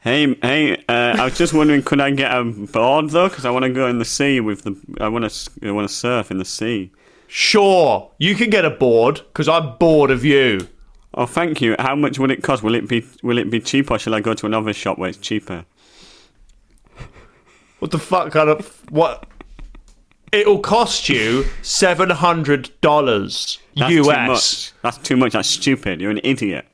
Hey, 0.00 0.34
hey. 0.42 0.76
Uh, 0.88 1.16
I 1.18 1.24
was 1.24 1.36
just 1.36 1.52
wondering, 1.52 1.82
could 1.82 2.00
I 2.00 2.10
get 2.10 2.30
a 2.32 2.44
board 2.44 3.10
though? 3.10 3.28
Because 3.28 3.44
I 3.44 3.50
want 3.50 3.64
to 3.64 3.70
go 3.70 3.86
in 3.88 3.98
the 3.98 4.04
sea 4.04 4.40
with 4.40 4.62
the. 4.62 4.76
I 5.00 5.08
want 5.08 5.28
to. 5.28 5.68
I 5.68 5.72
want 5.72 5.88
to 5.88 5.94
surf 5.94 6.30
in 6.30 6.38
the 6.38 6.44
sea. 6.44 6.92
Sure, 7.26 8.10
you 8.18 8.34
can 8.34 8.48
get 8.48 8.64
a 8.64 8.70
board 8.70 9.16
because 9.16 9.48
I'm 9.48 9.76
bored 9.78 10.10
of 10.10 10.24
you. 10.24 10.68
Oh, 11.14 11.26
thank 11.26 11.60
you. 11.60 11.74
How 11.78 11.96
much 11.96 12.18
will 12.18 12.30
it 12.30 12.42
cost? 12.42 12.62
Will 12.62 12.74
it 12.76 12.86
be? 12.86 13.04
Will 13.22 13.38
it 13.38 13.50
be 13.50 13.60
cheap, 13.60 13.90
or 13.90 13.98
shall 13.98 14.14
I 14.14 14.20
go 14.20 14.34
to 14.34 14.46
another 14.46 14.72
shop 14.72 14.98
where 14.98 15.08
it's 15.08 15.18
cheaper? 15.18 15.64
What 17.80 17.90
the 17.90 17.98
fuck 17.98 18.32
kind 18.32 18.48
of 18.48 18.82
what? 18.90 19.26
It'll 20.30 20.60
cost 20.60 21.08
you 21.08 21.44
seven 21.62 22.10
hundred 22.10 22.70
dollars 22.80 23.58
That's 23.74 23.90
Too 23.90 24.02
much. 24.04 24.72
That's 24.82 24.98
too 24.98 25.16
much. 25.16 25.32
That's 25.32 25.48
stupid. 25.48 26.00
You're 26.00 26.10
an 26.10 26.20
idiot. 26.22 26.67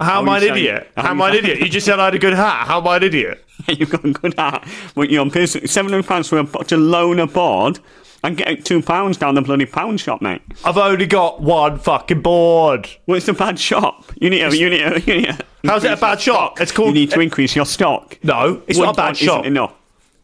How 0.00 0.20
am 0.20 0.28
I 0.28 0.36
an 0.36 0.42
saying- 0.42 0.52
idiot? 0.56 0.90
how 0.96 1.10
am 1.10 1.22
I 1.22 1.28
an 1.30 1.36
idiot? 1.36 1.58
You 1.60 1.68
just 1.68 1.86
said 1.86 2.00
I 2.00 2.06
had 2.06 2.14
a 2.14 2.18
good 2.18 2.32
hat. 2.34 2.66
How 2.66 2.80
am 2.80 2.88
I 2.88 2.96
an 2.96 3.02
idiot? 3.04 3.44
You've 3.68 3.90
got 3.90 4.04
a 4.04 4.10
good 4.12 4.34
hat, 4.38 4.66
but 4.94 5.10
you're 5.10 5.22
hundred 5.24 6.06
pounds 6.06 6.28
for 6.28 6.38
a, 6.38 6.44
to 6.64 6.76
loan 6.76 7.18
a 7.20 7.26
board 7.26 7.78
and 8.24 8.36
get 8.36 8.64
two 8.64 8.80
pounds 8.82 9.16
down 9.18 9.34
the 9.34 9.42
bloody 9.42 9.66
pound 9.66 10.00
shop, 10.00 10.22
mate. 10.22 10.40
I've 10.64 10.76
only 10.78 11.06
got 11.06 11.42
one 11.42 11.78
fucking 11.78 12.22
board. 12.22 12.88
Well, 13.06 13.16
it's 13.18 13.28
a 13.28 13.34
bad 13.34 13.58
shop. 13.58 14.10
You 14.20 14.30
need 14.30 14.50
to. 14.50 14.56
You 14.56 14.70
need 14.70 14.78
to. 14.78 15.00
You 15.06 15.14
need 15.20 15.26
to 15.26 15.44
How's 15.64 15.84
it 15.84 15.92
a 15.92 15.96
bad 15.96 16.20
shop? 16.20 16.58
It's 16.60 16.72
called- 16.72 16.88
You 16.88 16.94
need 16.94 17.10
to 17.10 17.20
increase 17.20 17.54
your 17.54 17.66
stock. 17.66 18.18
No, 18.22 18.62
it's 18.66 18.78
One 18.78 18.86
not 18.86 18.94
a 18.94 18.96
bad 18.96 19.16
shop. 19.18 19.40
Isn't 19.40 19.52
enough. 19.52 19.74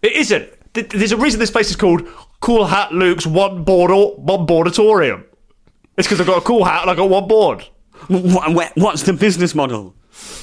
It 0.03 0.13
isn't. 0.13 0.49
There's 0.73 1.13
a 1.13 1.17
reason 1.19 1.41
this 1.41 1.51
place 1.51 1.69
is 1.71 1.77
called 1.77 2.07
Cool 2.41 2.65
Hat 2.67 2.93
Luke's 2.93 3.27
One 3.27 3.65
Board 3.65 3.91
One 3.91 4.47
board 4.47 4.67
Boardatorium. 4.69 5.25
It's 5.99 6.07
because 6.09 6.21
I've 6.21 6.27
got 6.27 6.39
a 6.39 6.43
cool 6.43 6.65
hat 6.65 6.83
and 6.83 6.91
I've 6.91 6.97
got 6.97 7.09
one 7.11 7.27
board. 7.29 7.67
What, 8.09 8.53
what- 8.55 8.73
what's 8.77 9.03
the 9.03 9.13
business 9.13 9.55
model? 9.55 9.95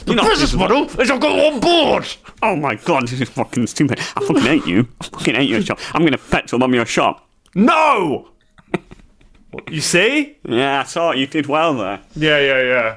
The 0.05 0.13
You're 0.13 0.23
business 0.29 0.53
model 0.53 0.83
is 1.01 1.09
I've 1.09 1.19
got 1.19 1.35
one 1.35 1.59
board. 1.59 2.05
Oh 2.43 2.55
my 2.55 2.75
god, 2.75 3.03
this 3.07 3.19
is 3.19 3.29
fucking 3.29 3.65
stupid. 3.67 3.99
I 3.99 4.19
fucking 4.21 4.43
hate 4.43 4.67
you. 4.67 4.87
I 5.01 5.05
fucking 5.05 5.35
hate 5.35 5.49
your 5.49 5.61
shop. 5.61 5.79
I'm 5.95 6.03
gonna 6.03 6.17
fetch 6.17 6.43
petrol 6.43 6.59
bomb 6.59 6.73
your 6.75 6.85
shop. 6.85 7.27
No. 7.55 8.29
you 9.69 9.81
see? 9.81 10.37
Yeah, 10.47 10.81
I 10.81 10.83
saw 10.83 11.11
it. 11.11 11.17
You 11.17 11.27
did 11.27 11.47
well 11.47 11.73
there. 11.73 12.01
Yeah, 12.15 12.39
yeah, 12.39 12.61
yeah. 12.61 12.95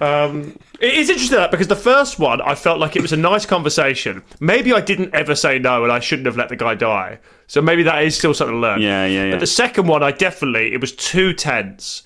Um, 0.00 0.58
it 0.80 0.94
is 0.94 1.10
interesting 1.10 1.36
that 1.38 1.50
because 1.50 1.68
the 1.68 1.76
first 1.76 2.18
one 2.18 2.40
I 2.40 2.54
felt 2.54 2.80
like 2.80 2.96
it 2.96 3.02
was 3.02 3.12
a 3.12 3.16
nice 3.16 3.46
conversation. 3.46 4.22
Maybe 4.40 4.72
I 4.72 4.80
didn't 4.80 5.14
ever 5.14 5.34
say 5.34 5.58
no, 5.58 5.84
and 5.84 5.92
I 5.92 6.00
shouldn't 6.00 6.26
have 6.26 6.36
let 6.36 6.48
the 6.48 6.56
guy 6.56 6.74
die. 6.74 7.18
So 7.46 7.60
maybe 7.62 7.82
that 7.84 8.02
is 8.02 8.16
still 8.16 8.34
something 8.34 8.56
to 8.56 8.60
learn. 8.60 8.80
Yeah, 8.80 9.06
yeah, 9.06 9.24
yeah. 9.26 9.30
But 9.32 9.40
the 9.40 9.46
second 9.46 9.86
one, 9.86 10.02
I 10.02 10.10
definitely 10.10 10.72
it 10.72 10.80
was 10.80 10.92
too 10.92 11.32
tense. 11.32 12.02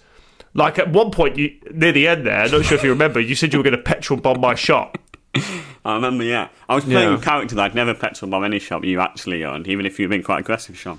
Like 0.57 0.79
at 0.79 0.90
one 0.90 1.11
point, 1.11 1.37
you 1.37 1.55
near 1.71 1.92
the 1.92 2.09
end 2.09 2.27
there, 2.27 2.40
I'm 2.40 2.51
not 2.51 2.64
sure 2.64 2.79
if 2.79 2.83
you 2.83 2.90
remember, 2.90 3.21
you 3.21 3.35
said 3.35 3.53
you 3.53 3.59
were 3.59 3.62
going 3.62 3.77
to 3.77 3.83
petrol 3.83 4.19
bomb 4.19 4.40
my 4.40 4.55
shop. 4.55 4.99
I 5.85 5.94
remember, 5.94 6.25
yeah. 6.25 6.49
I 6.68 6.75
was 6.75 6.85
playing 6.85 7.11
Yeah. 7.11 7.18
a 7.18 7.20
character 7.20 7.55
that 7.55 7.62
I'd 7.62 7.75
never 7.75 7.94
petrol 7.94 8.31
bomb 8.31 8.44
any 8.44 8.59
shop 8.59 8.85
you 8.85 9.01
actually 9.01 9.44
owned, 9.44 9.68
even 9.68 9.87
if 9.87 9.99
you've 10.01 10.11
been 10.11 10.22
quite 10.22 10.40
aggressive, 10.40 10.77
Sean. 10.77 10.99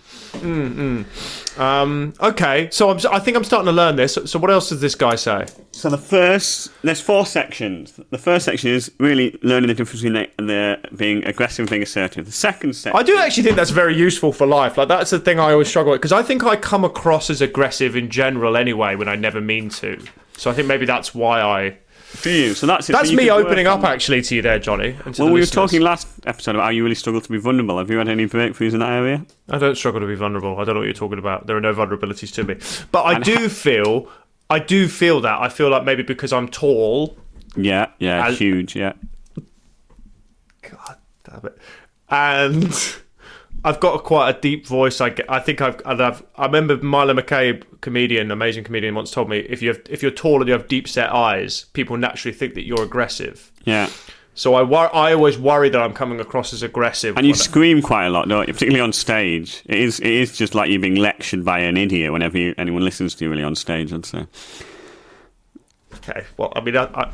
Um, 1.57 2.13
okay, 2.21 2.69
so 2.71 2.89
I'm, 2.89 2.99
I 3.11 3.19
think 3.19 3.35
I'm 3.35 3.43
starting 3.43 3.65
to 3.65 3.71
learn 3.71 3.95
this. 3.95 4.17
So 4.25 4.39
what 4.39 4.51
else 4.51 4.69
does 4.69 4.79
this 4.81 4.95
guy 4.95 5.15
say? 5.15 5.45
So 5.71 5.89
the 5.89 5.97
first, 5.97 6.71
there's 6.83 7.01
four 7.01 7.25
sections. 7.25 7.99
The 8.09 8.17
first 8.17 8.45
section 8.45 8.71
is 8.71 8.91
really 8.99 9.37
learning 9.43 9.67
the 9.69 9.73
difference 9.73 10.01
between 10.03 10.27
the, 10.37 10.43
the 10.43 10.95
being 10.95 11.25
aggressive 11.25 11.63
and 11.63 11.69
being 11.69 11.83
assertive. 11.83 12.25
The 12.25 12.31
second 12.31 12.73
section, 12.75 12.97
I 12.99 13.03
do 13.03 13.17
actually 13.17 13.43
think 13.43 13.55
that's 13.55 13.71
very 13.71 13.95
useful 13.95 14.31
for 14.33 14.45
life. 14.47 14.77
Like 14.77 14.87
that's 14.87 15.09
the 15.11 15.19
thing 15.19 15.39
I 15.39 15.51
always 15.51 15.67
struggle 15.67 15.91
with 15.91 16.01
because 16.01 16.11
I 16.13 16.23
think 16.23 16.43
I 16.43 16.55
come 16.55 16.83
across 16.85 17.29
as 17.29 17.41
aggressive 17.41 17.95
in 17.95 18.09
general 18.09 18.55
anyway 18.55 18.95
when 18.95 19.07
I 19.07 19.15
never 19.15 19.41
mean 19.41 19.69
to. 19.69 19.99
So 20.37 20.51
I 20.51 20.53
think 20.53 20.67
maybe 20.67 20.85
that's 20.85 21.13
why 21.15 21.41
I. 21.41 21.77
do 22.23 22.29
you? 22.31 22.53
So 22.53 22.65
that's 22.67 22.89
it. 22.89 22.93
That's 22.93 23.11
me 23.11 23.29
opening 23.29 23.67
up 23.67 23.79
on- 23.79 23.85
actually 23.93 24.21
to 24.23 24.35
you 24.35 24.41
there, 24.41 24.59
Jonny. 24.59 24.95
and 25.05 25.13
to 25.15 25.21
Well, 25.21 25.27
the 25.29 25.33
we 25.33 25.39
were 25.39 25.45
talking 25.45 25.81
last 25.81 26.07
episode 26.25 26.55
about 26.55 26.63
how 26.65 26.69
you 26.69 26.83
really 26.83 26.95
struggle 26.95 27.21
to 27.21 27.29
be 27.29 27.37
vulnerable. 27.37 27.77
Have 27.77 27.89
you 27.89 27.97
had 27.97 28.07
any 28.07 28.25
breakthroughs 28.27 28.73
in 28.73 28.79
that 28.79 28.91
area? 28.91 29.25
I 29.49 29.57
don't 29.57 29.75
struggle 29.75 30.01
to 30.01 30.07
be 30.07 30.15
vulnerable. 30.15 30.57
I 30.59 30.63
don't 30.63 30.75
know 30.75 30.79
what 30.81 30.85
you're 30.85 30.93
talking 30.93 31.19
about. 31.19 31.47
There 31.47 31.55
are 31.57 31.61
no 31.61 31.73
vulnerabilities 31.73 32.33
to 32.35 32.43
me. 32.43 32.55
But 32.91 33.03
I 33.03 33.13
And 33.15 33.23
do 33.23 33.49
feel, 33.49 34.09
I 34.49 34.59
do 34.59 34.87
feel 34.87 35.21
that. 35.21 35.41
I 35.41 35.49
feel 35.49 35.69
like 35.69 35.83
maybe 35.83 36.03
because 36.03 36.31
I'm 36.33 36.47
tall. 36.47 37.17
Yeah, 37.55 37.87
yeah, 37.99 38.25
I- 38.25 38.31
huge, 38.31 38.75
yeah. 38.75 38.93
God 40.61 40.97
damn 41.23 41.45
it. 41.45 41.57
And 42.09 42.95
I've 43.63 43.79
got 43.79 43.95
a, 43.95 43.99
quite 43.99 44.35
a 44.35 44.39
deep 44.39 44.67
voice. 44.67 45.01
I, 45.01 45.13
I 45.27 45.39
think 45.39 45.61
I've, 45.61 45.81
I've. 45.85 46.23
I 46.35 46.45
remember 46.45 46.77
Milo 46.77 47.13
McCabe, 47.13 47.63
comedian, 47.81 48.31
amazing 48.31 48.63
comedian, 48.63 48.95
once 48.95 49.11
told 49.11 49.29
me 49.29 49.39
if 49.39 49.61
you 49.61 49.69
have, 49.69 49.81
if 49.89 50.01
you're 50.01 50.11
tall 50.11 50.39
and 50.39 50.47
you 50.47 50.53
have 50.53 50.67
deep 50.67 50.87
set 50.87 51.11
eyes, 51.11 51.65
people 51.73 51.97
naturally 51.97 52.33
think 52.33 52.53
that 52.53 52.65
you're 52.65 52.83
aggressive. 52.83 53.51
Yeah. 53.65 53.89
So 54.35 54.53
I, 54.53 54.61
wor- 54.61 54.95
I 54.95 55.13
always 55.13 55.39
worry 55.39 55.67
that 55.69 55.81
I'm 55.81 55.93
coming 55.93 56.19
across 56.19 56.53
as 56.53 56.61
aggressive. 56.61 57.17
And 57.17 57.25
you 57.25 57.33
scream 57.33 57.81
quite 57.81 58.05
a 58.05 58.09
lot, 58.11 58.27
don't 58.27 58.47
you? 58.47 58.53
Particularly 58.53 58.81
on 58.81 58.93
stage. 58.93 59.63
It 59.65 59.79
is 59.79 59.99
it 59.99 60.11
is 60.11 60.37
just 60.37 60.53
like 60.53 60.69
you're 60.69 60.79
being 60.79 60.95
lectured 60.95 61.43
by 61.43 61.59
an 61.59 61.75
idiot 61.75 62.13
whenever 62.13 62.37
you, 62.37 62.53
anyone 62.57 62.83
listens 62.83 63.15
to 63.15 63.25
you 63.25 63.31
really 63.31 63.43
on 63.43 63.55
stage, 63.55 63.91
I'd 63.91 64.05
say. 64.05 64.27
Okay. 65.95 66.23
Well, 66.37 66.53
I 66.55 66.61
mean, 66.61 66.77
I, 66.77 66.83
I, 66.83 67.11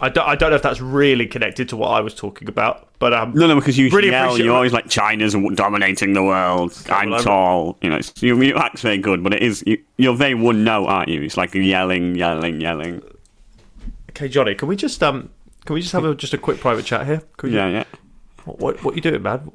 I 0.00 0.08
don't, 0.08 0.26
I 0.28 0.34
don't 0.34 0.50
know 0.50 0.56
if 0.56 0.62
that's 0.62 0.80
really 0.80 1.26
connected 1.26 1.68
to 1.70 1.76
what 1.76 1.88
I 1.88 2.00
was 2.00 2.14
talking 2.14 2.48
about, 2.48 2.88
but 2.98 3.14
um, 3.14 3.32
No, 3.34 3.46
no, 3.46 3.54
because 3.54 3.78
you 3.78 3.88
Really 3.90 4.10
yell, 4.10 4.36
you're 4.36 4.54
always 4.54 4.72
like, 4.72 4.88
China's 4.88 5.34
dominating 5.54 6.12
the 6.14 6.22
world, 6.22 6.76
I'm 6.90 7.10
well, 7.10 7.22
tall. 7.22 7.78
You 7.80 7.90
know, 7.90 7.96
it's, 7.96 8.12
you, 8.22 8.40
you 8.42 8.56
act 8.56 8.80
very 8.80 8.98
good, 8.98 9.22
but 9.22 9.32
it 9.34 9.42
is, 9.42 9.62
you, 9.66 9.78
you're 9.96 10.16
very 10.16 10.34
one 10.34 10.64
note, 10.64 10.86
aren't 10.86 11.08
you? 11.08 11.22
It's 11.22 11.36
like 11.36 11.54
yelling, 11.54 12.16
yelling, 12.16 12.60
yelling. 12.60 13.02
okay, 14.10 14.28
Jonny, 14.28 14.54
can 14.56 14.68
we 14.68 14.76
just 14.76 15.02
um, 15.02 15.30
can 15.64 15.74
we 15.74 15.80
just 15.80 15.92
have 15.92 16.04
a, 16.04 16.14
just 16.14 16.34
a 16.34 16.38
quick 16.38 16.58
private 16.58 16.84
chat 16.84 17.06
here? 17.06 17.22
Can 17.36 17.50
we- 17.50 17.56
Yeah, 17.56 17.68
yeah. 17.68 17.84
What, 18.44 18.58
what, 18.58 18.84
what 18.84 18.94
you 18.96 19.00
doing, 19.00 19.22
man? 19.22 19.50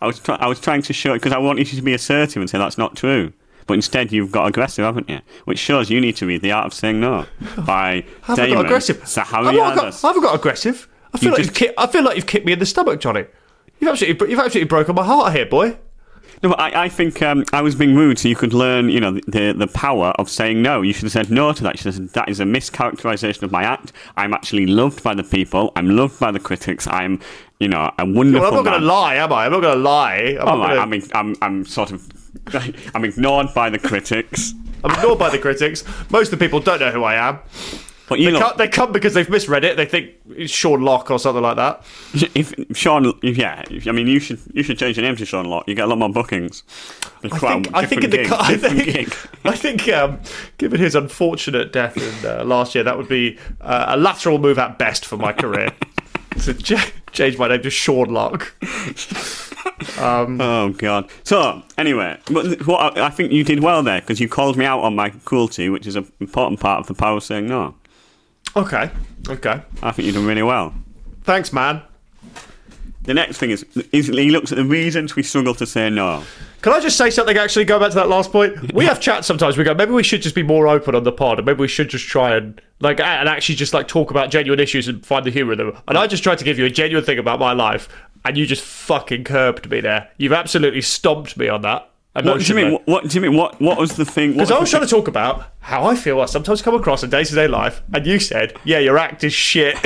I 0.00 0.06
was, 0.06 0.18
try- 0.18 0.36
I 0.36 0.46
was 0.48 0.58
trying 0.60 0.82
to 0.82 0.92
show 0.92 1.12
it 1.12 1.18
because 1.18 1.32
I 1.32 1.38
wanted 1.38 1.70
you 1.70 1.76
to 1.78 1.84
be 1.84 1.92
assertive 1.94 2.40
and 2.40 2.50
say 2.50 2.58
that's 2.58 2.78
not 2.78 2.96
true. 2.96 3.32
But 3.66 3.74
instead, 3.74 4.12
you've 4.12 4.30
got 4.32 4.46
aggressive, 4.46 4.84
haven't 4.84 5.08
you? 5.08 5.20
Which 5.46 5.58
shows 5.58 5.88
you 5.90 6.00
need 6.00 6.16
to 6.16 6.26
read 6.26 6.42
The 6.42 6.52
Art 6.52 6.66
of 6.66 6.74
Saying 6.74 7.00
No 7.00 7.26
by 7.64 8.04
Have 8.22 8.38
I 8.38 8.42
Damon 8.46 8.54
got 8.58 8.64
aggressive? 8.66 8.98
Sahari 9.04 9.46
I've 9.48 9.54
not 9.54 9.74
got, 9.76 10.04
I 10.04 10.06
haven't 10.08 10.22
got 10.22 10.34
aggressive. 10.34 10.88
I 11.12 11.18
feel 11.18 11.28
You 11.28 11.30
like 11.36 11.44
just- 11.46 11.60
you've 11.60 11.70
ki- 11.70 11.74
I 11.78 11.86
feel 11.86 12.02
like 12.04 12.16
you've 12.16 12.26
kicked 12.26 12.44
me 12.46 12.52
in 12.52 12.58
the 12.58 12.66
stomach, 12.66 13.00
Jonny. 13.00 13.24
You've 13.80 13.90
absolutely 13.90 14.30
you've 14.30 14.38
absolutely 14.38 14.68
broken 14.68 14.94
my 14.94 15.04
heart 15.04 15.32
here, 15.34 15.46
boy. 15.46 15.76
No, 16.42 16.50
but 16.50 16.60
I, 16.60 16.84
I 16.84 16.88
think 16.88 17.22
um, 17.22 17.44
I 17.52 17.62
was 17.62 17.74
being 17.74 17.94
rude, 17.94 18.18
so 18.18 18.28
you 18.28 18.36
could 18.36 18.52
learn, 18.52 18.88
you 18.90 19.00
know, 19.00 19.12
the 19.26 19.52
the 19.56 19.66
power 19.68 20.12
of 20.18 20.28
saying 20.28 20.60
no. 20.60 20.82
You 20.82 20.92
should 20.92 21.04
have 21.04 21.12
said 21.12 21.30
no 21.30 21.52
to 21.52 21.62
that. 21.62 21.74
You 21.74 21.78
should 21.78 21.86
have 21.86 21.94
said 21.94 22.08
that 22.10 22.28
is 22.28 22.40
a 22.40 22.44
mischaracterization 22.44 23.42
of 23.42 23.50
my 23.52 23.62
act. 23.62 23.92
I'm 24.16 24.34
actually 24.34 24.66
loved 24.66 25.02
by 25.02 25.14
the 25.14 25.22
people. 25.24 25.72
I'm 25.76 25.88
loved 25.96 26.18
by 26.20 26.30
the 26.32 26.40
critics. 26.40 26.86
I'm, 26.86 27.20
you 27.60 27.68
know, 27.68 27.90
a 27.98 28.04
wonderful. 28.04 28.40
Well, 28.42 28.58
I'm 28.58 28.64
not 28.64 28.70
going 28.70 28.80
to 28.80 28.86
lie, 28.86 29.14
am 29.16 29.32
I? 29.32 29.46
I'm 29.46 29.52
not 29.52 29.60
going 29.62 29.76
to 29.76 29.82
lie. 29.82 30.36
I'm, 30.40 30.48
Oh, 30.48 30.62
I, 30.62 30.68
gonna, 30.70 30.80
I 30.80 30.86
mean, 30.86 31.02
I'm, 31.14 31.36
I'm 31.40 31.64
sort 31.64 31.92
of, 31.92 32.06
I'm 32.94 33.04
ignored 33.04 33.48
by 33.54 33.70
the 33.70 33.78
critics. 33.78 34.54
I'm 34.82 34.90
ignored 34.92 35.18
by 35.18 35.30
the 35.30 35.38
critics. 35.38 35.84
Most 36.10 36.32
of 36.32 36.38
the 36.38 36.44
people 36.44 36.60
don't 36.60 36.80
know 36.80 36.90
who 36.90 37.04
I 37.04 37.14
am. 37.14 37.38
But 38.06 38.18
you 38.18 38.26
They, 38.26 38.32
know, 38.38 38.48
come, 38.50 38.56
they 38.58 38.68
come 38.68 38.92
because 38.92 39.14
they've 39.14 39.28
misread 39.30 39.64
it. 39.64 39.78
They 39.78 39.86
think 39.86 40.10
it's 40.28 40.52
Sean 40.52 40.82
Locke 40.82 41.10
or 41.10 41.18
something 41.18 41.42
like 41.42 41.56
that. 41.56 41.82
if 42.34 42.52
Sean, 42.76 43.18
yeah, 43.22 43.64
I 43.86 43.92
mean, 43.92 44.06
you 44.08 44.20
should 44.20 44.40
you 44.52 44.62
should 44.62 44.76
change 44.76 44.98
your 44.98 45.06
name 45.06 45.16
to 45.16 45.24
Sean 45.24 45.46
Locke. 45.46 45.64
You 45.66 45.74
get 45.74 45.84
a 45.84 45.86
lot 45.86 45.96
more 45.98 46.10
bookings. 46.10 46.64
I 47.24 47.28
think, 47.38 47.68
I 47.72 47.86
think 47.86 48.04
in 48.04 48.10
the 48.10 48.16
gig, 48.18 48.30
I 48.30 48.56
think. 48.58 49.16
I 49.46 49.56
think 49.56 49.88
um, 49.88 50.20
given 50.58 50.80
his 50.80 50.94
unfortunate 50.94 51.72
death 51.72 51.96
in 51.96 52.30
uh, 52.30 52.44
last 52.44 52.74
year, 52.74 52.84
that 52.84 52.98
would 52.98 53.08
be 53.08 53.38
uh, 53.62 53.86
a 53.88 53.96
lateral 53.96 54.38
move 54.38 54.58
at 54.58 54.78
best 54.78 55.06
for 55.06 55.16
my 55.16 55.32
career. 55.32 55.70
to 56.42 56.52
ch- 56.52 56.92
change 57.12 57.38
my 57.38 57.48
name 57.48 57.62
to 57.62 57.70
Sean 57.70 58.10
Locke. 58.10 58.54
Um, 59.98 60.40
oh 60.40 60.70
god. 60.70 61.10
So 61.24 61.62
anyway, 61.76 62.18
but 62.30 62.66
what 62.66 62.96
I, 62.96 63.06
I 63.06 63.10
think 63.10 63.32
you 63.32 63.44
did 63.44 63.62
well 63.62 63.82
there 63.82 64.00
because 64.00 64.20
you 64.20 64.28
called 64.28 64.56
me 64.56 64.64
out 64.64 64.80
on 64.80 64.94
my 64.94 65.10
cruelty, 65.10 65.68
which 65.68 65.86
is 65.86 65.96
an 65.96 66.10
important 66.20 66.60
part 66.60 66.80
of 66.80 66.86
the 66.86 66.94
power 66.94 67.16
of 67.16 67.24
saying 67.24 67.48
no. 67.48 67.74
Okay, 68.56 68.90
okay. 69.28 69.62
I 69.82 69.90
think 69.92 70.06
you've 70.06 70.14
done 70.14 70.26
really 70.26 70.42
well. 70.42 70.72
Thanks, 71.22 71.52
man. 71.52 71.82
The 73.02 73.14
next 73.14 73.36
thing 73.36 73.50
is, 73.50 73.64
is 73.92 74.06
he 74.06 74.30
looks 74.30 74.50
at 74.50 74.56
the 74.56 74.64
reasons 74.64 75.14
we 75.14 75.22
struggle 75.22 75.54
to 75.56 75.66
say 75.66 75.90
no. 75.90 76.22
Can 76.62 76.72
I 76.72 76.80
just 76.80 76.96
say 76.96 77.10
something? 77.10 77.36
Actually, 77.36 77.66
go 77.66 77.78
back 77.78 77.90
to 77.90 77.96
that 77.96 78.08
last 78.08 78.32
point. 78.32 78.72
We 78.72 78.86
have 78.86 78.98
chats 78.98 79.26
sometimes. 79.26 79.58
We 79.58 79.64
go, 79.64 79.74
maybe 79.74 79.92
we 79.92 80.02
should 80.02 80.22
just 80.22 80.34
be 80.34 80.42
more 80.42 80.66
open 80.66 80.94
on 80.94 81.04
the 81.04 81.12
pod, 81.12 81.38
and 81.38 81.44
maybe 81.44 81.60
we 81.60 81.68
should 81.68 81.90
just 81.90 82.06
try 82.06 82.34
and 82.34 82.58
like 82.80 83.00
and 83.00 83.28
actually 83.28 83.56
just 83.56 83.74
like 83.74 83.88
talk 83.88 84.10
about 84.10 84.30
genuine 84.30 84.58
issues 84.58 84.88
and 84.88 85.04
find 85.04 85.26
the 85.26 85.30
humor 85.30 85.52
in 85.52 85.58
them. 85.58 85.76
And 85.86 85.98
I 85.98 86.06
just 86.06 86.22
tried 86.22 86.38
to 86.38 86.44
give 86.44 86.58
you 86.58 86.64
a 86.64 86.70
genuine 86.70 87.04
thing 87.04 87.18
about 87.18 87.38
my 87.38 87.52
life, 87.52 87.90
and 88.24 88.36
you 88.36 88.46
just 88.46 88.62
fucking 88.64 89.24
curbed 89.24 89.70
me 89.70 89.80
there. 89.80 90.10
You've 90.16 90.32
absolutely 90.32 90.80
stomped 90.80 91.36
me 91.36 91.48
on 91.48 91.62
that. 91.62 91.90
What 92.14 92.40
do 92.40 92.46
you 92.46 92.54
mean? 92.54 92.72
What, 92.72 92.86
what 92.86 93.08
do 93.08 93.14
you 93.16 93.20
mean? 93.20 93.36
What 93.36 93.60
What 93.60 93.76
was 93.76 93.96
the 93.96 94.04
thing? 94.04 94.32
Because 94.34 94.52
I 94.52 94.58
was 94.58 94.70
trying 94.70 94.84
to 94.84 94.88
talk 94.88 95.08
about 95.08 95.46
how 95.60 95.84
I 95.84 95.96
feel 95.96 96.20
I 96.20 96.26
sometimes 96.26 96.62
come 96.62 96.74
across 96.74 97.02
in 97.02 97.10
day 97.10 97.24
to 97.24 97.34
day 97.34 97.48
life, 97.48 97.82
and 97.92 98.06
you 98.06 98.20
said, 98.20 98.56
"Yeah, 98.62 98.78
your 98.78 98.98
act 98.98 99.24
is 99.24 99.32
shit." 99.32 99.76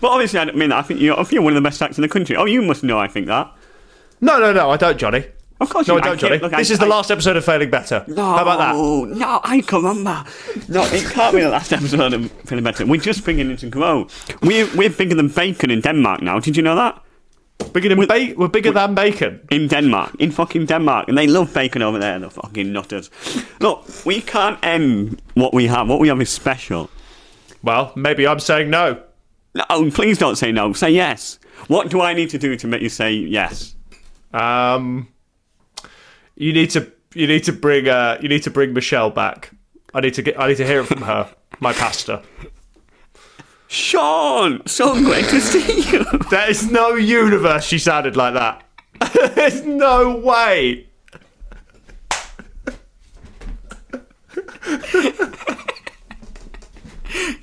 But 0.00 0.10
obviously, 0.10 0.40
I 0.40 0.44
don't 0.46 0.56
mean 0.56 0.70
that. 0.70 0.78
I 0.78 0.82
think 0.82 0.98
you're, 1.00 1.14
I 1.14 1.22
think 1.22 1.34
you're 1.34 1.42
one 1.42 1.52
of 1.52 1.62
the 1.62 1.66
best 1.68 1.80
acts 1.80 1.96
in 1.96 2.02
the 2.02 2.08
country. 2.08 2.34
Oh, 2.34 2.44
you 2.44 2.60
must 2.60 2.82
know. 2.82 2.98
I 2.98 3.06
think 3.06 3.28
that. 3.28 3.54
no, 4.20 4.40
no, 4.40 4.52
no, 4.52 4.68
I 4.68 4.76
don't, 4.76 4.98
Jonny. 4.98 5.24
Of 5.62 5.70
course, 5.70 5.88
No, 5.88 5.96
you 5.96 6.02
don't, 6.02 6.18
Jonny. 6.18 6.38
Look, 6.38 6.50
this 6.52 6.70
I- 6.70 6.74
is 6.74 6.78
the 6.78 6.86
I- 6.86 6.88
last 6.88 7.10
episode 7.10 7.36
of 7.36 7.44
Failing 7.44 7.70
Better. 7.70 8.04
No, 8.08 8.24
How 8.36 8.42
about 8.42 8.58
that? 8.58 9.16
No, 9.18 9.40
I 9.44 9.60
can 9.60 9.78
remember. 9.82 10.24
No, 10.68 10.82
it 10.84 11.04
can't 11.10 11.34
be 11.34 11.40
the 11.42 11.48
last 11.50 11.72
episode 11.72 12.12
of 12.12 12.30
Failing 12.46 12.64
Better. 12.64 12.84
We're 12.86 13.00
just 13.00 13.24
beginning 13.24 13.56
to 13.58 13.68
grow. 13.68 14.06
We're, 14.42 14.68
we're 14.76 14.90
bigger 14.90 15.14
than 15.14 15.28
bacon 15.28 15.70
in 15.70 15.80
Denmark 15.80 16.20
now. 16.22 16.38
Did 16.40 16.56
you 16.56 16.62
know 16.62 16.76
that? 16.76 17.00
Bigger 17.72 17.88
than 17.94 18.06
ba- 18.06 18.34
we're 18.36 18.48
bigger 18.48 18.72
than 18.72 18.94
bacon. 18.94 19.40
In 19.50 19.68
Denmark. 19.68 20.16
In 20.18 20.32
fucking 20.32 20.66
Denmark. 20.66 21.06
And 21.08 21.16
they 21.16 21.28
love 21.28 21.54
bacon 21.54 21.80
over 21.82 21.98
there, 21.98 22.18
the 22.18 22.28
fucking 22.30 22.72
nutters. 22.72 23.08
Look, 23.60 23.84
we 24.04 24.20
can't 24.20 24.58
end 24.64 25.22
what 25.34 25.54
we 25.54 25.68
have. 25.68 25.88
What 25.88 26.00
we 26.00 26.08
have 26.08 26.20
is 26.20 26.30
special. 26.30 26.90
Well, 27.62 27.92
maybe 27.94 28.26
I'm 28.26 28.40
saying 28.40 28.68
no. 28.70 29.00
No, 29.54 29.90
please 29.92 30.18
don't 30.18 30.36
say 30.36 30.50
no. 30.50 30.72
Say 30.72 30.90
yes. 30.90 31.38
What 31.68 31.88
do 31.90 32.00
I 32.00 32.14
need 32.14 32.30
to 32.30 32.38
do 32.38 32.56
to 32.56 32.66
make 32.66 32.82
you 32.82 32.88
say 32.88 33.12
yes? 33.12 33.76
Um, 34.34 35.06
you 36.42 36.52
need 36.52 36.70
to 36.70 36.90
you 37.14 37.26
need 37.26 37.44
to 37.44 37.52
bring 37.52 37.88
uh 37.88 38.18
you 38.20 38.28
need 38.28 38.42
to 38.42 38.50
bring 38.50 38.72
Michelle 38.72 39.10
back. 39.10 39.52
I 39.94 40.00
need 40.00 40.14
to 40.14 40.22
get 40.22 40.38
I 40.38 40.48
need 40.48 40.56
to 40.56 40.66
hear 40.66 40.80
it 40.80 40.86
from 40.86 41.02
her, 41.02 41.32
my 41.60 41.72
pastor. 41.72 42.20
Sean! 43.68 44.66
So 44.66 44.94
great 45.02 45.24
to 45.26 45.40
see 45.40 45.90
you. 45.90 46.04
There 46.30 46.50
is 46.50 46.70
no 46.70 46.94
universe 46.94 47.64
she 47.64 47.78
sounded 47.78 48.16
like 48.16 48.34
that. 48.34 48.64
There's 49.34 49.64
no 49.64 50.16
way. 50.16 50.88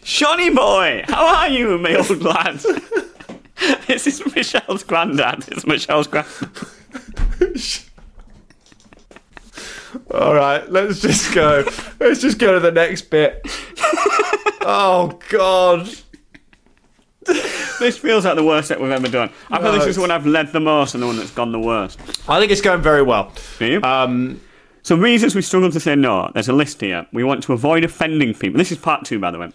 Shawnee 0.03 0.49
boy, 0.49 1.03
how 1.07 1.25
are 1.25 1.49
you, 1.49 1.77
my 1.77 1.95
old 1.95 2.21
lad? 2.21 2.59
this 3.87 4.07
is 4.07 4.23
Michelle's 4.35 4.83
granddad. 4.83 5.45
It's 5.47 5.65
Michelle's 5.65 6.07
granddad. 6.07 6.49
All 10.29 10.35
right, 10.35 10.71
let's 10.71 10.99
just 10.99 11.33
go. 11.33 11.65
let's 11.99 12.21
just 12.21 12.37
go 12.37 12.53
to 12.53 12.59
the 12.59 12.71
next 12.71 13.09
bit. 13.09 13.41
Oh 14.61 15.19
God. 15.29 15.89
This 17.79 17.97
feels 17.97 18.25
like 18.25 18.35
the 18.35 18.43
worst 18.43 18.67
set 18.67 18.79
we've 18.79 18.91
ever 18.91 19.07
done. 19.07 19.31
I 19.49 19.57
feel 19.57 19.71
No, 19.71 19.79
this 19.79 19.87
is 19.87 19.95
the 19.95 20.01
one 20.01 20.11
I've 20.11 20.27
led 20.27 20.51
the 20.51 20.59
most 20.59 20.93
and 20.93 21.01
the 21.01 21.07
one 21.07 21.17
that's 21.17 21.31
gone 21.31 21.51
the 21.51 21.59
worst. 21.59 21.99
I 22.29 22.39
think 22.39 22.51
it's 22.51 22.61
going 22.61 22.79
very 22.83 23.01
well. 23.01 23.33
Do 23.57 23.65
you? 23.65 23.81
Um, 23.81 24.39
so 24.83 24.95
reasons 24.95 25.33
we 25.33 25.41
struggle 25.41 25.71
to 25.71 25.79
say 25.79 25.95
no. 25.95 26.29
There's 26.35 26.47
a 26.47 26.53
list 26.53 26.79
here. 26.79 27.07
We 27.11 27.23
want 27.23 27.41
to 27.45 27.53
avoid 27.53 27.83
offending 27.83 28.35
people. 28.35 28.59
This 28.59 28.71
is 28.71 28.77
part 28.77 29.05
two, 29.05 29.17
by 29.17 29.31
the 29.31 29.39
way. 29.39 29.51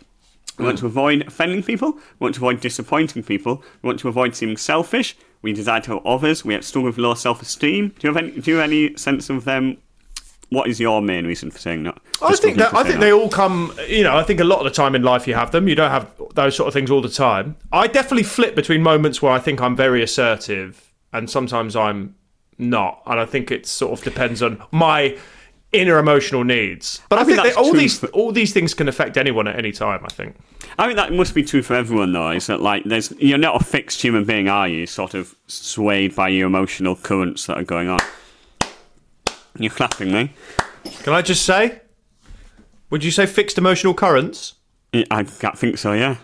We 0.58 0.64
want 0.64 0.78
to 0.78 0.86
avoid 0.86 1.24
offending 1.28 1.62
people. 1.62 1.92
We 1.92 2.00
want 2.18 2.34
to 2.34 2.40
avoid 2.40 2.60
disappointing 2.60 3.22
people. 3.22 3.62
We 3.82 3.86
want 3.86 4.00
to 4.00 4.08
avoid 4.08 4.34
seeming 4.34 4.56
selfish. 4.56 5.16
We 5.42 5.52
desire 5.52 5.82
to 5.82 5.90
help 5.90 6.02
others. 6.04 6.44
We 6.44 6.54
have 6.54 6.64
struggle 6.64 6.88
with 6.88 6.98
low 6.98 7.14
self-esteem. 7.14 7.90
Do 7.90 8.08
you 8.08 8.12
have 8.12 8.16
any? 8.16 8.40
Do 8.40 8.50
you 8.50 8.56
have 8.56 8.64
any 8.64 8.96
sense 8.96 9.30
of 9.30 9.44
them? 9.44 9.76
What 10.50 10.68
is 10.68 10.78
your 10.78 11.02
main 11.02 11.26
reason 11.26 11.50
for 11.50 11.58
saying 11.58 11.82
no? 11.82 11.94
I 12.22 12.36
think 12.36 12.58
that 12.58 12.74
I 12.74 12.82
think 12.82 12.96
no. 12.96 13.00
they 13.00 13.12
all 13.12 13.28
come. 13.28 13.74
You 13.88 14.04
know, 14.04 14.16
I 14.16 14.22
think 14.22 14.40
a 14.40 14.44
lot 14.44 14.58
of 14.58 14.64
the 14.64 14.70
time 14.70 14.94
in 14.94 15.02
life 15.02 15.26
you 15.26 15.34
have 15.34 15.50
them. 15.50 15.68
You 15.68 15.74
don't 15.74 15.90
have 15.90 16.10
those 16.34 16.56
sort 16.56 16.68
of 16.68 16.74
things 16.74 16.90
all 16.90 17.00
the 17.00 17.08
time. 17.08 17.56
I 17.72 17.86
definitely 17.86 18.24
flip 18.24 18.54
between 18.54 18.82
moments 18.82 19.20
where 19.20 19.32
I 19.32 19.38
think 19.38 19.60
I'm 19.60 19.74
very 19.76 20.02
assertive 20.02 20.92
and 21.12 21.30
sometimes 21.30 21.76
I'm 21.76 22.16
not, 22.58 23.02
and 23.06 23.18
I 23.18 23.24
think 23.24 23.50
it 23.50 23.66
sort 23.66 23.98
of 23.98 24.04
depends 24.04 24.42
on 24.42 24.62
my 24.70 25.16
inner 25.72 25.98
emotional 25.98 26.44
needs. 26.44 27.00
But 27.08 27.18
I, 27.18 27.22
I 27.22 27.24
think 27.24 27.42
think, 27.42 27.56
all 27.58 27.72
these 27.72 27.98
for- 27.98 28.08
all 28.08 28.32
these 28.32 28.52
things 28.52 28.74
can 28.74 28.88
affect 28.88 29.16
anyone 29.16 29.48
at 29.48 29.56
any 29.56 29.72
time. 29.72 30.00
I 30.04 30.08
think. 30.08 30.36
I 30.78 30.86
mean 30.86 30.96
that 30.96 31.12
must 31.12 31.34
be 31.34 31.42
true 31.42 31.62
for 31.62 31.74
everyone, 31.74 32.12
though. 32.12 32.30
Is 32.30 32.46
that 32.46 32.60
like 32.60 32.84
there's 32.84 33.12
you're 33.12 33.38
not 33.38 33.60
a 33.60 33.64
fixed 33.64 34.02
human 34.02 34.24
being, 34.24 34.48
are 34.48 34.68
you? 34.68 34.86
Sort 34.86 35.14
of 35.14 35.34
swayed 35.46 36.14
by 36.14 36.28
your 36.28 36.46
emotional 36.46 36.96
currents 36.96 37.46
that 37.46 37.58
are 37.58 37.64
going 37.64 37.88
on. 37.88 37.98
You're 39.58 39.70
clapping 39.72 40.12
me. 40.12 40.32
Can 41.02 41.12
I 41.12 41.22
just 41.22 41.44
say? 41.44 41.80
Would 42.90 43.04
you 43.04 43.10
say 43.10 43.26
fixed 43.26 43.56
emotional 43.58 43.94
currents? 43.94 44.54
I 44.92 45.04
I 45.20 45.22
think 45.24 45.78
so. 45.78 45.92
Yeah. 45.92 46.16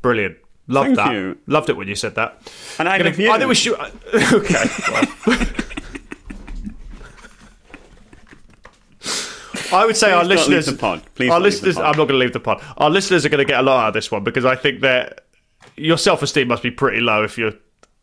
Brilliant. 0.00 0.36
Loved 0.68 0.86
Thank 0.86 0.96
that. 0.96 1.12
you. 1.12 1.38
Loved 1.46 1.68
it 1.70 1.76
when 1.76 1.88
you 1.88 1.94
said 1.94 2.14
that. 2.14 2.38
And 2.78 2.88
I 2.88 2.98
Gonna- 2.98 3.10
I 3.10 3.38
think 3.38 3.48
we 3.48 3.54
should. 3.54 3.78
Uh, 3.78 3.90
okay. 4.32 4.64
I 9.72 9.86
would 9.86 9.96
say 9.96 10.12
our 10.12 10.22
Please 10.24 10.46
leave 10.48 10.48
listeners. 10.58 10.78
pod. 10.78 11.02
Please 11.14 11.30
our 11.30 11.36
don't 11.38 11.44
leave 11.44 11.52
the 11.60 11.66
listeners. 11.66 11.74
pod. 11.76 11.84
I'm 11.84 11.90
not 11.98 12.04
going 12.08 12.08
to 12.08 12.14
leave 12.18 12.32
the 12.32 12.40
pod. 12.40 12.62
Our 12.76 12.90
listeners 12.90 13.24
are 13.24 13.28
going 13.30 13.44
to 13.46 13.50
get 13.50 13.58
a 13.58 13.62
lot 13.62 13.82
out 13.84 13.88
of 13.88 13.94
this 13.94 14.10
one 14.10 14.22
because 14.22 14.44
I 14.44 14.54
think 14.54 14.80
that 14.82 15.26
your 15.76 15.96
self-esteem 15.96 16.48
must 16.48 16.62
be 16.62 16.70
pretty 16.70 17.00
low 17.00 17.24
if 17.24 17.38
you're 17.38 17.54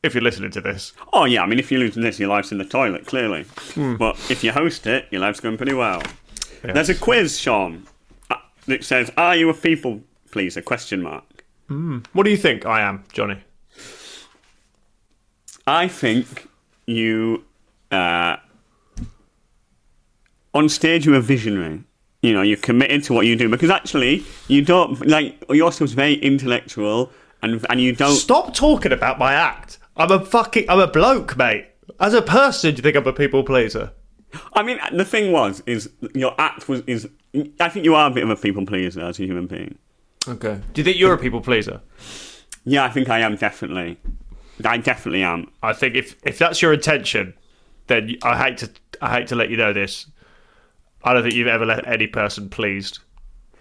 if 0.04 0.14
you're 0.14 0.24
listening 0.24 0.52
to 0.52 0.62
this. 0.62 0.94
Oh 1.14 1.26
yeah. 1.26 1.44
I 1.44 1.46
mean, 1.46 1.60
if 1.60 1.72
you're 1.72 1.80
losing 1.80 2.04
this, 2.04 2.20
your 2.20 2.30
life's 2.30 2.52
in 2.52 2.58
the 2.58 2.66
toilet, 2.66 3.06
clearly. 3.06 3.44
Hmm. 3.74 3.96
But 3.96 4.16
if 4.30 4.44
you 4.44 4.52
host 4.52 4.88
it, 4.88 5.06
your 5.12 5.22
life's 5.22 5.40
going 5.40 5.58
pretty 5.58 5.74
well. 5.74 6.02
There's 6.62 6.90
a 6.90 6.96
quiz, 6.96 7.40
Sean, 7.40 7.88
uh, 8.30 8.36
that 8.68 8.84
says, 8.84 9.12
"Are 9.18 9.36
you 9.36 9.50
a 9.50 9.54
people 9.54 10.02
pleaser?" 10.32 10.62
Question 10.62 11.02
mark. 11.02 11.46
What 12.14 12.24
do 12.24 12.32
you 12.32 12.38
think 12.38 12.66
I 12.66 12.82
am, 12.82 13.04
Jonny? 13.14 13.38
I 15.68 15.88
think 15.88 16.48
you, 16.88 17.44
uh, 17.92 18.38
on 20.54 20.68
stage, 20.68 21.06
you're 21.06 21.16
a 21.16 21.22
visionary. 21.22 21.84
You 22.24 22.34
know, 22.34 22.42
you're 22.42 22.58
committed 22.58 23.04
to 23.04 23.14
what 23.14 23.28
you 23.28 23.36
do 23.36 23.48
because 23.50 23.70
actually, 23.70 24.26
you 24.48 24.64
don't 24.66 25.06
like 25.08 25.42
your 25.50 25.72
stuff's 25.72 25.94
very 25.94 26.16
intellectual, 26.16 27.12
and 27.42 27.66
and 27.70 27.80
you 27.80 27.96
don't. 27.96 28.16
Stop 28.16 28.54
talking 28.54 28.92
about 28.92 29.20
my 29.20 29.34
act. 29.34 29.78
I'm 30.00 30.12
a 30.12 30.26
fucking. 30.26 30.66
I'm 30.70 30.80
a 30.80 30.88
bloke, 30.88 31.38
mate. 31.38 31.68
As 32.00 32.14
a 32.14 32.22
person, 32.22 32.74
do 32.74 32.78
you 32.78 32.84
think 32.84 32.96
I'm 32.96 33.06
a 33.06 33.14
people 33.14 33.44
pleaser? 33.44 33.92
I 34.54 34.64
mean, 34.64 34.80
the 34.94 35.06
thing 35.06 35.32
was, 35.32 35.62
is 35.66 35.90
your 36.16 36.34
act 36.40 36.70
was 36.70 36.82
is. 36.88 37.08
I 37.60 37.70
think 37.70 37.86
you 37.86 37.94
are 37.96 38.10
a 38.10 38.14
bit 38.14 38.24
of 38.24 38.30
a 38.30 38.36
people 38.36 38.66
pleaser 38.66 39.02
as 39.02 39.20
a 39.20 39.24
human 39.24 39.46
being. 39.46 39.78
Okay. 40.28 40.62
Do 40.74 40.82
you 40.82 40.86
think 40.86 40.98
you're 40.98 41.14
a 41.14 41.18
people 41.18 41.42
pleaser? 41.42 41.82
Yeah, 42.64 42.86
I 42.86 42.90
think 42.90 43.10
I 43.10 43.20
am 43.20 43.36
definitely. 43.36 43.98
I 44.64 44.78
definitely 44.78 45.24
am. 45.24 45.52
I 45.62 45.74
think 45.74 45.96
if 45.96 46.16
if 46.24 46.38
that's 46.38 46.62
your 46.62 46.74
intention, 46.74 47.34
then 47.88 48.16
I 48.24 48.38
hate 48.38 48.58
to 48.60 48.70
I 49.02 49.18
hate 49.18 49.28
to 49.28 49.36
let 49.36 49.50
you 49.50 49.58
know 49.58 49.74
this. 49.74 50.08
I 51.04 51.14
don't 51.14 51.24
think 51.24 51.36
you've 51.36 51.48
ever 51.48 51.66
let 51.66 51.88
any 51.88 52.08
person 52.08 52.50
pleased. 52.50 53.00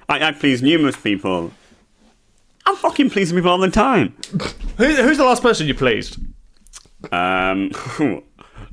I, 0.08 0.28
I 0.28 0.32
please 0.32 0.62
numerous 0.62 0.96
people. 0.96 1.52
I'm 2.68 2.76
fucking 2.76 3.08
pleasing 3.08 3.34
people 3.36 3.50
all 3.50 3.56
the 3.58 3.70
time. 3.70 4.14
Who, 4.76 4.84
who's 4.94 5.16
the 5.16 5.24
last 5.24 5.42
person 5.42 5.66
you 5.66 5.74
pleased? 5.74 6.18
Um, 7.10 7.70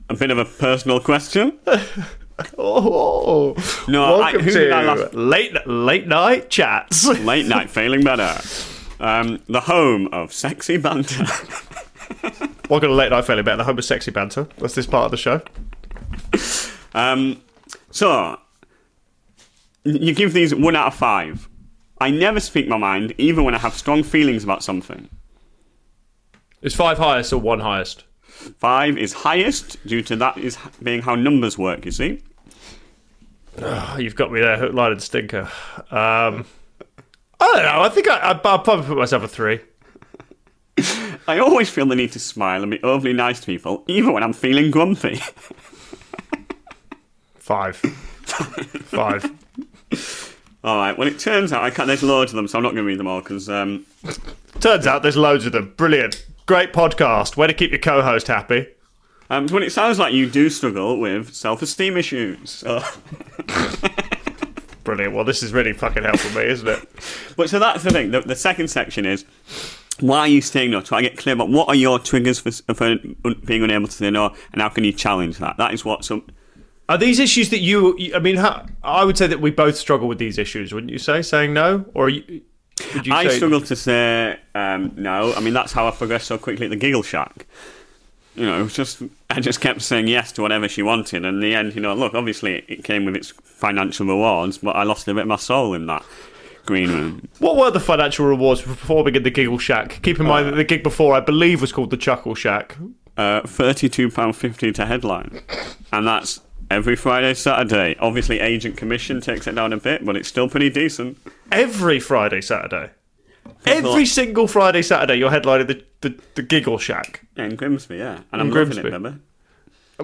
a 0.09 0.15
bit 0.17 0.31
of 0.31 0.37
a 0.37 0.43
personal 0.43 0.99
question. 0.99 1.57
Oh, 2.57 3.55
No, 3.87 4.03
I- 4.03 4.19
welcome 4.19 4.41
who 4.41 4.51
to 4.51 4.59
did 4.59 4.71
I 4.73 4.83
last- 4.83 5.13
late 5.13 5.53
late 5.65 6.07
night 6.07 6.49
chats. 6.49 7.05
Late 7.19 7.45
night 7.45 7.69
failing 7.69 8.03
better. 8.03 8.37
Um, 8.99 9.41
the 9.47 9.61
home 9.61 10.07
of 10.11 10.33
sexy 10.33 10.75
banter. 10.75 11.23
welcome 12.69 12.89
to 12.89 12.93
late 12.93 13.11
night 13.11 13.23
fairly 13.23 13.43
better. 13.43 13.57
The 13.57 13.63
home 13.63 13.77
of 13.77 13.85
sexy 13.85 14.11
banter. 14.11 14.47
That's 14.57 14.75
this 14.75 14.87
part 14.87 15.05
of 15.05 15.11
the 15.11 15.17
show. 15.17 15.41
Um, 16.93 17.41
so 17.91 18.39
you 19.85 20.13
give 20.13 20.33
these 20.33 20.53
one 20.53 20.75
out 20.75 20.87
of 20.87 20.95
five. 20.95 21.47
I 22.05 22.11
never 22.11 22.39
speak 22.39 22.67
my 22.67 22.77
mind, 22.77 23.15
even 23.17 23.45
when 23.45 23.55
I 23.55 23.57
have 23.57 23.73
strong 23.73 24.03
feelings 24.03 24.43
about 24.43 24.63
something. 24.63 25.09
Is 26.61 26.75
five 26.75 26.99
highest 26.99 27.33
or 27.33 27.39
one 27.39 27.59
highest? 27.59 28.03
Five 28.21 28.95
is 28.95 29.11
highest 29.11 29.83
due 29.87 30.03
to 30.03 30.15
that 30.17 30.37
is 30.37 30.55
being 30.83 31.01
how 31.01 31.15
numbers 31.15 31.57
work. 31.57 31.83
You 31.83 31.91
see. 31.91 32.21
Oh, 33.57 33.97
you've 33.97 34.13
got 34.13 34.31
me 34.31 34.39
there, 34.39 34.55
hook, 34.55 34.73
line, 34.73 34.91
and 34.91 35.01
stinker. 35.01 35.49
Um, 35.89 36.45
I 37.39 37.51
don't 37.53 37.63
know. 37.63 37.81
I 37.81 37.89
think 37.89 38.07
I, 38.07 38.17
I, 38.17 38.31
I'll 38.33 38.59
probably 38.59 38.85
put 38.85 38.97
myself 38.97 39.23
a 39.23 39.27
three. 39.27 39.61
I 41.27 41.39
always 41.39 41.71
feel 41.71 41.87
the 41.87 41.95
need 41.95 42.11
to 42.11 42.19
smile 42.19 42.61
and 42.61 42.69
be 42.69 42.83
overly 42.83 43.13
nice 43.13 43.39
to 43.39 43.47
people, 43.47 43.83
even 43.87 44.13
when 44.13 44.21
I'm 44.21 44.33
feeling 44.33 44.69
grumpy. 44.69 45.15
Five. 47.39 47.77
Five. 48.27 49.31
All 50.65 50.77
right. 50.77 50.97
Well, 50.97 51.07
it 51.07 51.19
turns 51.19 51.53
out 51.53 51.63
I 51.63 51.69
can't. 51.69 51.87
There's 51.87 52.03
loads 52.03 52.31
of 52.31 52.35
them, 52.35 52.47
so 52.47 52.57
I'm 52.57 52.63
not 52.63 52.69
going 52.69 52.83
to 52.83 52.83
read 52.83 52.99
them 52.99 53.07
all 53.07 53.21
because 53.21 53.47
um, 53.47 53.85
Turns 54.59 54.87
out 54.87 55.03
there's 55.03 55.17
loads 55.17 55.45
of 55.45 55.51
them. 55.51 55.73
Brilliant. 55.77 56.25
Great 56.45 56.73
podcast. 56.73 57.37
Way 57.37 57.47
to 57.47 57.53
keep 57.53 57.71
your 57.71 57.79
co-host 57.79 58.27
happy. 58.27 58.67
Um, 59.29 59.47
but 59.47 59.63
it 59.63 59.71
sounds 59.71 59.99
like 59.99 60.13
you 60.13 60.29
do 60.29 60.49
struggle 60.49 60.99
with 60.99 61.33
self-esteem 61.33 61.97
issues. 61.97 62.49
So. 62.49 62.81
Brilliant. 64.83 65.13
Well, 65.13 65.25
this 65.25 65.43
is 65.43 65.51
really 65.51 65.73
fucking 65.73 66.03
helpful 66.03 66.31
me, 66.39 66.47
isn't 66.49 66.67
it? 66.67 66.87
But 67.35 67.49
so 67.49 67.59
that's 67.59 67.83
the 67.83 67.91
thing. 67.91 68.11
The, 68.11 68.21
the 68.21 68.35
second 68.35 68.69
section 68.69 69.05
is 69.05 69.25
why 69.99 70.19
are 70.19 70.27
you 70.27 70.41
saying 70.41 70.71
no? 70.71 70.79
Try 70.79 71.01
to 71.01 71.09
get 71.09 71.17
clear 71.17 71.35
about 71.35 71.49
what 71.49 71.67
are 71.67 71.75
your 71.75 71.99
triggers 71.99 72.39
for, 72.39 72.51
for 72.73 72.95
being 73.45 73.61
unable 73.61 73.87
to 73.87 73.93
say 73.93 74.09
no, 74.09 74.33
and 74.53 74.61
how 74.61 74.69
can 74.69 74.85
you 74.85 74.93
challenge 74.93 75.37
that? 75.39 75.57
That 75.57 75.73
is 75.73 75.83
what 75.83 76.05
some. 76.05 76.25
Are 76.87 76.97
these 76.97 77.19
issues 77.19 77.49
that 77.49 77.59
you? 77.59 77.97
I 78.13 78.19
mean, 78.19 78.37
I 78.37 79.03
would 79.03 79.17
say 79.17 79.27
that 79.27 79.41
we 79.41 79.51
both 79.51 79.75
struggle 79.75 80.07
with 80.07 80.19
these 80.19 80.37
issues, 80.37 80.73
wouldn't 80.73 80.91
you 80.91 80.99
say? 80.99 81.21
Saying 81.21 81.53
no, 81.53 81.85
or 81.93 82.09
you, 82.09 82.41
would 82.93 83.07
you 83.07 83.13
I 83.13 83.27
struggle 83.29 83.61
to 83.61 83.75
say 83.75 84.39
um, 84.53 84.91
no. 84.95 85.33
I 85.33 85.39
mean, 85.39 85.53
that's 85.53 85.73
how 85.73 85.87
I 85.87 85.91
progressed 85.91 86.27
so 86.27 86.37
quickly 86.37 86.67
at 86.67 86.69
the 86.69 86.75
Giggle 86.75 87.03
Shack. 87.03 87.47
You 88.35 88.45
know, 88.45 88.67
just 88.67 89.01
I 89.29 89.39
just 89.39 89.61
kept 89.61 89.81
saying 89.81 90.07
yes 90.07 90.31
to 90.33 90.41
whatever 90.41 90.67
she 90.67 90.83
wanted, 90.83 91.25
and 91.25 91.37
in 91.37 91.39
the 91.39 91.55
end, 91.55 91.73
you 91.73 91.81
know, 91.81 91.95
look, 91.95 92.13
obviously 92.13 92.65
it 92.67 92.83
came 92.83 93.05
with 93.05 93.15
its 93.15 93.31
financial 93.31 94.05
rewards, 94.05 94.57
but 94.57 94.75
I 94.75 94.83
lost 94.83 95.07
a 95.07 95.13
bit 95.13 95.21
of 95.21 95.27
my 95.27 95.37
soul 95.37 95.73
in 95.73 95.87
that 95.87 96.03
green 96.65 96.91
room. 96.91 97.27
What 97.39 97.55
were 97.55 97.71
the 97.71 97.79
financial 97.79 98.25
rewards 98.25 98.61
for 98.61 98.69
performing 98.69 99.15
in 99.15 99.23
the 99.23 99.31
Giggle 99.31 99.57
Shack? 99.57 100.01
Keep 100.03 100.19
in 100.19 100.25
mind 100.25 100.47
that 100.47 100.55
the 100.55 100.63
gig 100.63 100.83
before, 100.83 101.15
I 101.15 101.19
believe, 101.21 101.61
was 101.61 101.71
called 101.71 101.91
the 101.91 101.97
Chuckle 101.97 102.35
Shack. 102.35 102.75
Uh, 103.17 103.41
Thirty-two 103.41 104.11
pound 104.11 104.35
fifty 104.35 104.73
to 104.73 104.85
headline, 104.85 105.41
and 105.93 106.05
that's 106.05 106.41
every 106.69 106.95
Friday, 106.95 107.33
Saturday. 107.33 107.95
Obviously, 107.99 108.39
agent 108.39 108.77
commission 108.77 109.21
takes 109.21 109.47
it 109.47 109.53
down 109.55 109.73
a 109.73 109.77
bit, 109.77 110.05
but 110.05 110.15
it's 110.15 110.27
still 110.29 110.49
pretty 110.49 110.69
decent. 110.69 111.17
Every 111.51 111.99
Friday, 111.99 112.41
Saturday. 112.41 112.91
Every 113.65 114.05
single 114.05 114.47
Friday, 114.47 114.81
Saturday, 114.81 115.15
you're 115.15 115.29
headlining 115.31 115.67
the, 115.67 115.83
the, 116.01 116.19
the 116.35 116.41
Giggle 116.41 116.77
Shack. 116.77 117.25
Yeah, 117.35 117.45
in 117.45 117.55
Grimsby, 117.55 117.97
yeah, 117.97 118.21
and 118.31 118.41
I'm 118.41 118.47
In 118.47 118.53
loving 118.53 118.53
Grimsby. 118.53 118.79
it, 118.81 118.83
remember? 118.85 119.19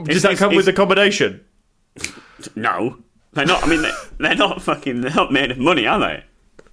Does 0.06 0.18
Is 0.18 0.22
that 0.24 0.38
come 0.38 0.56
with 0.56 0.68
accommodation? 0.68 1.44
No, 2.56 2.98
they're 3.34 3.46
not. 3.46 3.64
I 3.64 3.68
mean, 3.68 3.82
they- 3.82 3.92
they're 4.20 4.36
not 4.36 4.62
fucking. 4.62 5.02
They're 5.02 5.14
not 5.14 5.32
made 5.32 5.52
of 5.52 5.58
money, 5.58 5.86
are 5.88 6.00
they? 6.00 6.24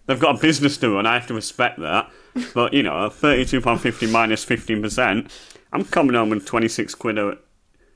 They've 0.06 0.20
got 0.20 0.36
a 0.36 0.40
business 0.40 0.76
to 0.78 0.90
run. 0.90 1.04
I 1.06 1.14
have 1.14 1.26
to 1.26 1.34
respect 1.34 1.78
that. 1.80 2.10
But 2.54 2.72
you 2.72 2.82
know, 2.82 3.08
thirty-two 3.10 3.60
pound 3.60 3.80
fifty 3.80 4.06
minus 4.06 4.44
fifteen 4.44 4.80
percent. 4.80 5.30
I'm 5.72 5.84
coming 5.84 6.14
home 6.14 6.30
with 6.30 6.46
twenty-six 6.46 6.94
quid 6.94 7.18
a 7.18 7.38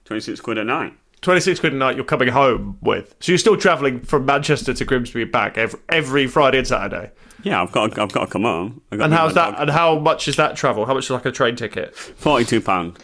twenty-six 0.05 0.40
quid 0.40 0.59
a 0.59 0.64
night. 0.64 0.95
26 1.23 1.61
quid 1.61 1.73
a 1.73 1.77
night 1.77 1.97
you're 1.97 2.05
coming 2.05 2.29
home 2.29 2.79
with. 2.83 3.14
So 3.20 3.33
you're 3.33 3.39
still 3.39 3.57
travelling 3.57 4.01
from 4.01 4.27
Manchester 4.27 4.75
to 4.75 4.85
Grimsby 4.85 5.25
back 5.25 5.57
every, 5.57 5.81
every 5.89 6.27
Friday 6.27 6.59
and 6.59 6.66
Saturday. 6.66 7.11
Yeah, 7.45 7.61
I've 7.62 7.73
got. 7.73 7.99
I've 7.99 8.12
got 8.12 8.27
to 8.27 8.31
come 8.31 8.43
home. 8.43 8.83
Got 8.91 9.01
And 9.03 9.12
how's 9.14 9.35
that? 9.35 9.53
dog. 9.53 9.61
And 9.62 9.70
how 9.70 9.99
much 9.99 10.29
is 10.29 10.37
that 10.37 10.57
travel? 10.57 10.87
How 10.87 10.95
much 10.95 11.05
is 11.05 11.11
like 11.11 11.27
a 11.27 11.33
train 11.33 11.57
ticket? 11.57 11.97
Forty-two 11.97 12.61
pound. 12.61 12.99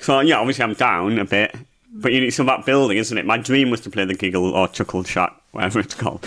So 0.00 0.20
yeah, 0.20 0.38
obviously 0.38 0.64
I'm 0.64 0.74
down 0.74 1.18
a 1.18 1.24
bit. 1.24 1.54
But 1.96 2.12
you 2.12 2.20
know, 2.20 2.26
it's 2.26 2.38
about 2.38 2.66
building, 2.66 2.98
isn't 2.98 3.16
it? 3.16 3.24
My 3.24 3.38
dream 3.38 3.70
was 3.70 3.80
to 3.82 3.90
play 3.90 4.04
the 4.04 4.14
Giggle 4.14 4.50
or 4.54 4.66
Chuckle 4.68 5.04
Shack, 5.04 5.32
whatever 5.52 5.78
it's 5.80 5.94
called. 5.94 6.26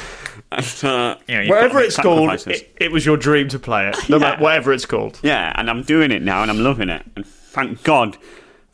And, 0.50 0.66
uh, 0.86 1.16
you 1.28 1.36
know, 1.36 1.42
you've 1.42 1.50
got 1.50 1.56
to 1.62 1.68
Whatever 1.68 1.80
it's 1.82 1.98
called, 1.98 2.32
it, 2.48 2.74
it 2.78 2.90
was 2.90 3.06
your 3.06 3.18
dream 3.18 3.50
to 3.50 3.60
play 3.60 3.90
it. 3.90 3.98
No 4.10 4.16
Yeah. 4.16 4.22
matter 4.22 4.42
whatever 4.44 4.72
it's 4.72 4.86
called. 4.86 5.20
Yeah, 5.24 5.52
and 5.56 5.70
I'm 5.70 5.82
doing 5.84 6.10
it 6.12 6.22
now, 6.22 6.42
and 6.42 6.50
I'm 6.50 6.64
loving 6.64 6.88
it. 6.88 7.04
And 7.18 7.26
thank 7.26 7.84
God 7.84 8.16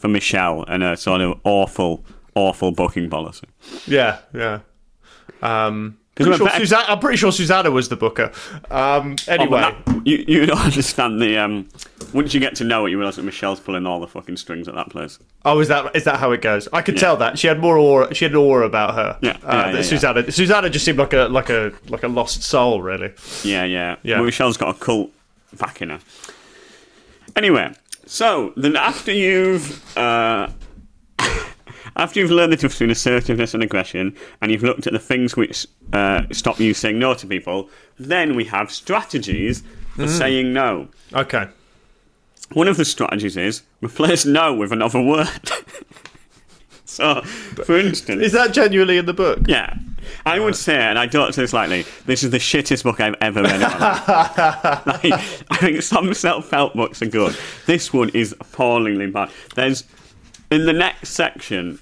for 0.04 0.10
Michelle 0.10 0.66
and 0.68 0.84
her 0.84 0.98
sort 0.98 1.22
of 1.22 1.40
awful, 1.46 2.04
awful 2.36 2.74
booking 2.74 3.10
policy. 3.10 3.48
Yeah, 3.88 4.18
yeah. 4.34 4.60
Um, 5.42 5.98
'Cause 6.16 6.28
pretty 6.28 6.38
sure 6.40 6.48
better- 6.48 6.60
Susanna, 6.60 6.86
I'm 6.90 7.00
pretty 7.00 7.16
sure 7.18 7.32
Susanna 7.32 7.72
was 7.72 7.88
the 7.88 7.96
booker. 7.96 8.30
Um, 8.70 9.16
Oh, 9.30 9.32
anyway, 9.32 9.62
but 9.62 9.86
that- 9.86 10.06
you 10.06 10.26
you 10.28 10.46
don't 10.46 10.60
understand 10.72 11.22
the 11.22 11.38
um. 11.38 11.70
Once 12.12 12.34
you 12.34 12.42
get 12.42 12.54
to 12.56 12.66
know 12.66 12.86
it, 12.86 12.92
you 12.92 12.98
realise 13.00 13.16
that 13.16 13.24
Michelle's 13.24 13.62
pulling 13.62 13.86
all 13.88 14.02
the 14.02 14.08
fucking 14.08 14.36
strings 14.38 14.68
at 14.68 14.76
that 14.76 14.90
place. 14.90 15.20
oh, 15.46 15.58
is 15.62 15.70
that 15.70 15.96
is 15.96 16.04
that 16.04 16.18
how 16.20 16.32
it 16.34 16.42
goes? 16.42 16.68
I 16.74 16.82
could 16.82 16.98
tell 16.98 17.16
that 17.18 17.40
she 17.40 17.48
had 17.48 17.60
more 17.62 17.78
aura. 17.78 18.14
She 18.14 18.26
had 18.26 18.34
an 18.34 18.38
aura 18.40 18.66
about 18.66 18.94
her. 18.96 19.18
Yeah, 19.22 19.32
uh, 19.32 19.36
yeah, 19.46 19.68
yeah, 19.70 19.76
yeah. 19.78 19.82
Susanna. 19.84 20.32
Susanna 20.32 20.70
just 20.70 20.84
seemed 20.84 21.00
like 21.00 21.14
a 21.14 21.28
like 21.30 21.50
a 21.50 21.72
like 21.88 22.04
a 22.04 22.10
lost 22.10 22.44
soul, 22.44 22.82
really. 22.82 23.14
Yeah, 23.46 23.64
yeah, 23.64 23.96
Yeah. 24.04 24.18
Well, 24.18 24.26
Michelle's 24.26 24.58
got 24.58 24.76
a 24.76 24.78
cult 24.78 25.12
backing 25.58 25.90
her. 25.90 26.00
Anyway, 27.36 27.72
so 28.06 28.54
then 28.56 28.76
after 28.76 29.12
you've 29.12 29.98
uh, 29.98 30.50
after 31.96 32.20
you've 32.20 32.32
learned 32.32 32.52
the 32.52 32.56
difference 32.58 32.76
between 32.76 32.90
assertiveness 32.92 33.54
and 33.54 33.64
aggression, 33.64 34.16
and 34.42 34.52
you've 34.52 34.64
looked 34.64 34.88
at 34.88 34.94
the 34.94 35.00
things 35.00 35.36
which 35.36 35.68
uh, 35.94 36.24
stop 36.32 36.60
you 36.60 36.74
saying 36.74 37.00
no 37.00 37.14
to 37.14 37.28
people, 37.28 37.70
then 38.00 38.36
we 38.36 38.46
have 38.46 38.72
strategies 38.72 39.64
for 39.96 40.08
saying 40.08 40.54
no. 40.54 40.88
Okay. 41.14 41.48
One 42.54 42.68
of 42.68 42.78
the 42.78 42.86
strategies 42.86 43.38
is 43.38 43.62
replace 43.82 44.26
no 44.26 44.54
with 44.54 44.72
another 44.72 45.02
word. 45.02 45.28
so, 46.86 47.22
for 47.22 47.78
instance, 47.78 48.22
Is 48.22 48.32
that 48.34 48.54
genuinely 48.54 48.98
in 48.98 49.06
the 49.06 49.14
book? 49.14 49.40
yeah. 49.48 49.78
I 50.26 50.40
would 50.40 50.56
say, 50.56 50.76
and 50.76 50.98
I 51.00 51.06
don't 51.06 51.34
say 51.34 51.42
this 51.44 51.54
lightly, 51.54 51.86
this 52.06 52.24
is 52.24 52.32
the 52.32 52.38
shittest 52.40 52.84
book 52.84 53.00
I've 53.00 53.16
ever 53.22 53.42
read. 53.44 53.56
in 53.56 53.62
my 53.62 53.68
life. 53.68 54.08
like, 54.86 55.14
I 55.52 55.58
think 55.58 55.82
some 55.82 56.14
self-help 56.14 56.74
books 56.74 57.02
are 57.02 57.06
good. 57.08 57.36
This 57.66 57.94
one 57.94 58.10
is 58.10 58.34
appallingly 58.40 59.08
bad. 59.08 59.30
There's 59.56 59.84
in 60.52 60.66
the 60.66 60.74
next 60.74 61.10
section. 61.10 61.80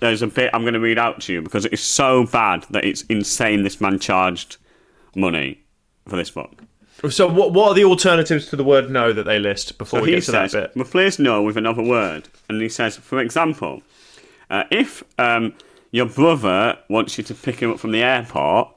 There's 0.00 0.22
a 0.22 0.26
bit 0.26 0.50
I'm 0.54 0.62
going 0.62 0.74
to 0.74 0.80
read 0.80 0.98
out 0.98 1.20
to 1.22 1.32
you 1.32 1.42
because 1.42 1.66
it 1.66 1.72
is 1.74 1.80
so 1.82 2.24
bad 2.26 2.64
that 2.70 2.84
it's 2.84 3.02
insane. 3.02 3.62
This 3.64 3.80
man 3.80 3.98
charged 3.98 4.56
money 5.14 5.60
for 6.08 6.16
this 6.16 6.30
book. 6.30 6.62
So 7.10 7.26
what 7.26 7.52
what 7.52 7.68
are 7.70 7.74
the 7.74 7.84
alternatives 7.84 8.46
to 8.48 8.56
the 8.56 8.64
word 8.64 8.90
no 8.90 9.12
that 9.12 9.24
they 9.24 9.38
list 9.38 9.78
before 9.78 10.00
So 10.00 10.04
we 10.04 10.10
he 10.10 10.16
get 10.16 10.24
to 10.24 10.30
says, 10.32 10.52
that 10.52 10.74
bit? 10.74 10.82
replace 10.82 11.18
no 11.18 11.42
with 11.42 11.56
another 11.56 11.82
word. 11.82 12.28
And 12.48 12.60
he 12.60 12.68
says, 12.68 12.96
for 12.96 13.20
example, 13.20 13.82
uh, 14.50 14.64
if 14.70 15.02
um, 15.18 15.54
your 15.90 16.06
brother 16.06 16.78
wants 16.88 17.18
you 17.18 17.24
to 17.24 17.34
pick 17.34 17.60
him 17.60 17.70
up 17.72 17.80
from 17.80 17.92
the 17.92 18.02
airport, 18.02 18.68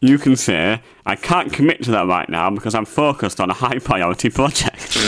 you 0.00 0.18
can 0.18 0.36
say, 0.36 0.80
I 1.06 1.16
can't 1.16 1.52
commit 1.52 1.82
to 1.84 1.90
that 1.92 2.06
right 2.06 2.28
now 2.28 2.50
because 2.50 2.74
I'm 2.74 2.84
focused 2.84 3.40
on 3.40 3.50
a 3.50 3.54
high 3.54 3.78
priority 3.78 4.30
project. 4.30 4.98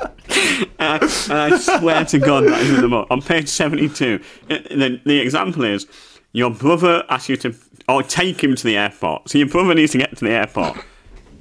Uh, 0.00 0.38
and 0.78 1.54
I 1.54 1.58
swear 1.58 2.04
to 2.06 2.18
God, 2.18 2.44
that 2.44 2.60
is 2.62 2.80
the 2.80 2.88
book. 2.88 3.06
On 3.10 3.20
page 3.22 3.48
72, 3.48 4.20
it- 4.48 4.68
the, 4.70 5.00
the 5.04 5.18
example 5.20 5.64
is 5.64 5.86
your 6.32 6.50
brother 6.50 7.04
asks 7.08 7.28
you 7.28 7.36
to, 7.38 7.54
or 7.88 8.02
take 8.02 8.42
him 8.42 8.54
to 8.56 8.64
the 8.64 8.76
airport. 8.76 9.28
So 9.28 9.38
your 9.38 9.48
brother 9.48 9.74
needs 9.74 9.92
to 9.92 9.98
get 9.98 10.16
to 10.16 10.24
the 10.24 10.32
airport. 10.32 10.78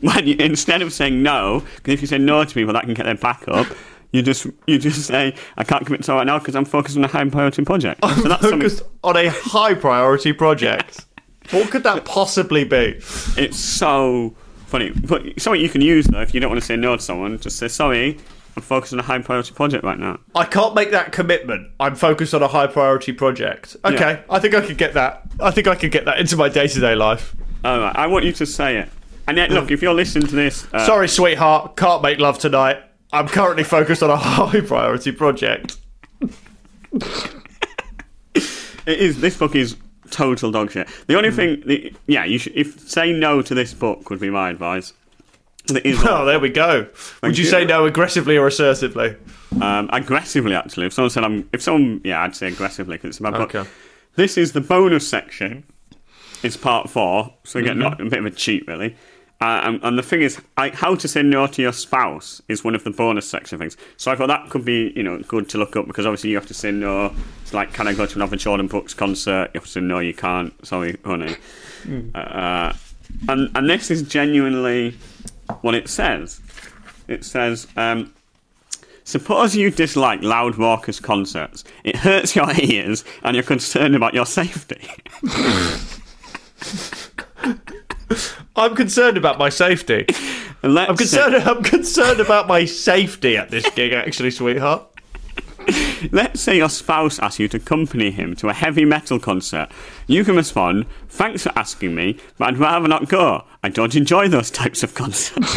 When 0.02 0.28
you, 0.28 0.36
instead 0.38 0.82
of 0.82 0.92
saying 0.92 1.24
no, 1.24 1.64
because 1.78 1.94
if 1.94 2.02
you 2.02 2.08
say 2.08 2.18
no 2.18 2.44
to 2.44 2.54
people, 2.54 2.74
that 2.74 2.84
can 2.84 2.94
get 2.94 3.06
their 3.06 3.16
back 3.16 3.44
up. 3.48 3.68
You 4.14 4.22
just 4.22 4.48
you 4.68 4.80
just 4.80 5.02
say 5.08 5.36
I 5.58 5.64
can't 5.66 5.86
commit 5.86 6.02
to 6.04 6.08
that 6.08 6.14
right 6.14 6.26
now 6.26 6.40
because 6.40 6.56
I'm 6.56 6.66
focused 6.66 6.96
on 6.96 7.04
a 7.04 7.08
high 7.08 7.28
priority 7.28 7.66
project. 7.66 8.00
So 8.04 8.10
that's 8.30 8.42
something, 8.42 8.62
Focused 8.62 8.84
on 9.04 9.18
a 9.18 9.30
high 9.30 9.74
priority 9.74 10.32
project. 10.32 11.06
what 11.52 11.70
could 11.72 11.84
that 11.84 12.06
possibly 12.06 12.64
be? 12.64 13.00
it's 13.36 13.58
so 13.60 14.34
funny. 14.68 14.92
But 14.92 15.42
something 15.42 15.60
you 15.62 15.68
can 15.70 15.82
use 15.82 16.06
though 16.06 16.22
if 16.22 16.34
you 16.34 16.40
don't 16.40 16.50
want 16.52 16.62
to 16.62 16.66
say 16.66 16.78
no 16.78 16.96
to 16.96 17.02
someone, 17.02 17.38
just 17.40 17.58
say 17.58 17.68
sorry. 17.68 18.18
I'm 18.56 18.62
focused 18.62 18.94
on 18.94 19.00
a 19.00 19.04
high 19.04 19.18
priority 19.18 19.52
project 19.52 19.84
right 19.84 19.98
now. 19.98 20.20
I 20.36 20.46
can't 20.46 20.76
make 20.76 20.92
that 20.92 21.12
commitment. 21.12 21.72
I'm 21.80 21.96
focused 21.96 22.36
on 22.36 22.44
a 22.44 22.48
high 22.48 22.68
priority 22.68 23.12
project. 23.12 23.76
Okay, 23.84 23.96
Yeah. 23.98 24.20
I 24.30 24.38
think 24.38 24.54
I 24.54 24.62
could 24.62 24.78
get 24.78 24.94
that. 24.94 25.24
I 25.40 25.50
think 25.50 25.68
I 25.68 25.74
could 25.74 25.92
get 25.92 26.06
that 26.06 26.20
into 26.20 26.38
my 26.38 26.50
day 26.50 26.68
to 26.68 26.80
day 26.80 26.94
life. 26.94 27.36
All 27.66 27.80
right, 27.80 27.96
I 27.96 28.06
want 28.06 28.26
you 28.26 28.32
to 28.34 28.46
say 28.46 28.78
it. 28.78 28.90
And 29.26 29.38
yet, 29.38 29.50
look, 29.50 29.72
if 29.72 29.82
you're 29.82 29.96
listening 29.96 30.28
to 30.28 30.36
this, 30.36 30.68
uh, 30.72 30.86
Sorry, 30.86 31.08
sweetheart, 31.08 31.78
can't 31.78 32.04
make 32.04 32.20
love 32.20 32.38
tonight. 32.38 32.78
I'm 33.14 33.28
currently 33.28 33.64
focused 33.64 34.04
on 34.04 34.10
a 34.10 34.18
high 34.18 34.60
priority 34.62 35.12
project. 35.12 35.78
It 38.86 39.00
is. 39.00 39.22
This 39.22 39.38
book 39.38 39.56
is 39.56 39.78
total 40.12 40.52
dog 40.52 40.72
shit. 40.72 40.88
The 41.08 41.16
only 41.16 41.32
thing, 41.32 41.64
the, 41.66 41.94
yeah, 42.08 42.26
you 42.26 42.38
should. 42.38 42.54
If 42.56 42.80
say 42.90 43.14
no 43.14 43.42
to 43.42 43.54
this 43.56 43.74
book 43.74 44.10
would 44.10 44.20
be 44.20 44.30
my 44.30 44.50
advice. 44.50 44.92
It 45.70 45.86
is 45.86 46.00
Oh, 46.06 46.26
there 46.26 46.40
we 46.40 46.50
go. 46.50 46.88
Would 47.22 47.38
you 47.38 47.46
you. 47.46 47.50
say 47.50 47.64
no 47.64 47.86
aggressively 47.86 48.36
or 48.38 48.48
assertively? 48.48 49.16
um, 49.62 49.90
aggressively. 49.94 50.54
Actually, 50.56 50.88
if 50.88 50.94
someone 50.94 51.10
said 51.12 51.24
I'm, 51.24 51.48
if 51.54 51.62
someone, 51.62 52.02
yeah, 52.04 52.22
I'd 52.24 52.36
say 52.36 52.48
aggressively 52.48 52.98
because 52.98 53.12
it's 53.12 53.22
my 53.22 53.32
book. 53.32 53.56
Okay. 53.56 53.70
This 54.16 54.38
is 54.38 54.52
the 54.52 54.62
bonus 54.62 55.08
section. 55.08 55.64
It's 56.44 56.58
part 56.58 56.90
four, 56.90 57.34
so 57.46 57.60
you 57.60 57.66
get 57.66 57.72
Mm-hmm. 57.78 57.80
not, 57.80 58.02
a 58.02 58.10
bit 58.10 58.20
of 58.20 58.26
a 58.26 58.32
cheat, 58.32 58.68
really. 58.68 58.98
Uh, 59.42 59.62
and, 59.64 59.84
and 59.84 59.98
the 59.98 60.04
thing 60.04 60.22
is, 60.22 60.42
I, 60.56 60.70
how 60.70 60.96
to 60.96 61.08
say 61.08 61.22
no 61.22 61.48
to 61.48 61.62
your 61.62 61.74
spouse 61.74 62.42
is 62.48 62.64
one 62.64 62.76
of 62.76 62.84
the 62.86 62.92
bonus 62.92 63.30
section 63.30 63.60
things. 63.60 63.76
So 63.98 64.12
I 64.12 64.16
thought 64.16 64.28
that 64.28 64.50
could 64.50 64.64
be, 64.64 64.94
you 64.96 65.04
know, 65.04 65.20
good 65.20 65.50
to 65.50 65.58
look 65.58 65.76
up 65.76 65.86
because 65.86 66.06
obviously 66.06 66.30
you 66.30 66.38
have 66.38 66.48
to 66.48 66.54
say 66.54 66.72
no. 66.72 67.14
It's 67.42 67.54
like, 67.54 67.74
can 67.74 67.88
I 67.88 67.94
go 67.94 68.06
to 68.06 68.16
another 68.16 68.38
Jordan 68.38 68.68
Brookes 68.68 68.94
concert? 68.94 69.52
You 69.54 69.60
have 69.60 69.66
to 69.66 69.70
say 69.70 69.82
no, 69.82 70.00
you 70.00 70.14
can't. 70.14 70.54
Sorry, 70.66 70.98
honey. 71.04 71.36
Mm. 71.84 72.12
Uh, 72.16 72.74
and 73.28 73.52
and 73.56 73.70
this 73.70 73.92
is 73.92 74.04
genuinely 74.04 74.96
what 75.62 75.76
it 75.76 75.90
says. 75.90 76.40
It 77.08 77.26
says. 77.26 77.68
Um, 77.76 78.14
Suppose 79.06 79.54
you 79.54 79.70
dislike 79.70 80.24
loud, 80.24 80.58
raucous 80.58 81.02
concerts. 81.02 81.66
It 81.84 81.98
hurts 81.98 82.38
your 82.38 82.50
ears, 82.58 83.04
and 83.22 83.36
you're 83.36 83.44
concerned 83.44 83.98
about 83.98 84.14
your 84.14 84.26
safety. 84.26 84.88
I'm 88.56 88.76
concerned 88.76 89.18
about 89.18 89.40
my 89.40 89.50
safety. 89.50 90.06
I'm 90.64 90.96
concerned. 90.96 91.36
I'm 91.36 91.64
concerned 91.64 92.20
about 92.20 92.48
my 92.48 92.66
safety 92.66 93.36
at 93.36 93.50
this 93.50 93.70
gig, 93.72 93.94
actually, 93.94 94.32
sweetheart. 94.32 94.88
Let's 96.12 96.42
say 96.42 96.58
your 96.58 96.70
spouse 96.70 97.20
asks 97.20 97.40
you 97.40 97.48
to 97.50 97.58
accompany 97.58 98.12
him 98.12 98.36
to 98.38 98.50
a 98.50 98.54
heavy 98.54 98.86
metal 98.86 99.20
concert. 99.20 99.70
You 100.08 100.24
can 100.24 100.36
respond, 100.36 100.86
"Thanks 101.10 101.44
for 101.44 101.52
asking 101.58 101.96
me, 101.96 102.18
but 102.38 102.50
I'd 102.50 102.58
rather 102.58 102.88
not 102.88 103.10
go. 103.10 103.44
I 103.64 103.70
don't 103.70 103.96
enjoy 103.96 104.28
those 104.28 104.52
types 104.52 104.84
of 104.84 104.94
concerts." 104.94 105.54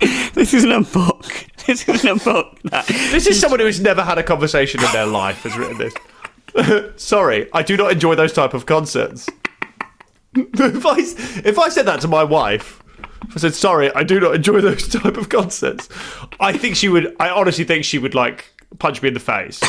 this 0.34 0.54
isn't 0.54 0.72
a 0.72 0.82
book. 0.82 1.46
This 1.66 1.88
isn't 1.88 2.20
a 2.20 2.22
book. 2.22 2.58
That 2.64 2.86
This 2.86 3.26
is 3.26 3.40
someone 3.40 3.60
who 3.60 3.66
has 3.66 3.80
never 3.80 4.02
had 4.02 4.18
a 4.18 4.22
conversation 4.22 4.84
in 4.84 4.92
their 4.92 5.06
life 5.06 5.42
has 5.44 5.56
written 5.56 5.78
this. 5.78 6.92
Sorry, 6.96 7.48
I 7.52 7.62
do 7.62 7.76
not 7.76 7.90
enjoy 7.92 8.14
those 8.14 8.32
type 8.32 8.54
of 8.54 8.66
concerts. 8.66 9.28
if 10.54 10.86
I 10.86 10.96
if 11.48 11.58
I 11.58 11.68
said 11.68 11.86
that 11.86 12.00
to 12.00 12.08
my 12.08 12.24
wife, 12.24 12.82
if 13.28 13.36
I 13.36 13.40
said 13.40 13.54
sorry, 13.54 13.92
I 13.94 14.02
do 14.02 14.20
not 14.20 14.34
enjoy 14.34 14.60
those 14.60 14.88
type 14.88 15.16
of 15.16 15.28
concerts. 15.28 15.88
I 16.40 16.56
think 16.56 16.76
she 16.76 16.88
would. 16.88 17.14
I 17.20 17.30
honestly 17.30 17.64
think 17.64 17.84
she 17.84 17.98
would 17.98 18.14
like 18.14 18.50
punch 18.78 19.02
me 19.02 19.08
in 19.08 19.14
the 19.14 19.20
face. 19.20 19.60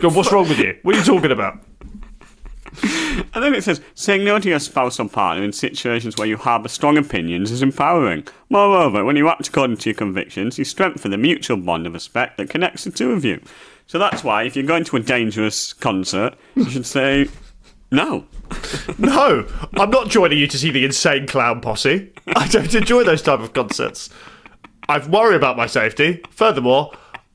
Go, 0.00 0.08
what's 0.08 0.32
wrong 0.32 0.48
with 0.48 0.58
you? 0.58 0.78
What 0.82 0.94
are 0.94 0.98
you 0.98 1.04
talking 1.04 1.30
about? 1.30 1.62
And 3.34 3.44
then 3.44 3.54
it 3.54 3.64
says, 3.64 3.80
saying 3.94 4.24
no 4.24 4.38
to 4.38 4.48
your 4.48 4.58
spouse 4.58 4.98
or 4.98 5.08
partner 5.08 5.44
in 5.44 5.52
situations 5.52 6.16
where 6.16 6.26
you 6.26 6.36
harbour 6.36 6.68
strong 6.68 6.96
opinions 6.96 7.50
is 7.50 7.62
empowering. 7.62 8.26
Moreover, 8.48 9.04
when 9.04 9.16
you 9.16 9.28
act 9.28 9.48
according 9.48 9.76
to 9.78 9.90
your 9.90 9.96
convictions, 9.96 10.58
you 10.58 10.64
strengthen 10.64 11.10
the 11.10 11.18
mutual 11.18 11.58
bond 11.58 11.86
of 11.86 11.92
respect 11.92 12.38
that 12.38 12.48
connects 12.48 12.84
the 12.84 12.90
two 12.90 13.12
of 13.12 13.24
you. 13.24 13.42
So 13.86 13.98
that's 13.98 14.24
why, 14.24 14.44
if 14.44 14.56
you're 14.56 14.64
going 14.64 14.84
to 14.84 14.96
a 14.96 15.00
dangerous 15.00 15.72
concert, 15.72 16.34
you 16.54 16.70
should 16.70 16.86
say 16.86 17.28
no. 17.90 18.24
No, 18.98 19.46
I'm 19.74 19.90
not 19.90 20.08
joining 20.10 20.36
you 20.38 20.46
to 20.48 20.58
see 20.58 20.70
the 20.70 20.84
insane 20.84 21.26
clown 21.26 21.60
posse. 21.60 22.12
I 22.26 22.48
don't 22.48 22.74
enjoy 22.74 23.04
those 23.04 23.22
type 23.22 23.38
of 23.40 23.52
concerts. 23.54 24.10
I 24.88 24.98
worry 25.06 25.36
about 25.36 25.56
my 25.56 25.66
safety. 25.66 26.20
Furthermore, 26.30 26.92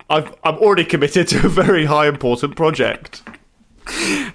I've, 0.09 0.35
I'm 0.43 0.55
already 0.57 0.83
committed 0.85 1.27
to 1.29 1.45
a 1.45 1.49
very 1.49 1.85
high 1.85 2.07
important 2.07 2.55
project. 2.55 3.23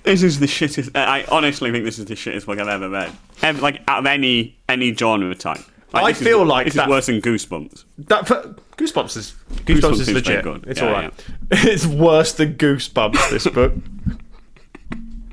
This 0.03 0.23
is 0.23 0.41
the 0.41 0.47
shittest. 0.47 0.97
I 0.97 1.25
honestly 1.31 1.71
think 1.71 1.85
this 1.85 1.99
is 1.99 2.07
the 2.07 2.15
shittest 2.15 2.47
book 2.47 2.59
I've 2.59 2.67
ever 2.69 2.89
read. 2.89 3.13
Ever, 3.43 3.61
like, 3.61 3.83
out 3.87 4.01
of 4.01 4.07
any 4.07 4.59
any 4.69 4.95
genre 4.95 5.35
type. 5.35 5.61
Like, 5.93 6.05
I 6.05 6.11
this 6.13 6.21
is- 6.23 6.27
feel 6.27 6.45
like 6.45 6.65
this 6.67 6.75
that- 6.75 6.85
is 6.89 6.91
worse 6.91 7.07
than 7.07 7.21
Goosebumps. 7.21 7.85
That 7.99 8.27
for, 8.27 8.57
Goosebumps 8.77 9.17
is 9.17 9.35
Goosebumps, 9.67 9.81
Goosebumps 9.81 9.93
is 9.93 10.01
is 10.09 10.15
legit. 10.15 10.47
It's 10.67 10.81
Yeah, 10.81 10.87
all 10.87 10.93
right. 10.93 11.13
It's 11.53 11.87
worse 11.87 12.33
than 12.33 12.55
Goosebumps. 12.55 13.31
This 13.31 13.47
book. 13.47 13.75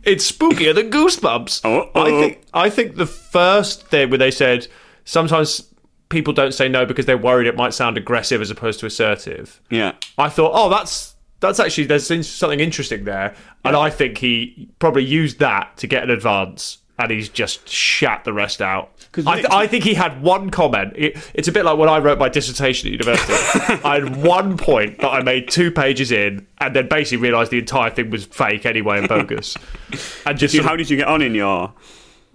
it's 0.07 0.31
spookier 0.31 0.73
than 0.73 0.89
Goosebumps. 0.89 1.61
Oh, 1.63 1.89
I 1.93 2.09
oh. 2.09 2.21
think. 2.21 2.41
I 2.53 2.69
think 2.69 2.95
the 2.95 3.05
first 3.05 3.87
thing 3.87 4.09
where 4.09 4.17
they 4.17 4.31
said 4.31 4.67
sometimes 5.03 5.73
people 6.09 6.33
don't 6.33 6.53
say 6.53 6.69
no 6.69 6.85
because 6.85 7.05
they're 7.05 7.17
worried 7.17 7.47
it 7.47 7.55
might 7.55 7.73
sound 7.73 7.97
aggressive 7.97 8.41
as 8.41 8.49
opposed 8.49 8.79
to 8.79 8.85
assertive. 8.85 9.61
Yeah. 9.69 9.93
I 10.17 10.29
thought, 10.29 10.51
oh, 10.53 10.69
that's 10.69 11.15
that's 11.39 11.59
actually 11.59 11.85
there's 11.85 12.27
something 12.27 12.59
interesting 12.59 13.03
there, 13.03 13.35
and 13.63 13.75
I 13.75 13.89
think 13.89 14.17
he 14.17 14.69
probably 14.79 15.03
used 15.03 15.39
that 15.39 15.77
to 15.77 15.87
get 15.87 16.03
an 16.03 16.09
advance, 16.09 16.79
and 16.99 17.11
he's 17.11 17.29
just 17.29 17.67
shat 17.69 18.23
the 18.23 18.33
rest 18.33 18.61
out. 18.61 18.91
I, 19.25 19.35
th- 19.35 19.47
I 19.51 19.67
think 19.67 19.83
he 19.83 19.93
had 19.93 20.21
one 20.21 20.49
comment. 20.49 20.93
It, 20.95 21.17
it's 21.33 21.47
a 21.47 21.51
bit 21.51 21.63
like 21.65 21.77
when 21.77 21.89
I 21.89 21.99
wrote 21.99 22.17
my 22.19 22.29
dissertation 22.29 22.87
at 22.87 22.91
university. 22.91 23.33
I 23.83 23.99
had 23.99 24.17
one 24.23 24.57
point 24.57 24.99
that 24.99 25.09
I 25.09 25.21
made 25.21 25.47
two 25.49 25.71
pages 25.71 26.11
in, 26.11 26.45
and 26.59 26.75
then 26.75 26.87
basically 26.87 27.17
realised 27.23 27.51
the 27.51 27.59
entire 27.59 27.89
thing 27.89 28.09
was 28.09 28.25
fake 28.25 28.65
anyway 28.65 28.99
and 28.99 29.07
bogus. 29.07 29.55
And 30.25 30.37
just 30.37 30.53
So 30.53 30.57
sort 30.57 30.65
of- 30.65 30.69
how 30.69 30.75
did 30.75 30.89
you 30.89 30.97
get 30.97 31.07
on 31.07 31.21
in 31.21 31.33
your? 31.35 31.73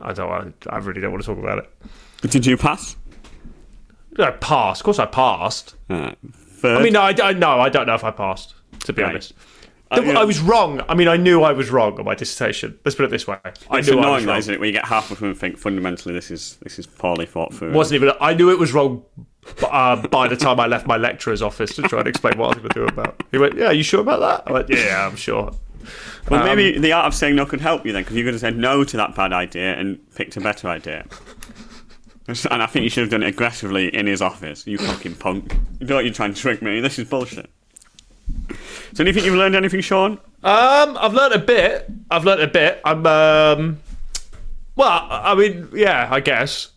I 0.00 0.12
don't. 0.12 0.30
I, 0.68 0.74
I 0.74 0.78
really 0.78 1.00
don't 1.00 1.12
want 1.12 1.22
to 1.22 1.26
talk 1.34 1.38
about 1.42 1.58
it. 1.58 2.30
Did 2.30 2.46
you 2.46 2.56
pass? 2.56 2.96
I 4.18 4.30
passed. 4.30 4.80
Of 4.80 4.84
course, 4.84 4.98
I 4.98 5.06
passed. 5.06 5.74
Uh. 5.88 6.12
I 6.64 6.80
mean, 6.82 6.92
no, 6.92 7.00
I, 7.02 7.14
I 7.22 7.32
no, 7.32 7.60
I 7.60 7.68
don't 7.68 7.86
know 7.86 7.94
if 7.94 8.04
I 8.04 8.10
passed. 8.12 8.54
To 8.80 8.92
be 8.92 9.02
Right. 9.02 9.10
honest, 9.10 9.32
The- 10.00 10.12
I 10.18 10.24
was 10.24 10.40
wrong. 10.40 10.80
I 10.88 10.94
mean, 10.94 11.08
I 11.08 11.16
knew 11.16 11.42
I 11.42 11.52
was 11.52 11.70
wrong 11.70 11.98
on 11.98 12.04
my 12.04 12.14
dissertation. 12.14 12.78
Let's 12.84 12.94
put 12.94 13.04
it 13.04 13.10
this 13.10 13.26
way: 13.26 13.36
I 13.44 13.48
it's 13.48 13.66
knew 13.68 13.74
I 13.74 13.78
was 13.78 13.88
annoying, 13.88 14.26
wrong. 14.26 14.38
isn't 14.38 14.54
it? 14.54 14.60
Where 14.60 14.66
you 14.66 14.72
get 14.72 14.84
halfway 14.86 15.16
through 15.16 15.28
and 15.30 15.38
think 15.38 15.58
fundamentally 15.58 16.14
this 16.14 16.30
is 16.30 16.56
this 16.62 16.78
is 16.78 16.86
poorly 16.86 17.26
thought 17.26 17.52
through. 17.54 17.72
Wasn't 17.72 17.94
even. 17.96 18.12
I 18.20 18.34
knew 18.34 18.50
it 18.50 18.58
was 18.58 18.72
wrong 18.72 19.04
uh, 19.70 20.06
by 20.08 20.28
the 20.28 20.36
time 20.36 20.58
I 20.60 20.66
left 20.66 20.86
my 20.86 20.96
lecturer's 20.96 21.42
office 21.42 21.74
to 21.76 21.82
try 21.82 21.98
and 22.00 22.08
explain 22.08 22.38
what 22.38 22.46
I 22.46 22.48
was 22.48 22.58
going 22.58 22.68
to 22.70 22.74
do 22.74 22.84
about. 22.86 23.22
He 23.32 23.38
went, 23.38 23.56
"Yeah, 23.56 23.70
you 23.70 23.82
sure 23.82 24.00
about 24.00 24.20
that?" 24.20 24.50
I 24.50 24.52
went, 24.52 24.68
"Yeah, 24.70 25.06
I'm 25.06 25.16
sure." 25.16 25.50
Well, 26.30 26.40
Um, 26.40 26.46
maybe 26.46 26.78
the 26.78 26.92
art 26.92 27.06
of 27.06 27.14
saying 27.14 27.34
no 27.34 27.44
could 27.44 27.60
help 27.60 27.84
you 27.84 27.92
then, 27.92 28.02
because 28.04 28.16
you 28.16 28.22
could 28.24 28.34
have 28.34 28.40
said 28.40 28.56
no 28.56 28.84
to 28.84 28.96
that 28.96 29.16
bad 29.16 29.32
idea 29.32 29.74
and 29.76 29.98
picked 30.14 30.36
a 30.36 30.40
better 30.40 30.68
idea. 30.68 31.04
And 32.28 32.62
I 32.62 32.66
think 32.66 32.84
you 32.84 32.88
should 32.88 33.00
have 33.02 33.10
done 33.10 33.24
it 33.24 33.26
aggressively 33.26 33.92
in 33.94 34.06
his 34.06 34.22
office. 34.22 34.64
You 34.64 34.78
fucking 34.78 35.16
punk! 35.16 35.56
You 35.80 35.88
thought 35.88 36.04
you're 36.04 36.14
trying 36.14 36.32
to 36.32 36.40
trick 36.40 36.62
me. 36.62 36.80
This 36.80 36.96
is 37.00 37.08
bullshit. 37.08 37.50
So, 38.94 39.04
do 39.04 39.08
you 39.08 39.12
think 39.12 39.24
you've 39.26 39.34
learned 39.36 39.54
anything, 39.56 39.80
Sean? 39.80 40.12
Um, 40.44 40.98
I've 41.00 41.14
learned 41.14 41.34
a 41.34 41.38
bit. 41.38 41.88
I've 42.10 42.24
learned 42.24 42.42
a 42.42 42.48
bit. 42.48 42.80
I'm. 42.84 43.06
Um, 43.06 43.80
well, 44.76 45.06
I 45.10 45.34
mean, 45.34 45.68
yeah, 45.72 46.08
I 46.10 46.20
guess. 46.20 46.68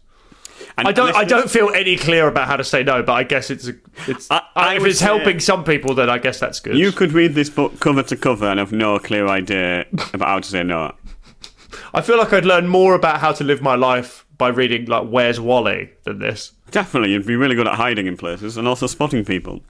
And 0.77 0.87
I 0.87 0.91
don't. 0.91 1.15
I 1.15 1.23
don't 1.23 1.49
feel 1.49 1.69
any 1.69 1.95
clear 1.97 2.27
about 2.27 2.47
how 2.47 2.57
to 2.57 2.63
say 2.63 2.83
no, 2.83 3.01
but 3.03 3.13
I 3.13 3.23
guess 3.23 3.49
it's. 3.49 3.67
A, 3.67 3.73
it's. 4.07 4.29
I- 4.31 4.41
I 4.55 4.75
if 4.75 4.85
it's 4.85 4.99
helping 5.01 5.39
some 5.39 5.63
people, 5.63 5.93
then 5.95 6.09
I 6.09 6.17
guess 6.17 6.39
that's 6.39 6.59
good. 6.59 6.77
You 6.77 6.91
could 6.91 7.11
read 7.11 7.33
this 7.33 7.49
book 7.49 7.79
cover 7.79 8.03
to 8.03 8.15
cover 8.15 8.45
and 8.45 8.59
have 8.59 8.71
no 8.71 8.97
clear 8.99 9.27
idea 9.27 9.85
about 10.13 10.27
how 10.27 10.39
to 10.39 10.47
say 10.49 10.63
no. 10.63 10.93
I 11.93 12.01
feel 12.01 12.17
like 12.17 12.31
I'd 12.31 12.45
learn 12.45 12.67
more 12.67 12.93
about 12.95 13.19
how 13.19 13.31
to 13.33 13.43
live 13.43 13.61
my 13.61 13.75
life 13.75 14.25
by 14.37 14.49
reading 14.49 14.85
like 14.85 15.07
Where's 15.09 15.39
Wally 15.39 15.91
than 16.03 16.19
this. 16.19 16.51
Definitely, 16.75 17.13
you'd 17.13 17.25
be 17.25 17.37
really 17.37 17.55
good 17.55 17.69
at 17.69 17.75
hiding 17.75 18.05
in 18.05 18.17
places 18.17 18.57
and 18.57 18.67
also 18.67 18.85
spotting 18.85 19.23
people. 19.23 19.63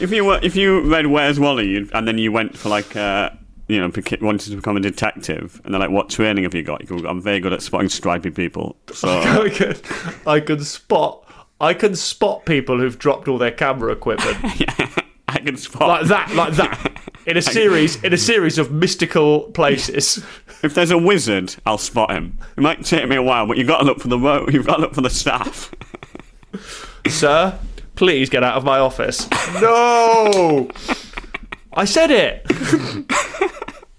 If 0.00 0.10
you 0.10 0.24
were, 0.24 0.40
if 0.42 0.56
you 0.56 0.80
read 0.90 1.08
Where's 1.08 1.38
Wally, 1.38 1.68
you'd, 1.68 1.92
and 1.92 2.08
then 2.08 2.16
you 2.16 2.32
went 2.32 2.56
for 2.56 2.70
like, 2.70 2.96
uh, 2.96 3.28
you 3.68 3.78
know, 3.78 3.92
wanted 4.22 4.50
to 4.50 4.56
become 4.56 4.78
a 4.78 4.80
detective, 4.80 5.60
and 5.62 5.74
they're 5.74 5.78
like, 5.78 5.90
"What 5.90 6.08
training 6.08 6.44
have 6.44 6.54
you 6.54 6.62
got?" 6.62 6.80
You 6.80 6.86
go, 7.02 7.06
"I'm 7.06 7.20
very 7.20 7.38
good 7.38 7.52
at 7.52 7.60
spotting 7.60 7.90
stripy 7.90 8.30
people." 8.30 8.76
So 8.94 9.08
I 9.20 9.50
can, 9.50 9.76
I 10.26 10.40
can 10.40 10.64
spot. 10.64 11.30
I 11.60 11.74
can 11.74 11.94
spot 11.94 12.46
people 12.46 12.78
who've 12.78 12.98
dropped 12.98 13.28
all 13.28 13.36
their 13.36 13.50
camera 13.50 13.92
equipment 13.92 14.38
yeah, 14.58 14.88
I 15.28 15.40
can 15.40 15.58
spot. 15.58 15.86
like 15.86 16.06
that, 16.06 16.34
like 16.34 16.54
that, 16.54 16.98
in 17.26 17.36
a 17.36 17.42
series, 17.42 18.02
in 18.02 18.14
a 18.14 18.18
series 18.18 18.56
of 18.56 18.72
mystical 18.72 19.50
places. 19.52 20.24
If 20.62 20.72
there's 20.72 20.90
a 20.90 20.98
wizard, 20.98 21.54
I'll 21.66 21.76
spot 21.76 22.10
him. 22.10 22.38
It 22.56 22.62
might 22.62 22.82
take 22.86 23.06
me 23.06 23.16
a 23.16 23.22
while, 23.22 23.46
but 23.46 23.58
you've 23.58 23.68
got 23.68 23.80
to 23.80 23.84
look 23.84 24.00
for 24.00 24.08
the 24.08 24.18
ro- 24.18 24.46
you've 24.48 24.66
got 24.66 24.76
to 24.76 24.80
look 24.80 24.94
for 24.94 25.02
the 25.02 25.10
staff. 25.10 25.70
Sir, 27.08 27.58
please 27.94 28.28
get 28.30 28.42
out 28.42 28.56
of 28.56 28.64
my 28.64 28.78
office. 28.78 29.28
No, 29.60 30.68
I 31.72 31.84
said 31.84 32.10
it. 32.10 32.46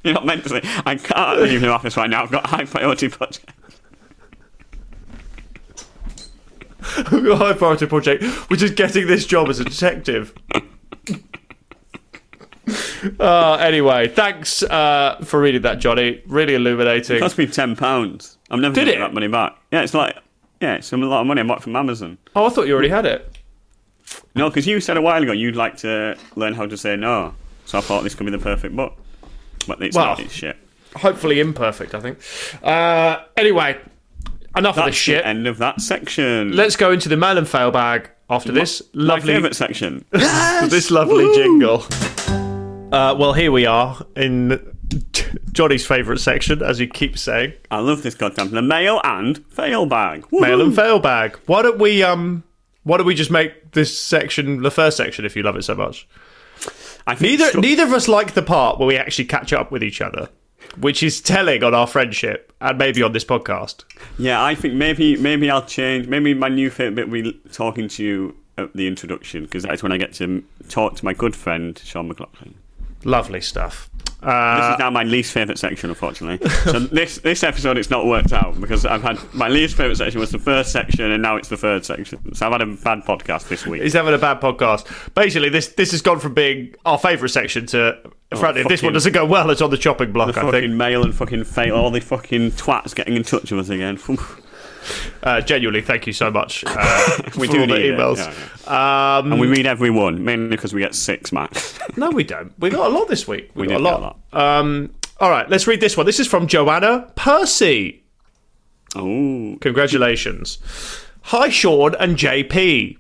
You're 0.03 0.14
not 0.14 0.26
meant 0.26 0.43
to 0.43 0.49
say, 0.49 0.62
"I 0.86 0.95
can't 0.95 1.41
leave 1.41 1.62
your 1.62 1.72
office 1.72 1.97
right 1.97 2.10
now. 2.10 2.24
I've 2.24 2.32
got 2.32 2.45
a 2.45 2.47
high 2.47 2.66
priority 2.66 3.10
project." 3.10 3.51
I've 6.97 7.10
got 7.12 7.26
A 7.26 7.36
high 7.36 7.53
priority 7.53 7.86
project, 7.86 8.24
which 8.49 8.62
is 8.62 8.72
getting 8.72 9.08
this 9.08 9.26
job 9.26 9.49
as 9.49 9.60
a 9.60 9.66
detective. 9.66 10.34
Uh, 13.20 13.53
anyway, 13.62 14.10
thanks 14.10 14.62
uh, 14.64 15.18
for 15.24 15.39
reading 15.39 15.62
that, 15.62 15.80
Jonny. 15.80 16.22
Really 16.28 16.55
illuminating. 16.55 17.16
It 17.16 17.20
cost 17.20 17.38
me 17.38 17.47
ten 17.47 17.78
pounds. 17.78 18.38
I'm 18.49 18.60
never 18.60 18.76
Did 18.76 18.86
getting 18.86 18.99
it? 19.01 19.05
that 19.05 19.14
money 19.14 19.28
back. 19.30 19.55
Yeah, 19.72 19.84
it's 19.84 19.93
like 19.93 20.18
yeah, 20.62 20.76
it's 20.76 20.91
a 20.91 20.97
lot 20.97 21.22
of 21.22 21.28
money 21.28 21.41
I 21.41 21.43
bought 21.43 21.64
from 21.64 21.76
Amazon. 21.76 22.18
Oh, 22.36 22.45
I 22.45 22.49
thought 22.49 22.68
you 22.68 22.74
already 22.74 22.89
had 22.89 23.05
it. 23.05 23.38
No, 24.36 24.49
because 24.49 24.66
you 24.68 24.80
said 24.80 24.97
a 24.97 25.01
while 25.01 25.22
ago 25.22 25.32
you'd 25.32 25.55
like 25.55 25.78
to 25.78 26.18
learn 26.36 26.53
how 26.53 26.66
to 26.66 26.78
say 26.78 26.95
no. 26.95 27.34
So 27.66 27.78
I 27.78 27.82
thought 27.82 28.03
this 28.03 28.16
could 28.16 28.26
be 28.26 28.32
the 28.32 28.38
perfect 28.38 28.76
book. 28.76 28.93
But 29.68 29.82
it's 29.82 29.95
Well, 29.95 30.05
not. 30.05 30.20
It's 30.20 30.34
shit. 30.34 30.55
Hopefully 30.95 31.39
imperfect, 31.39 31.93
I 31.93 31.99
think. 31.99 32.20
Uh, 32.64 33.18
anyway, 33.36 33.78
enough 34.55 34.78
of 34.78 34.86
this 34.86 34.95
shit. 34.95 35.24
the 35.24 35.28
end 35.28 35.47
of 35.47 35.58
that 35.58 35.82
section. 35.82 36.53
Let's 36.55 36.76
go 36.78 36.91
into 36.91 37.10
the 37.10 37.18
mail 37.18 37.38
and 37.38 37.47
fail 37.47 37.72
bag 37.72 38.10
after 38.30 38.51
this 38.51 38.82
My 38.93 39.16
lovely, 39.16 39.34
favourite 39.34 39.55
section. 39.55 40.05
this 40.12 40.89
lovely 40.91 41.26
jingle. 41.36 41.84
Uh, 42.91 43.14
well, 43.20 43.34
here 43.34 43.51
we 43.51 43.66
are 43.66 43.97
in 44.16 44.76
Jonny's 45.52 45.86
favourite 45.86 46.20
section, 46.20 46.62
as 46.62 46.78
he 46.78 46.88
keeps 46.88 47.22
saying, 47.22 47.54
I 47.72 47.80
love 47.80 48.04
this 48.04 48.16
goddamn 48.16 48.52
the 48.52 48.62
mail 48.62 49.02
and 49.04 49.38
fail 49.48 49.86
bag. 49.86 50.26
mail 50.32 50.62
and 50.62 50.72
Woohoo! 50.72 50.76
fail 50.76 51.00
bag. 51.00 51.38
Why 51.46 51.62
don't 51.62 51.80
we 51.80 52.04
um? 52.04 52.44
Why 52.84 52.98
don't 52.98 53.06
we 53.06 53.16
just 53.16 53.32
make 53.32 53.72
this 53.74 54.00
section 54.00 54.62
the 54.62 54.72
first 54.72 54.96
section 54.98 55.26
if 55.26 55.36
you 55.36 55.44
love 55.44 55.58
it 55.58 55.64
so 55.64 55.76
much? 55.76 56.08
I 57.06 57.16
Neither 57.20 57.52
stru- 57.52 57.62
neither 57.62 57.84
of 57.84 57.94
us 57.94 58.08
like 58.08 58.34
the 58.34 58.42
part 58.42 58.80
where 58.80 58.88
we 58.88 58.98
actually 58.98 59.26
catch 59.26 59.52
up 59.54 59.72
with 59.72 59.84
each 59.84 60.00
other, 60.02 60.30
which 60.80 61.04
is 61.04 61.20
telling 61.22 61.64
on 61.64 61.74
our 61.74 61.88
friendship 61.88 62.54
and 62.62 62.78
maybe 62.78 63.04
on 63.04 63.12
this 63.12 63.26
podcast. 63.26 63.84
Yeah, 64.18 64.42
I 64.44 64.56
think 64.56 64.74
maybe 64.76 65.18
maybe 65.18 65.50
I'll 65.50 65.66
change. 65.66 66.08
Maybe 66.08 66.34
my 66.34 66.48
new 66.50 66.70
favourite 66.70 66.96
bit 66.96 67.10
will 67.10 67.24
be 67.24 67.42
talking 67.52 67.88
to 67.90 68.04
you 68.04 68.36
at 68.58 68.74
the 68.74 68.88
introduction 68.88 69.44
because 69.44 69.64
that's 69.64 69.84
when 69.84 69.92
I 69.92 69.98
get 69.98 70.14
to 70.14 70.44
talk 70.70 70.96
to 70.96 71.06
my 71.06 71.14
good 71.14 71.36
friend 71.36 71.78
Sean 71.84 72.08
McLoughlin. 72.08 72.54
Lovely 73.04 73.41
stuff. 73.41 73.89
This 74.20 74.30
Uh, 74.30 74.72
is 74.74 74.80
now 74.80 74.89
my 74.89 75.04
least 75.04 75.32
favourite 75.32 75.60
section, 75.60 75.91
unfortunately. 75.91 76.50
so 76.50 76.80
this 76.80 77.20
this 77.20 77.43
episode 77.43 77.78
it's 77.78 77.91
not 77.91 78.08
worked 78.08 78.34
out 78.34 78.60
because 78.60 78.84
I've 78.84 79.04
had 79.04 79.20
my 79.34 79.48
least 79.48 79.78
favourite 79.78 79.98
section 79.98 80.20
was 80.20 80.32
the 80.32 80.39
first 80.39 80.72
section 80.72 81.12
and 81.12 81.22
now 81.22 81.36
it's 81.36 81.50
the 81.50 81.58
third 81.58 81.86
section. 81.86 82.34
So 82.34 82.48
I've 82.48 82.52
had 82.54 82.62
a 82.62 82.66
bad 82.66 83.04
podcast 83.04 83.48
this 83.48 83.68
week. 83.68 83.84
he's 83.84 83.93
having 83.93 84.16
a 84.16 84.18
bad 84.18 84.41
podcast. 84.41 84.88
Basically, 85.14 85.50
this 85.50 85.68
this 85.70 85.91
has 85.91 86.02
gone 86.02 86.20
from 86.20 86.34
being 86.34 86.74
our 86.84 86.98
favourite 86.98 87.30
section 87.30 87.68
to. 87.68 88.00
frankly, 88.36 88.62
if 88.62 88.68
this 88.70 88.82
one 88.82 88.93
doesn't 88.93 89.14
go 89.14 89.24
well, 89.24 89.52
it's 89.52 89.62
on 89.62 89.70
the 89.70 89.78
chopping 89.78 90.12
block. 90.12 90.34
the 90.34 90.39
I 90.39 90.43
fucking 90.45 90.62
think. 90.62 90.74
mail 90.74 91.04
and 91.04 91.14
fucking 91.14 91.43
fail, 91.43 91.76
all 91.76 91.91
the 91.91 92.00
fucking 92.02 92.52
twats 92.54 92.95
getting 92.95 93.16
in 93.16 93.24
touch 93.24 93.52
with 93.52 93.60
us 93.62 93.70
again. 93.70 94.00
Uh, 95.24 95.42
genuinely, 95.42 95.82
thank 95.82 96.08
you 96.08 96.14
so 96.14 96.30
much. 96.32 96.64
Uh, 96.66 97.18
We 97.38 97.48
for 97.48 97.54
do 97.54 97.62
all 97.62 97.68
the 97.68 97.74
emails. 97.76 98.18
yeah, 98.18 99.18
Um, 99.20 99.32
and 99.32 99.42
we 99.42 99.48
read 99.48 99.66
every 99.66 99.90
one, 99.90 100.24
mainly 100.24 100.50
because 100.56 100.74
we 100.74 100.82
get 100.82 100.96
six 100.96 101.32
max. 101.32 101.78
No, 101.98 102.10
we 102.12 102.24
don't. 102.24 102.54
We 102.60 102.70
got 102.70 102.86
a 102.92 102.94
lot 102.94 103.08
this 103.08 103.28
week. 103.28 103.50
We, 103.56 103.64
We 103.64 103.68
got 103.70 103.78
a 103.82 103.84
lot. 103.84 104.00
a 104.00 104.02
lot. 104.02 104.60
Um, 104.60 104.94
all 105.20 105.30
right, 105.32 105.50
let's 105.50 105.66
read 105.68 105.82
this 105.82 105.98
one. 105.98 106.06
This 106.06 106.20
is 106.20 106.28
from 106.28 106.46
Joanna 106.48 107.12
Percy. 107.16 108.04
oh, 108.96 109.58
Congratulations. 109.62 110.60
Hi, 111.24 111.50
Sean 111.50 111.96
and 111.96 112.16
JP. 112.18 112.98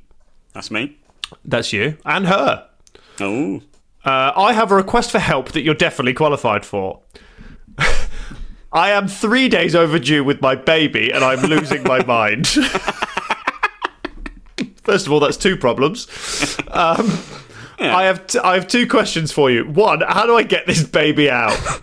that's 0.53 0.71
me. 0.71 0.97
That's 1.45 1.71
you 1.73 1.97
and 2.05 2.25
her. 2.27 2.67
Oh, 3.19 3.61
Uh, 4.05 4.31
I 4.35 4.53
have 4.53 4.71
a 4.71 4.75
request 4.75 5.11
for 5.11 5.19
help 5.19 5.51
that 5.51 5.61
you're 5.61 5.75
definitely 5.75 6.13
qualified 6.13 6.65
for. 6.65 7.01
I 8.71 8.91
am 8.91 9.07
three 9.07 9.49
days 9.49 9.75
overdue 9.75 10.23
with 10.23 10.41
my 10.41 10.55
baby 10.55 11.11
and 11.11 11.23
I'm 11.23 11.41
losing 11.41 11.83
my 11.83 12.03
mind. 12.05 12.47
First 14.83 15.05
of 15.05 15.11
all, 15.11 15.19
that's 15.19 15.37
two 15.37 15.57
problems. 15.57 16.07
Um, 16.69 17.11
I 17.79 18.03
have 18.05 18.25
t- 18.27 18.39
I 18.39 18.55
have 18.55 18.67
two 18.67 18.87
questions 18.87 19.31
for 19.31 19.51
you. 19.51 19.65
One, 19.65 20.01
how 20.01 20.25
do 20.25 20.35
I 20.35 20.43
get 20.43 20.65
this 20.65 20.83
baby 20.83 21.29
out? 21.29 21.57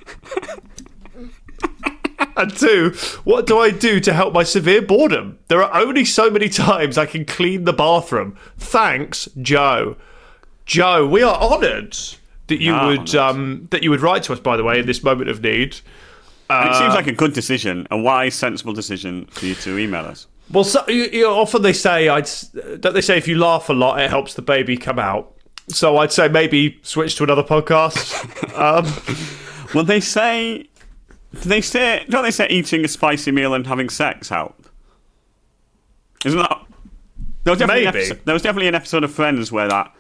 and 2.36 2.56
two, 2.56 2.90
what 3.24 3.46
do 3.46 3.58
I 3.58 3.70
do 3.70 4.00
to 4.00 4.12
help 4.12 4.34
my 4.34 4.42
severe 4.42 4.82
boredom? 4.82 5.38
There 5.48 5.62
are 5.62 5.80
only 5.80 6.04
so 6.04 6.30
many 6.30 6.48
times 6.48 6.98
I 6.98 7.06
can 7.06 7.24
clean 7.24 7.64
the 7.64 7.72
bathroom. 7.72 8.36
Thanks, 8.58 9.28
Joe. 9.40 9.96
Joe, 10.66 11.06
we 11.06 11.22
are 11.22 11.36
honoured 11.40 11.96
that 12.46 12.60
you 12.60 12.72
Ah, 12.72 12.88
would 12.88 13.14
um, 13.14 13.68
that 13.70 13.82
you 13.82 13.90
would 13.90 14.00
write 14.00 14.22
to 14.24 14.32
us. 14.32 14.40
By 14.40 14.56
the 14.56 14.64
way, 14.64 14.78
in 14.80 14.86
this 14.86 15.02
moment 15.02 15.30
of 15.30 15.42
need. 15.42 15.76
And 16.50 16.68
it 16.68 16.72
Uh, 16.72 16.78
seems 16.78 16.94
like 16.94 17.06
a 17.06 17.12
good 17.12 17.32
decision, 17.32 17.86
a 17.90 17.96
wise, 17.98 18.34
sensible 18.34 18.72
decision 18.72 19.26
for 19.26 19.46
you 19.46 19.54
to 19.56 19.78
email 19.78 20.04
us. 20.04 20.26
Well, 20.50 20.64
so, 20.64 20.84
you, 20.88 21.04
you 21.12 21.26
often 21.26 21.62
they 21.62 21.72
say, 21.72 22.08
I'd, 22.08 22.28
don't 22.80 22.92
they 22.94 23.00
say 23.00 23.16
if 23.16 23.26
you 23.26 23.38
laugh 23.38 23.68
a 23.70 23.72
lot, 23.72 23.98
it 24.00 24.10
helps 24.10 24.34
the 24.34 24.42
baby 24.42 24.76
come 24.76 24.98
out. 24.98 25.30
So 25.68 25.96
I'd 25.96 26.12
say 26.12 26.28
maybe 26.28 26.78
switch 26.82 27.16
to 27.16 27.24
another 27.24 27.42
podcast. 27.42 28.12
um, 28.58 28.84
Well, 29.74 29.84
they 29.84 30.00
say, 30.00 30.68
do 31.32 31.48
they 31.48 31.62
say, 31.62 32.04
don't 32.10 32.22
they 32.22 32.30
say 32.30 32.46
eating 32.48 32.84
a 32.84 32.88
spicy 32.88 33.32
meal 33.32 33.54
and 33.54 33.66
having 33.66 33.88
sex 33.88 34.28
help? 34.28 34.68
Isn't 36.24 36.38
that? 36.38 36.60
There 37.44 37.50
was 37.52 37.58
definitely. 37.58 37.82
An 37.86 37.88
episode, 37.96 38.20
there 38.24 38.32
was 38.34 38.42
definitely 38.42 38.68
an 38.68 38.74
episode 38.74 39.04
of 39.04 39.12
Friends 39.12 39.50
where 39.50 39.68
that 39.68 39.92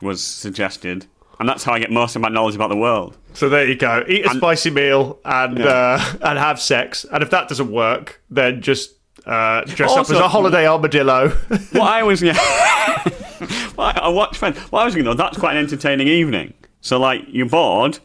was 0.00 0.22
suggested, 0.22 1.06
and 1.40 1.48
that's 1.48 1.64
how 1.64 1.72
I 1.72 1.78
get 1.78 1.90
most 1.90 2.14
of 2.16 2.22
my 2.22 2.28
knowledge 2.28 2.54
about 2.54 2.68
the 2.70 2.76
world. 2.76 3.16
so 3.34 3.48
there 3.48 3.66
you 3.66 3.74
go. 3.76 4.04
Eat 4.08 4.24
a 4.26 4.30
And- 4.30 4.38
spicy 4.38 4.70
meal 4.70 5.18
and 5.24 5.58
Yeah. 5.58 5.66
uh, 5.66 6.28
and 6.30 6.38
have 6.38 6.60
sex. 6.60 7.04
And 7.12 7.22
if 7.22 7.30
that 7.30 7.48
doesn't 7.48 7.70
work, 7.70 8.20
then 8.30 8.60
just 8.62 8.92
uh, 9.26 9.62
dress 9.66 9.92
up 9.92 10.00
as 10.10 10.10
a 10.12 10.28
holiday 10.28 10.66
armadillo. 10.66 11.28
What 11.72 11.82
I 11.82 12.02
was, 12.02 12.20
yeah. 12.22 12.32
well, 13.76 13.86
I, 13.86 14.00
I 14.04 14.08
watched 14.08 14.36
Friends. 14.36 14.58
What 14.70 14.80
I 14.82 14.84
was 14.84 14.94
thinking, 14.94 15.04
though, 15.04 15.14
that's 15.14 15.38
quite 15.38 15.56
an 15.56 15.62
entertaining 15.64 16.08
evening. 16.08 16.54
So, 16.80 16.98
like, 16.98 17.22
you're 17.28 17.48
bored, 17.48 17.98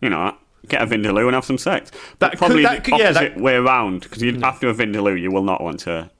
you 0.00 0.10
know, 0.10 0.34
get 0.68 0.82
a 0.82 0.86
Vindaloo 0.86 1.26
and 1.26 1.34
have 1.34 1.44
some 1.44 1.58
sex. 1.58 1.90
But 2.18 2.18
That 2.18 2.30
could- 2.32 2.38
probably 2.38 2.62
that 2.64 2.84
the 2.84 2.90
could- 2.90 2.98
yeah, 3.00 3.10
opposite 3.10 3.34
that- 3.34 3.40
way 3.40 3.54
around, 3.54 4.00
because 4.02 4.22
after 4.42 4.68
a 4.68 4.74
Vindaloo, 4.74 5.20
you 5.20 5.30
will 5.30 5.44
not 5.44 5.62
want 5.62 5.80
to. 5.80 6.10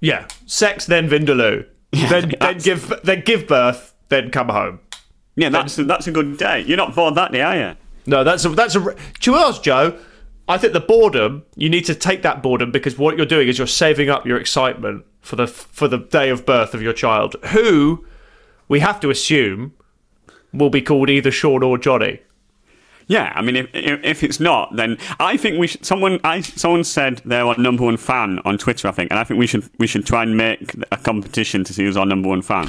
yeah, 0.00 0.26
sex 0.46 0.86
then 0.86 1.08
Vindaloo. 1.08 1.66
then 1.92 2.32
then 2.40 2.58
give 2.58 2.92
then 3.04 3.22
give 3.24 3.46
birth, 3.46 3.94
then 4.08 4.30
come 4.30 4.48
home. 4.48 4.80
Yeah, 5.38 5.50
that's 5.50 5.78
a, 5.78 5.84
that's 5.84 6.08
a 6.08 6.10
good 6.10 6.36
day. 6.36 6.62
You're 6.62 6.76
not 6.76 6.96
bored 6.96 7.14
that 7.14 7.30
day, 7.30 7.42
are 7.42 7.56
you? 7.56 7.76
No, 8.06 8.24
that's 8.24 8.44
a, 8.44 8.48
that's 8.48 8.74
a. 8.74 8.94
To 9.20 9.34
us, 9.34 9.60
Joe, 9.60 9.96
I 10.48 10.58
think 10.58 10.72
the 10.72 10.80
boredom. 10.80 11.44
You 11.54 11.68
need 11.68 11.84
to 11.84 11.94
take 11.94 12.22
that 12.22 12.42
boredom 12.42 12.72
because 12.72 12.98
what 12.98 13.16
you're 13.16 13.26
doing 13.26 13.46
is 13.46 13.56
you're 13.56 13.66
saving 13.68 14.10
up 14.10 14.26
your 14.26 14.36
excitement 14.36 15.04
for 15.20 15.36
the 15.36 15.46
for 15.46 15.86
the 15.86 15.98
day 15.98 16.28
of 16.30 16.44
birth 16.44 16.74
of 16.74 16.82
your 16.82 16.92
child, 16.92 17.36
who 17.50 18.04
we 18.66 18.80
have 18.80 18.98
to 19.00 19.10
assume 19.10 19.74
will 20.52 20.70
be 20.70 20.82
called 20.82 21.08
either 21.08 21.30
Sean 21.30 21.62
or 21.62 21.78
Jonny. 21.78 22.20
Yeah, 23.06 23.32
I 23.34 23.40
mean, 23.40 23.56
if, 23.56 23.68
if 23.72 24.04
if 24.04 24.22
it's 24.24 24.40
not, 24.40 24.74
then 24.74 24.98
I 25.20 25.36
think 25.36 25.58
we 25.58 25.68
should. 25.68 25.84
Someone 25.84 26.18
I 26.24 26.40
someone 26.40 26.82
said 26.82 27.22
they're 27.24 27.44
our 27.44 27.56
number 27.56 27.84
one 27.84 27.96
fan 27.96 28.40
on 28.44 28.58
Twitter, 28.58 28.88
I 28.88 28.90
think, 28.90 29.12
and 29.12 29.20
I 29.20 29.24
think 29.24 29.38
we 29.38 29.46
should 29.46 29.70
we 29.78 29.86
should 29.86 30.04
try 30.04 30.24
and 30.24 30.36
make 30.36 30.74
a 30.90 30.96
competition 30.96 31.62
to 31.64 31.72
see 31.72 31.84
who's 31.84 31.96
our 31.96 32.06
number 32.06 32.28
one 32.28 32.42
fan. 32.42 32.68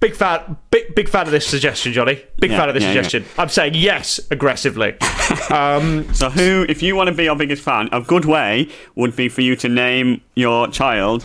Big 0.00 0.14
fan, 0.14 0.56
big 0.70 0.94
big 0.94 1.08
fan 1.08 1.26
of 1.26 1.32
this 1.32 1.44
suggestion, 1.46 1.92
Jonny. 1.92 2.22
Big 2.40 2.52
Yeah, 2.52 2.58
fan 2.58 2.68
of 2.68 2.74
this 2.74 2.84
yeah, 2.84 2.92
yeah. 2.92 3.02
suggestion. 3.02 3.24
I'm 3.36 3.48
saying 3.48 3.74
yes 3.74 4.20
aggressively. 4.30 4.94
Um, 5.50 6.12
so, 6.14 6.30
who, 6.30 6.64
if 6.70 6.82
you 6.82 6.94
want 6.96 7.08
to 7.08 7.14
be 7.14 7.28
our 7.28 7.36
biggest 7.36 7.62
fan, 7.62 7.88
a 7.92 8.00
good 8.00 8.24
way 8.24 8.68
would 8.94 9.14
be 9.16 9.28
for 9.28 9.42
you 9.42 9.56
to 9.56 9.68
name 9.68 10.22
your 10.34 10.68
child 10.68 11.24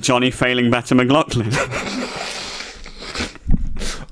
Jonny 0.00 0.30
Failing 0.30 0.70
Better 0.70 0.94
McLoughlin. 0.94 1.48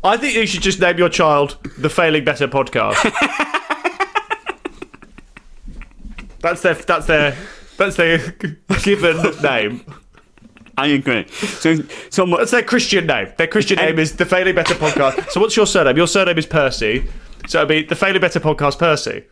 I 0.04 0.16
think 0.16 0.34
you 0.34 0.46
should 0.46 0.62
just 0.62 0.80
name 0.80 0.98
your 0.98 1.08
child 1.08 1.56
the 1.78 1.88
Failing 1.90 2.24
Better 2.24 2.48
podcast. 2.48 2.94
that's 6.40 6.62
their 6.62 6.74
that's 6.74 7.06
their 7.06 7.36
that's 7.78 7.96
their 7.96 8.18
given 8.82 9.16
name. 9.42 9.84
I 10.78 10.86
agree. 10.88 11.26
So, 11.28 11.76
so 12.10 12.26
That's 12.26 12.50
their 12.50 12.62
Christian 12.62 13.06
name. 13.06 13.28
Their 13.36 13.46
Christian 13.46 13.76
name 13.76 13.98
is 13.98 14.16
the 14.16 14.24
Failing 14.26 14.54
Better 14.54 14.74
Podcast. 14.74 15.30
So 15.30 15.40
what's 15.40 15.56
your 15.56 15.66
surname? 15.66 15.96
Your 15.96 16.06
surname 16.06 16.38
is 16.38 16.46
Percy. 16.46 17.06
So 17.46 17.58
it'll 17.62 17.68
be 17.68 17.82
the 17.82 17.96
Failing 17.96 18.20
Better 18.20 18.40
Podcast 18.40 18.78
Percy. 18.78 19.24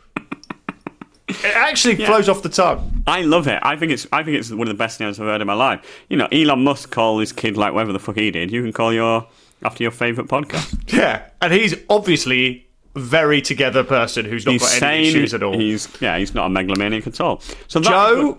It 1.29 1.45
actually 1.57 1.95
flows 1.95 2.29
off 2.29 2.43
the 2.43 2.49
tongue. 2.49 3.05
I 3.07 3.23
love 3.23 3.47
it. 3.47 3.61
I 3.63 3.77
think 3.77 3.93
it's 3.93 4.07
I 4.13 4.25
think 4.25 4.37
it's 4.37 4.51
one 4.51 4.63
of 4.63 4.69
the 4.69 4.75
best 4.79 4.99
names 4.99 5.21
I've 5.21 5.27
heard 5.27 5.41
in 5.41 5.47
my 5.47 5.55
life. 5.55 5.81
You 6.09 6.17
know, 6.17 6.27
Elon 6.33 6.65
Musk 6.65 6.91
called 6.91 7.21
his 7.21 7.33
kid 7.33 7.57
like 7.57 7.73
whatever 7.73 7.93
the 7.93 8.01
fuck 8.01 8.17
he 8.17 8.31
did. 8.33 8.51
You 8.51 8.63
can 8.63 8.73
call 8.73 8.93
your 8.93 9.27
after 9.63 9.85
your 9.85 9.93
favourite 9.93 10.29
podcast. 10.29 10.77
Yeah. 10.93 11.23
And 11.41 11.53
he's 11.53 11.75
obviously 11.89 12.67
very 12.97 13.41
together 13.41 13.85
person 13.85 14.25
who's 14.25 14.45
not 14.45 14.53
He's 14.53 14.63
got 14.63 14.83
any 14.83 15.05
sane. 15.05 15.07
issues 15.07 15.33
at 15.33 15.45
all. 15.45 15.57
He's 15.57 15.89
yeah, 16.01 16.19
he's 16.19 16.35
not 16.35 16.47
a 16.47 16.49
megalomaniac 16.51 17.07
at 17.07 17.21
all. 17.21 17.41
So 17.69 17.81
Joe, 17.81 18.39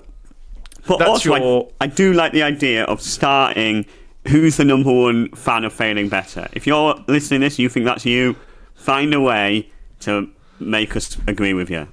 But 0.88 0.99
That's 0.99 1.09
also, 1.09 1.34
I- 1.34 1.39
your- 1.39 1.69
I, 1.79 1.88
do 1.88 2.13
like 2.13 2.32
the 2.34 2.43
idea 2.43 2.84
of 2.86 3.01
starting. 3.01 3.86
Who's 4.27 4.57
the 4.57 4.65
number 4.65 4.91
one 4.91 5.29
fan 5.32 5.63
of 5.63 5.73
failing 5.73 6.09
better? 6.09 6.47
If 6.53 6.67
you're 6.67 6.95
listening 7.07 7.41
to 7.41 7.45
this, 7.47 7.57
you 7.59 7.69
think 7.69 7.86
that's 7.86 8.05
you. 8.05 8.36
Find 8.75 9.13
a 9.13 9.21
way 9.21 9.69
to 10.01 10.29
make 10.59 10.95
us 10.95 11.17
agree 11.27 11.53
with 11.53 11.69
you. 11.69 11.88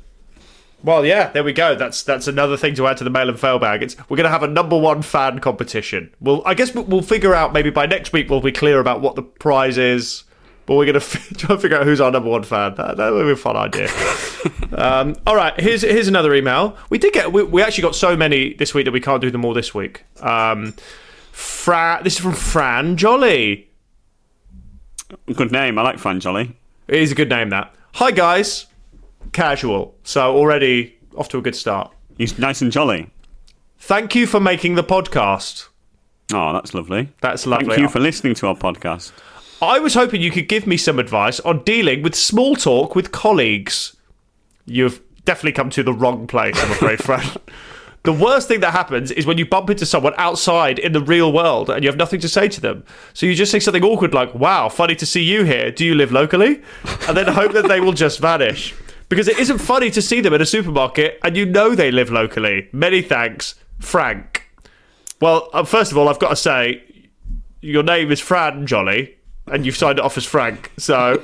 Well, 0.84 1.04
yeah, 1.04 1.30
there 1.30 1.42
we 1.42 1.52
go. 1.52 1.74
That's 1.74 2.02
that's 2.02 2.28
another 2.28 2.56
thing 2.56 2.74
to 2.76 2.86
add 2.86 2.98
to 2.98 3.04
the 3.04 3.10
mail 3.10 3.28
and 3.28 3.38
fail 3.38 3.58
bag. 3.58 3.82
It's 3.82 3.96
we're 4.08 4.16
going 4.16 4.24
to 4.24 4.30
have 4.30 4.42
a 4.42 4.46
number 4.48 4.78
one 4.78 5.02
fan 5.02 5.40
competition. 5.40 6.14
Well, 6.20 6.42
I 6.46 6.54
guess 6.54 6.72
we'll, 6.74 6.84
we'll 6.84 7.02
figure 7.02 7.34
out 7.34 7.52
maybe 7.52 7.70
by 7.70 7.86
next 7.86 8.12
week 8.12 8.30
we'll 8.30 8.40
be 8.40 8.52
clear 8.52 8.78
about 8.78 9.00
what 9.00 9.16
the 9.16 9.22
prize 9.22 9.76
is. 9.76 10.22
But 10.68 10.74
we're 10.74 10.84
going 10.84 11.00
to 11.00 11.06
f- 11.06 11.32
try 11.38 11.54
and 11.54 11.62
figure 11.62 11.78
out 11.78 11.86
who's 11.86 11.98
our 11.98 12.10
number 12.10 12.28
one 12.28 12.42
fan. 12.42 12.74
That, 12.74 12.98
that 12.98 13.10
would 13.10 13.24
be 13.24 13.32
a 13.32 13.36
fun 13.36 13.56
idea. 13.56 13.88
um, 14.76 15.16
all 15.26 15.34
right, 15.34 15.58
here's 15.58 15.80
here's 15.80 16.08
another 16.08 16.34
email. 16.34 16.76
We 16.90 16.98
did 16.98 17.14
get 17.14 17.32
we, 17.32 17.42
we 17.42 17.62
actually 17.62 17.82
got 17.82 17.94
so 17.94 18.14
many 18.14 18.52
this 18.52 18.74
week 18.74 18.84
that 18.84 18.92
we 18.92 19.00
can't 19.00 19.22
do 19.22 19.30
them 19.30 19.46
all 19.46 19.54
this 19.54 19.74
week. 19.74 20.04
Um, 20.20 20.74
Fra, 21.32 22.02
this 22.04 22.16
is 22.16 22.20
from 22.20 22.34
Fran 22.34 22.98
Jolly. 22.98 23.70
Good 25.34 25.52
name. 25.52 25.78
I 25.78 25.82
like 25.82 25.98
Fran 25.98 26.20
Jolly. 26.20 26.54
It 26.86 27.00
is 27.00 27.12
a 27.12 27.14
good 27.14 27.30
name. 27.30 27.48
That. 27.48 27.74
Hi 27.94 28.10
guys, 28.10 28.66
casual. 29.32 29.94
So 30.02 30.36
already 30.36 30.98
off 31.16 31.30
to 31.30 31.38
a 31.38 31.40
good 31.40 31.56
start. 31.56 31.90
He's 32.18 32.38
nice 32.38 32.60
and 32.60 32.70
jolly. 32.70 33.08
Thank 33.78 34.14
you 34.14 34.26
for 34.26 34.38
making 34.38 34.74
the 34.74 34.84
podcast. 34.84 35.68
Oh, 36.34 36.52
that's 36.52 36.74
lovely. 36.74 37.08
That's 37.22 37.46
lovely. 37.46 37.68
Thank 37.68 37.80
you 37.80 37.88
for 37.88 38.00
listening 38.00 38.34
to 38.34 38.48
our 38.48 38.54
podcast. 38.54 39.12
I 39.60 39.80
was 39.80 39.94
hoping 39.94 40.22
you 40.22 40.30
could 40.30 40.48
give 40.48 40.66
me 40.66 40.76
some 40.76 40.98
advice 40.98 41.40
on 41.40 41.64
dealing 41.64 42.02
with 42.02 42.14
small 42.14 42.54
talk 42.54 42.94
with 42.94 43.10
colleagues. 43.10 43.96
You've 44.66 45.00
definitely 45.24 45.52
come 45.52 45.70
to 45.70 45.82
the 45.82 45.92
wrong 45.92 46.26
place, 46.28 46.54
I'm 46.62 46.70
afraid, 46.70 46.98
Fran. 47.02 47.26
The 48.04 48.12
worst 48.12 48.46
thing 48.46 48.60
that 48.60 48.72
happens 48.72 49.10
is 49.10 49.26
when 49.26 49.36
you 49.36 49.44
bump 49.44 49.68
into 49.68 49.84
someone 49.84 50.14
outside 50.16 50.78
in 50.78 50.92
the 50.92 51.00
real 51.00 51.32
world 51.32 51.68
and 51.68 51.82
you 51.82 51.90
have 51.90 51.98
nothing 51.98 52.20
to 52.20 52.28
say 52.28 52.48
to 52.48 52.60
them. 52.60 52.84
So 53.12 53.26
you 53.26 53.34
just 53.34 53.50
say 53.50 53.58
something 53.58 53.82
awkward 53.82 54.14
like, 54.14 54.32
wow, 54.34 54.68
funny 54.68 54.94
to 54.94 55.04
see 55.04 55.22
you 55.22 55.42
here. 55.42 55.72
Do 55.72 55.84
you 55.84 55.96
live 55.96 56.12
locally? 56.12 56.62
And 57.08 57.16
then 57.16 57.26
hope 57.26 57.52
that 57.52 57.66
they 57.66 57.80
will 57.80 57.92
just 57.92 58.20
vanish. 58.20 58.74
Because 59.08 59.26
it 59.26 59.38
isn't 59.38 59.58
funny 59.58 59.90
to 59.90 60.00
see 60.00 60.20
them 60.20 60.32
in 60.34 60.40
a 60.40 60.46
supermarket 60.46 61.18
and 61.24 61.36
you 61.36 61.44
know 61.44 61.74
they 61.74 61.90
live 61.90 62.10
locally. 62.10 62.68
Many 62.72 63.02
thanks, 63.02 63.56
Frank. 63.80 64.48
Well, 65.20 65.50
uh, 65.52 65.64
first 65.64 65.90
of 65.90 65.98
all, 65.98 66.08
I've 66.08 66.20
got 66.20 66.30
to 66.30 66.36
say, 66.36 66.84
your 67.60 67.82
name 67.82 68.12
is 68.12 68.20
Fran 68.20 68.66
Jolly. 68.66 69.17
And 69.52 69.64
you've 69.66 69.76
signed 69.76 69.98
it 69.98 70.04
off 70.04 70.16
as 70.16 70.24
Frank. 70.24 70.70
So 70.78 71.22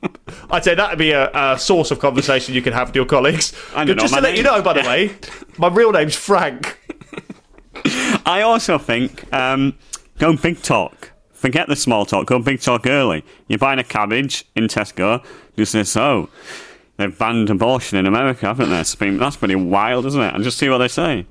I'd 0.50 0.64
say 0.64 0.74
that 0.74 0.90
would 0.90 0.98
be 0.98 1.12
a, 1.12 1.30
a 1.34 1.58
source 1.58 1.90
of 1.90 1.98
conversation 1.98 2.54
you 2.54 2.62
can 2.62 2.72
have 2.72 2.88
with 2.88 2.96
your 2.96 3.04
colleagues. 3.06 3.52
I 3.74 3.84
know 3.84 3.94
Just 3.94 4.14
to 4.14 4.20
let 4.20 4.36
you 4.36 4.42
know, 4.42 4.62
by 4.62 4.72
the 4.74 4.80
way, 4.82 5.14
my 5.58 5.68
real 5.68 5.92
name's 5.92 6.16
Frank. 6.16 6.78
I 8.26 8.42
also 8.42 8.78
think 8.78 9.32
um, 9.32 9.76
go 10.18 10.36
big 10.36 10.62
talk. 10.62 11.10
Forget 11.32 11.66
the 11.68 11.76
small 11.76 12.06
talk. 12.06 12.26
Go 12.26 12.38
big 12.38 12.60
talk 12.60 12.86
early. 12.86 13.24
You're 13.48 13.58
buying 13.58 13.78
a 13.80 13.84
cabbage 13.84 14.44
in 14.54 14.64
Tesco. 14.68 15.24
You 15.56 15.64
say, 15.64 15.82
so 15.82 16.28
they've 16.96 17.16
banned 17.18 17.50
abortion 17.50 17.98
in 17.98 18.06
America, 18.06 18.46
haven't 18.46 18.70
they? 18.70 19.16
That's 19.18 19.36
pretty 19.36 19.56
wild, 19.56 20.06
isn't 20.06 20.20
it? 20.22 20.34
And 20.34 20.44
just 20.44 20.58
see 20.58 20.68
what 20.68 20.78
they 20.78 20.88
say. 20.88 21.26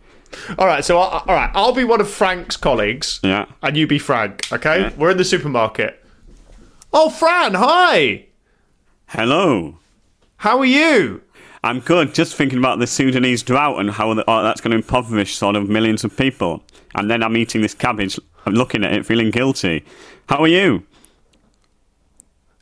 All 0.58 0.66
right, 0.68 0.84
so 0.84 0.98
I, 0.98 1.24
all 1.28 1.36
right, 1.36 1.52
I'll 1.54 1.74
be 1.74 1.84
one 1.84 2.00
of 2.02 2.10
Frank's 2.10 2.56
colleagues, 2.58 3.20
Yeah. 3.24 3.46
and 3.62 3.76
you 3.76 3.86
be 3.88 4.00
Frank. 4.00 4.48
Okay, 4.52 4.82
Yeah. 4.82 4.92
we're 4.98 5.12
in 5.12 5.18
the 5.18 5.26
supermarket. 5.26 6.01
Oh, 6.94 7.10
Fran, 7.10 7.54
hi. 7.54 8.26
Hello. 9.08 9.78
How 10.38 10.60
are 10.60 10.66
you? 10.66 11.22
I'm 11.64 11.80
good. 11.80 12.14
Just 12.14 12.36
thinking 12.36 12.58
about 12.58 12.80
the 12.80 12.88
Sudanese 12.88 13.44
drought 13.44 13.80
and 13.80 13.92
how 13.92 14.14
the, 14.14 14.24
oh, 14.28 14.44
that's 14.44 14.62
going 14.62 14.72
to 14.72 14.78
impoverish 14.78 15.36
sort 15.36 15.56
of 15.56 15.70
millions 15.70 16.04
of 16.04 16.16
people. 16.18 16.64
And 16.96 17.10
then 17.10 17.24
I'm 17.24 17.38
eating 17.38 17.62
this 17.62 17.74
cabbage, 17.76 18.20
I'm 18.46 18.54
looking 18.54 18.84
at 18.84 18.94
it, 18.94 19.06
feeling 19.06 19.30
guilty. 19.30 19.86
How 20.28 20.38
are 20.42 20.48
you? 20.48 20.84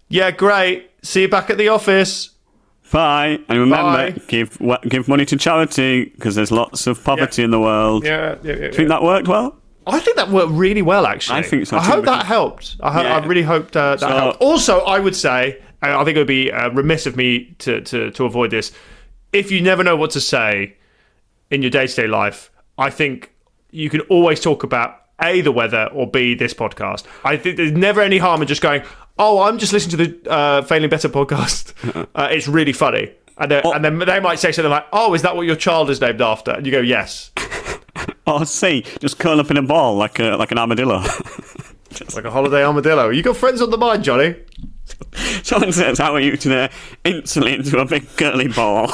Yeah, 0.10 0.32
great. 0.32 0.92
See 1.02 1.22
you 1.22 1.30
back 1.30 1.50
at 1.50 1.58
the 1.58 1.70
office. 1.70 2.32
Bye. 2.92 3.40
And 3.48 3.60
remember, 3.60 4.12
Bye. 4.12 4.22
give 4.28 4.58
give 4.90 5.08
money 5.08 5.24
to 5.26 5.38
charity 5.38 6.06
because 6.06 6.34
there's 6.34 6.52
lots 6.52 6.88
of 6.88 7.02
poverty 7.04 7.44
Yeah. 7.44 7.46
in 7.46 7.52
the 7.52 7.60
world. 7.60 8.04
Yeah, 8.04 8.36
yeah, 8.44 8.56
yeah. 8.56 8.72
Think 8.72 8.90
that 8.90 9.04
worked 9.04 9.28
well? 9.28 9.59
I 9.90 10.00
think 10.00 10.18
that 10.18 10.30
worked 10.30 10.52
really 10.52 10.82
well, 10.82 11.06
actually. 11.06 11.40
I 11.40 11.42
think 11.44 11.68
so 11.68 11.78
I 11.78 11.84
hope 11.84 12.06
that 12.06 12.26
helped. 12.26 12.78
I, 12.82 12.92
ho- 12.94 13.02
Yeah. 13.02 13.18
I 13.18 13.26
really 13.26 13.42
hoped 13.44 13.76
uh, 13.76 13.92
that 13.92 14.00
So- 14.00 14.08
helped. 14.08 14.42
Also, 14.42 14.80
I 14.82 15.00
would 15.00 15.16
say, 15.16 15.62
I 15.82 16.04
think 16.04 16.16
it 16.18 16.20
would 16.20 16.28
be 16.28 16.52
uh, 16.52 16.70
remiss 16.72 17.06
of 17.06 17.16
me 17.16 17.56
to, 17.60 17.82
to, 17.82 18.12
to 18.12 18.26
avoid 18.26 18.52
this. 18.52 18.72
If 19.34 19.52
you 19.52 19.62
never 19.62 19.84
know 19.84 19.96
what 19.96 20.12
to 20.12 20.22
say 20.22 20.76
in 21.52 21.62
your 21.62 21.72
day 21.72 21.88
to 21.88 21.96
day 21.96 22.08
life, 22.08 22.52
I 22.78 22.90
think 22.90 23.32
you 23.72 23.90
can 23.90 24.02
always 24.02 24.40
talk 24.40 24.64
about 24.64 25.02
A, 25.22 25.42
the 25.42 25.52
weather, 25.52 25.90
or 25.94 26.10
B, 26.10 26.34
this 26.36 26.54
podcast. 26.54 27.06
I 27.24 27.38
think 27.38 27.58
there's 27.58 27.72
never 27.72 28.02
any 28.02 28.18
harm 28.18 28.42
in 28.42 28.48
just 28.48 28.62
going, 28.62 28.84
oh, 29.18 29.42
I'm 29.42 29.58
just 29.58 29.74
listening 29.74 29.98
to 29.98 30.08
the 30.24 30.32
uh, 30.32 30.62
Failing 30.64 30.90
Better 30.90 31.10
podcast. 31.10 31.74
uh, 32.16 32.28
it's 32.32 32.48
really 32.48 32.74
funny. 32.74 33.12
And, 33.38 33.52
then- 33.52 33.62
and 33.66 33.86
then 33.86 34.00
they 34.00 34.20
might 34.20 34.40
say 34.40 34.52
something 34.52 34.70
like, 34.72 34.86
oh, 34.92 35.14
is 35.14 35.22
that 35.22 35.36
what 35.36 35.44
your 35.46 35.56
child 35.56 35.90
is 35.90 36.02
named 36.02 36.22
after? 36.22 36.52
And 36.52 36.66
you 36.66 36.72
go, 36.72 36.82
yes. 36.82 37.32
Or 38.40 38.46
C, 38.46 38.84
just 39.00 39.18
curl 39.18 39.40
up 39.40 39.50
in 39.50 39.58
a 39.58 39.62
ball 39.64 39.96
like 39.96 40.20
a, 40.20 40.36
like 40.38 40.52
an 40.52 40.60
armadillo. 40.60 41.04
It's 41.92 42.16
like 42.16 42.26
a 42.26 42.30
holiday 42.30 42.64
armadillo. 42.64 43.10
You 43.10 43.24
got 43.24 43.36
friends 43.36 43.64
on 43.64 43.72
the 43.72 43.78
mind, 43.78 44.04
Jonny? 44.04 44.36
Someone 45.44 45.72
says, 45.72 45.98
how 45.98 46.14
are 46.14 46.20
you 46.20 46.38
today? 46.38 46.70
Instantly 47.04 47.56
into 47.56 47.80
a 47.80 47.86
big 47.86 48.08
curly 48.16 48.48
ball. 48.48 48.92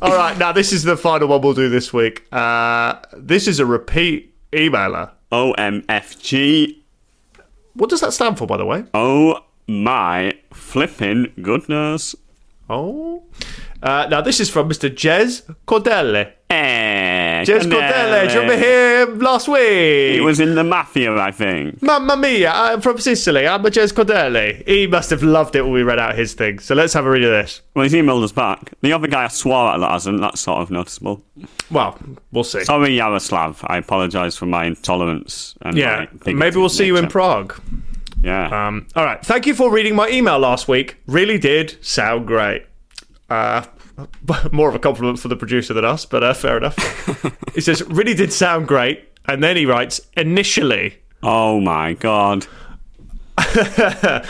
All 0.00 0.16
right, 0.16 0.38
now 0.38 0.52
this 0.52 0.72
is 0.72 0.84
the 0.84 0.96
final 0.96 1.28
one 1.28 1.42
we'll 1.42 1.52
do 1.52 1.68
this 1.68 1.92
week. 1.92 2.26
Uh, 2.32 2.98
this 3.12 3.46
is 3.46 3.60
a 3.60 3.66
repeat 3.66 4.34
emailer. 4.52 5.10
OMFG. 5.30 6.78
What 7.74 7.90
does 7.90 8.00
that 8.00 8.14
stand 8.14 8.38
for, 8.38 8.46
by 8.46 8.56
the 8.56 8.64
way? 8.64 8.84
Oh 8.94 9.44
my 9.68 10.32
flipping 10.50 11.30
goodness. 11.42 12.16
Oh. 12.70 13.22
Uh, 13.82 14.06
now, 14.10 14.22
this 14.22 14.40
is 14.40 14.48
from 14.48 14.68
Mr. 14.70 14.88
Jez 14.88 15.42
Cordelli. 15.66 16.32
Eh, 16.48 17.44
Jez 17.44 17.62
Cordelli, 17.68 18.28
do 18.28 18.34
you 18.34 18.40
remember 18.40 18.56
him 18.56 19.18
last 19.18 19.48
week? 19.48 20.12
He 20.12 20.20
was 20.20 20.38
in 20.38 20.54
the 20.54 20.62
mafia, 20.62 21.12
I 21.16 21.32
think. 21.32 21.82
Mamma 21.82 22.16
mia, 22.16 22.52
I'm 22.52 22.80
from 22.80 22.98
Sicily. 22.98 23.48
I'm 23.48 23.66
a 23.66 23.70
Jez 23.70 23.92
Cordelli. 23.92 24.66
He 24.66 24.86
must 24.86 25.10
have 25.10 25.24
loved 25.24 25.56
it 25.56 25.62
when 25.62 25.72
we 25.72 25.82
read 25.82 25.98
out 25.98 26.14
his 26.14 26.34
thing. 26.34 26.60
So 26.60 26.76
let's 26.76 26.92
have 26.92 27.04
a 27.04 27.10
read 27.10 27.24
of 27.24 27.30
this. 27.30 27.62
Well, 27.74 27.82
he's 27.82 27.94
emailed 27.94 28.22
us 28.22 28.30
back. 28.30 28.72
The 28.80 28.92
other 28.92 29.08
guy 29.08 29.24
I 29.24 29.28
swore 29.28 29.72
at 29.72 29.78
that 29.78 29.90
hasn't. 29.90 30.20
That's 30.20 30.40
sort 30.40 30.60
of 30.60 30.70
noticeable. 30.70 31.20
Well, 31.70 31.98
we'll 32.30 32.44
see. 32.44 32.62
Sorry, 32.62 32.94
Yaroslav. 32.96 33.64
I 33.66 33.78
apologise 33.78 34.36
for 34.36 34.46
my 34.46 34.66
intolerance. 34.66 35.56
And 35.62 35.76
yeah, 35.76 36.06
my 36.26 36.32
maybe 36.32 36.58
we'll 36.58 36.68
see 36.68 36.86
you 36.86 36.96
in. 36.96 37.08
Prague. 37.08 37.60
Yeah. 38.22 38.66
Um, 38.68 38.86
all 38.94 39.04
right. 39.04 39.20
Thank 39.24 39.46
you 39.46 39.54
for 39.54 39.70
reading 39.70 39.96
my 39.96 40.08
email 40.08 40.38
last 40.38 40.68
week. 40.68 40.96
Really 41.06 41.38
did 41.38 41.84
sound 41.84 42.26
great. 42.28 42.66
Uh, 43.28 43.64
more 44.52 44.68
of 44.68 44.74
a 44.74 44.78
compliment 44.78 45.18
for 45.18 45.28
the 45.28 45.36
producer 45.36 45.74
than 45.74 45.84
us, 45.84 46.04
but 46.04 46.22
uh, 46.22 46.34
fair 46.34 46.56
enough. 46.56 46.76
he 47.54 47.60
says, 47.60 47.82
really 47.84 48.14
did 48.14 48.32
sound 48.32 48.68
great. 48.68 49.08
And 49.26 49.42
then 49.42 49.56
he 49.56 49.66
writes, 49.66 50.00
initially, 50.16 50.98
oh 51.22 51.60
my 51.60 51.94
god. 51.94 52.46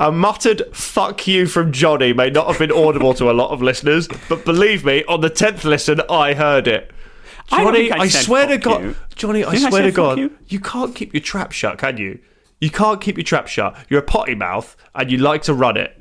a 0.00 0.10
muttered 0.10 0.62
fuck 0.74 1.26
you 1.26 1.46
from 1.46 1.72
Jonny 1.72 2.12
may 2.12 2.30
not 2.30 2.46
have 2.46 2.58
been 2.58 2.72
audible 2.72 3.14
to 3.14 3.30
a 3.30 3.32
lot 3.32 3.50
of 3.50 3.62
listeners, 3.62 4.08
but 4.28 4.44
believe 4.44 4.84
me, 4.84 5.04
on 5.04 5.20
the 5.20 5.30
10th 5.30 5.64
listen, 5.64 6.00
I 6.08 6.34
heard 6.34 6.66
it. 6.66 6.90
I 7.52 7.64
Jonny, 7.64 7.78
think 7.88 7.92
I, 7.92 8.04
I 8.04 8.08
swear 8.08 8.46
to 8.46 8.58
God, 8.58 8.82
you. 8.82 8.96
Jonny, 9.16 9.44
I 9.44 9.52
Didn't 9.52 9.66
I 9.66 9.70
swear 9.70 9.82
say 9.82 9.90
to 9.90 9.92
God, 9.92 10.18
fuck 10.18 10.40
you? 10.48 10.60
can't 10.60 10.94
keep 10.94 11.12
your 11.12 11.20
trap 11.20 11.52
shut, 11.52 11.78
can 11.78 11.96
you? 11.96 12.20
You 12.60 12.70
can't 12.70 13.00
keep 13.00 13.16
your 13.16 13.24
trap 13.24 13.48
shut. 13.48 13.76
You're 13.88 14.00
a 14.00 14.04
potty 14.04 14.34
mouth, 14.34 14.76
and 14.94 15.10
you 15.10 15.18
like 15.18 15.42
to 15.42 15.54
run 15.54 15.76
it. 15.76 15.99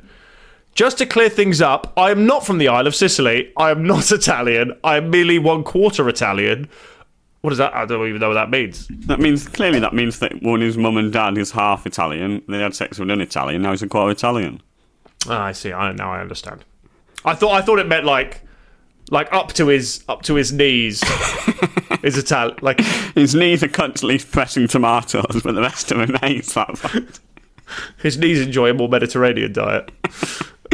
Just 0.76 0.98
to 1.00 1.06
clear 1.06 1.30
things 1.30 1.62
up, 1.62 1.92
I 1.98 2.12
am 2.12 2.26
not 2.26 2.46
from 2.46 2.58
the 2.58 2.68
Isle 2.70 2.88
of 2.88 2.96
Sicily. 2.96 3.52
I 3.58 3.72
am 3.72 3.86
not 3.86 4.12
Italian. 4.12 4.74
I 4.84 4.98
am 4.98 5.10
merely 5.10 5.38
one 5.40 5.64
quarter 5.64 6.08
Italian. 6.08 6.70
What 7.42 7.52
is 7.54 7.58
that? 7.60 7.74
I 7.74 7.86
don't 7.86 8.06
even 8.08 8.20
know 8.20 8.30
what 8.30 8.34
that 8.36 8.50
means. 8.50 8.88
That 9.08 9.20
means 9.20 9.48
clearly 9.48 9.80
that 9.80 9.94
means 9.94 10.20
that 10.20 10.42
when 10.42 10.62
his 10.62 10.78
mum 10.78 10.98
and 10.98 11.12
dad 11.12 11.38
is 11.38 11.52
half 11.52 11.86
Italian, 11.86 12.42
they 12.48 12.60
had 12.60 12.76
sex 12.76 13.00
with 13.00 13.10
an 13.10 13.22
Italian. 13.22 13.62
Now 13.62 13.72
he's 13.72 13.82
a 13.82 13.88
quarter 13.88 14.12
Italian. 14.12 14.62
Ah, 15.28 15.46
I 15.46 15.52
see. 15.54 15.72
I 15.72 15.92
now 15.94 16.12
I 16.12 16.20
understand. 16.22 16.64
I 17.26 17.36
thought 17.36 17.52
I 17.52 17.62
thought 17.62 17.80
it 17.80 17.88
meant 17.88 18.06
like 18.06 18.42
like 19.10 19.32
up 19.34 19.54
to 19.54 19.68
his 19.68 20.04
up 20.10 20.22
to 20.24 20.36
his 20.36 20.52
knees 20.52 21.02
is 22.04 22.18
Italian. 22.18 22.58
Like 22.62 22.82
His 23.16 23.36
knees 23.36 23.64
are 23.64 23.70
constantly 23.70 24.20
pressing 24.20 24.68
tomatoes, 24.68 25.42
but 25.44 25.56
the 25.56 25.62
rest 25.62 25.92
of 25.92 26.00
him 26.02 26.16
hates 26.22 26.54
that 26.56 26.78
fact. 26.78 27.22
his 28.02 28.18
knees 28.18 28.42
enjoy 28.42 28.70
a 28.70 28.74
more 28.74 28.90
Mediterranean 28.90 29.54
diet. 29.54 29.92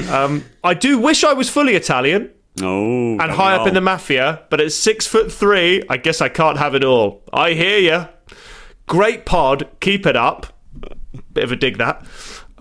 Um, 0.09 0.43
I 0.63 0.73
do 0.73 0.99
wish 0.99 1.23
I 1.23 1.33
was 1.33 1.49
fully 1.49 1.75
Italian 1.75 2.31
Oh, 2.61 3.17
and 3.19 3.31
high 3.31 3.55
up 3.55 3.67
in 3.67 3.73
the 3.73 3.81
mafia, 3.81 4.41
but 4.49 4.61
at 4.61 4.71
six 4.71 5.05
foot 5.05 5.31
three, 5.31 5.83
I 5.89 5.97
guess 5.97 6.21
I 6.21 6.29
can't 6.29 6.57
have 6.57 6.73
it 6.75 6.83
all. 6.83 7.21
I 7.33 7.51
hear 7.53 7.79
you. 7.79 8.07
Great 8.87 9.25
pod, 9.25 9.67
keep 9.81 10.05
it 10.05 10.15
up. 10.15 10.47
Bit 11.33 11.43
of 11.43 11.51
a 11.51 11.55
dig 11.55 11.77
that. 11.79 12.05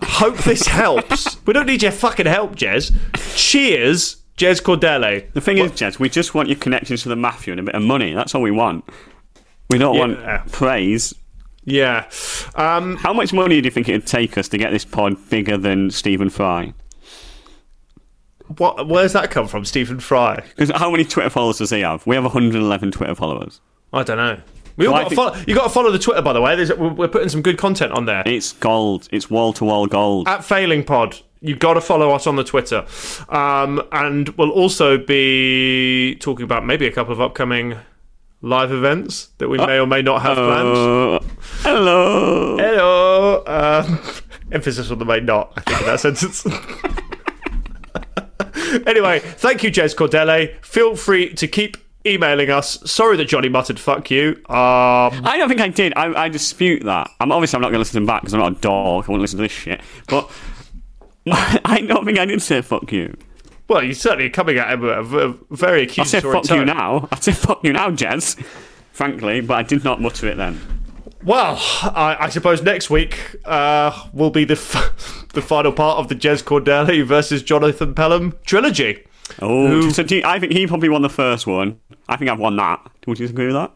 Hope 0.03 0.37
this 0.39 0.67
helps. 0.81 1.37
we 1.45 1.53
don't 1.53 1.65
need 1.67 1.81
your 1.83 1.91
fucking 1.93 2.25
help, 2.25 2.55
Jez. 2.55 2.93
Cheers, 3.35 4.17
Jez 4.37 4.61
Cordelli. 4.61 5.31
The 5.33 5.39
thing 5.41 5.59
is, 5.59 5.71
Jez, 5.71 5.97
we 5.99 6.09
just 6.09 6.33
want 6.33 6.49
your 6.49 6.57
connections 6.57 7.03
to 7.03 7.09
the 7.09 7.15
mafia 7.15 7.53
and 7.53 7.59
a 7.61 7.63
bit 7.63 7.75
of 7.75 7.83
money. 7.83 8.13
That's 8.13 8.35
all 8.35 8.41
we 8.41 8.51
want. 8.51 8.83
We 9.69 9.77
don't 9.77 9.95
Yeah. 9.95 9.99
want 10.41 10.51
praise. 10.51 11.13
Yeah. 11.63 12.09
Um, 12.55 12.97
How 12.97 13.13
much 13.13 13.31
money 13.33 13.61
do 13.61 13.65
you 13.67 13.71
think 13.71 13.87
it'd 13.89 14.05
take 14.05 14.37
us 14.37 14.47
to 14.49 14.57
get 14.57 14.71
this 14.71 14.85
pod 14.85 15.15
bigger 15.29 15.57
than 15.57 15.89
Stephen 15.89 16.29
Fry? 16.29 16.73
What? 18.57 18.87
Where's 18.87 19.13
that 19.13 19.31
come 19.31 19.47
from, 19.47 19.65
Stephen 19.65 19.99
Fry? 19.99 20.43
Because 20.55 20.71
how 20.75 20.89
many 20.91 21.03
Twitter 21.05 21.29
followers 21.29 21.57
does 21.59 21.69
he 21.71 21.81
have? 21.81 22.05
We 22.07 22.15
have 22.15 22.23
111 22.23 22.91
Twitter 22.91 23.15
followers. 23.15 23.61
I 23.93 24.03
don't 24.03 24.17
know. 24.17 24.39
We 24.77 24.87
all 24.87 24.93
Well, 24.93 25.03
got 25.03 25.09
to 25.09 25.15
think- 25.15 25.29
follow, 25.33 25.43
you 25.47 25.55
got 25.55 25.63
to 25.63 25.69
follow 25.69 25.91
the 25.91 25.99
Twitter, 25.99 26.21
by 26.21 26.33
the 26.33 26.41
way. 26.41 26.55
There's, 26.57 26.73
we're 26.73 27.07
putting 27.07 27.29
some 27.29 27.41
good 27.41 27.57
content 27.57 27.93
on 27.93 28.05
there. 28.05 28.23
It's 28.25 28.51
gold. 28.51 29.07
It's 29.11 29.29
wall 29.29 29.53
to 29.53 29.63
wall 29.65 29.87
gold. 29.87 30.27
At 30.27 30.43
Failing 30.43 30.83
Pod, 30.83 31.17
you've 31.39 31.59
got 31.59 31.75
to 31.75 31.81
follow 31.81 32.11
us 32.11 32.27
on 32.27 32.35
the 32.35 32.43
Twitter. 32.43 32.85
Um, 33.29 33.81
and 33.93 34.27
we'll 34.37 34.49
also 34.51 34.97
be 34.97 36.15
talking 36.19 36.43
about 36.43 36.65
maybe 36.65 36.87
a 36.87 36.91
couple 36.91 37.13
of 37.13 37.21
upcoming 37.21 37.75
live 38.41 38.71
events 38.73 39.29
that 39.37 39.47
we 39.47 39.57
may 39.57 39.79
or 39.79 39.87
may 39.87 40.01
not 40.01 40.21
have 40.21 40.35
planned. 40.35 41.23
Hello. 41.61 42.57
Hello. 42.57 43.43
Um, 43.47 43.99
emphasis 44.51 44.91
on 44.91 44.99
the 44.99 45.05
may 45.05 45.21
not, 45.21 45.53
I 45.55 45.61
think, 45.61 45.79
in 45.79 45.85
that 45.87 45.99
sentence. 46.01 46.43
anyway, 48.87 49.19
thank 49.19 49.63
you, 49.63 49.71
Jez 49.71 49.95
Cordelli. 49.95 50.55
Feel 50.63 50.95
free 50.95 51.33
to 51.33 51.47
keep 51.47 51.77
emailing 52.05 52.49
us. 52.51 52.79
Sorry 52.89 53.17
that 53.17 53.25
Jonny 53.25 53.49
muttered 53.49 53.79
fuck 53.79 54.11
you. 54.11 54.33
Um, 54.47 54.53
I 55.25 55.35
don't 55.37 55.49
think 55.49 55.61
I 55.61 55.69
did. 55.69 55.93
I, 55.95 56.25
I 56.25 56.29
dispute 56.29 56.83
that. 56.83 57.09
I'm 57.19 57.31
obviously 57.31 57.57
I'm 57.57 57.61
not 57.61 57.69
going 57.69 57.75
to 57.75 57.79
listen 57.79 57.93
to 57.93 57.97
him 57.99 58.05
back 58.05 58.21
because 58.21 58.33
I'm 58.33 58.39
not 58.41 58.51
a 58.57 58.61
dog. 58.61 59.05
I 59.07 59.11
won't 59.11 59.21
listen 59.21 59.37
to 59.37 59.43
this 59.43 59.51
shit. 59.51 59.81
But 60.07 60.29
I 61.31 61.83
don't 61.87 62.05
think 62.05 62.19
I 62.19 62.25
did 62.25 62.41
say 62.41 62.61
fuck 62.61 62.91
you. 62.91 63.17
well, 63.67 63.83
you're 63.83 63.93
certainly 63.95 64.29
coming 64.29 64.57
at 64.57 64.71
him 64.71 64.85
at 64.87 64.99
a 64.99 65.35
very 65.51 65.89
I 65.97 66.03
said 66.03 66.23
fuck 66.23 66.43
tone. 66.43 66.59
you 66.59 66.65
now. 66.65 67.07
I 67.11 67.19
said 67.19 67.35
fuck 67.37 67.63
you 67.63 67.73
now, 67.73 67.89
Jez. 67.89 68.39
Frankly, 68.91 69.41
but 69.41 69.55
I 69.55 69.63
did 69.63 69.83
not 69.83 69.99
mutter 70.01 70.27
it 70.27 70.37
then. 70.37 70.61
Well, 71.23 71.57
I, 71.81 72.17
I 72.19 72.29
suppose 72.29 72.61
next 72.61 72.91
week 72.91 73.17
uh, 73.45 74.07
will 74.13 74.29
be 74.29 74.45
the 74.45 74.53
f- 74.53 75.24
the 75.35 75.41
final 75.41 75.71
part 75.71 75.99
of 75.99 76.07
the 76.07 76.15
Jez 76.15 76.43
Cordelli 76.43 77.05
versus 77.05 77.43
Jonathan 77.43 77.93
Pelham 77.93 78.33
trilogy. 78.45 79.05
Oh, 79.41 79.89
so 79.89 80.03
do 80.03 80.17
you, 80.17 80.21
I 80.25 80.39
think 80.39 80.53
he 80.53 80.67
probably 80.67 80.89
won 80.89 81.01
the 81.01 81.09
first 81.09 81.47
one. 81.47 81.79
I 82.07 82.15
think 82.15 82.29
I've 82.29 82.39
won 82.39 82.55
that. 82.57 82.85
Would 83.07 83.19
you 83.19 83.25
agree 83.27 83.47
with 83.47 83.55
that? 83.55 83.71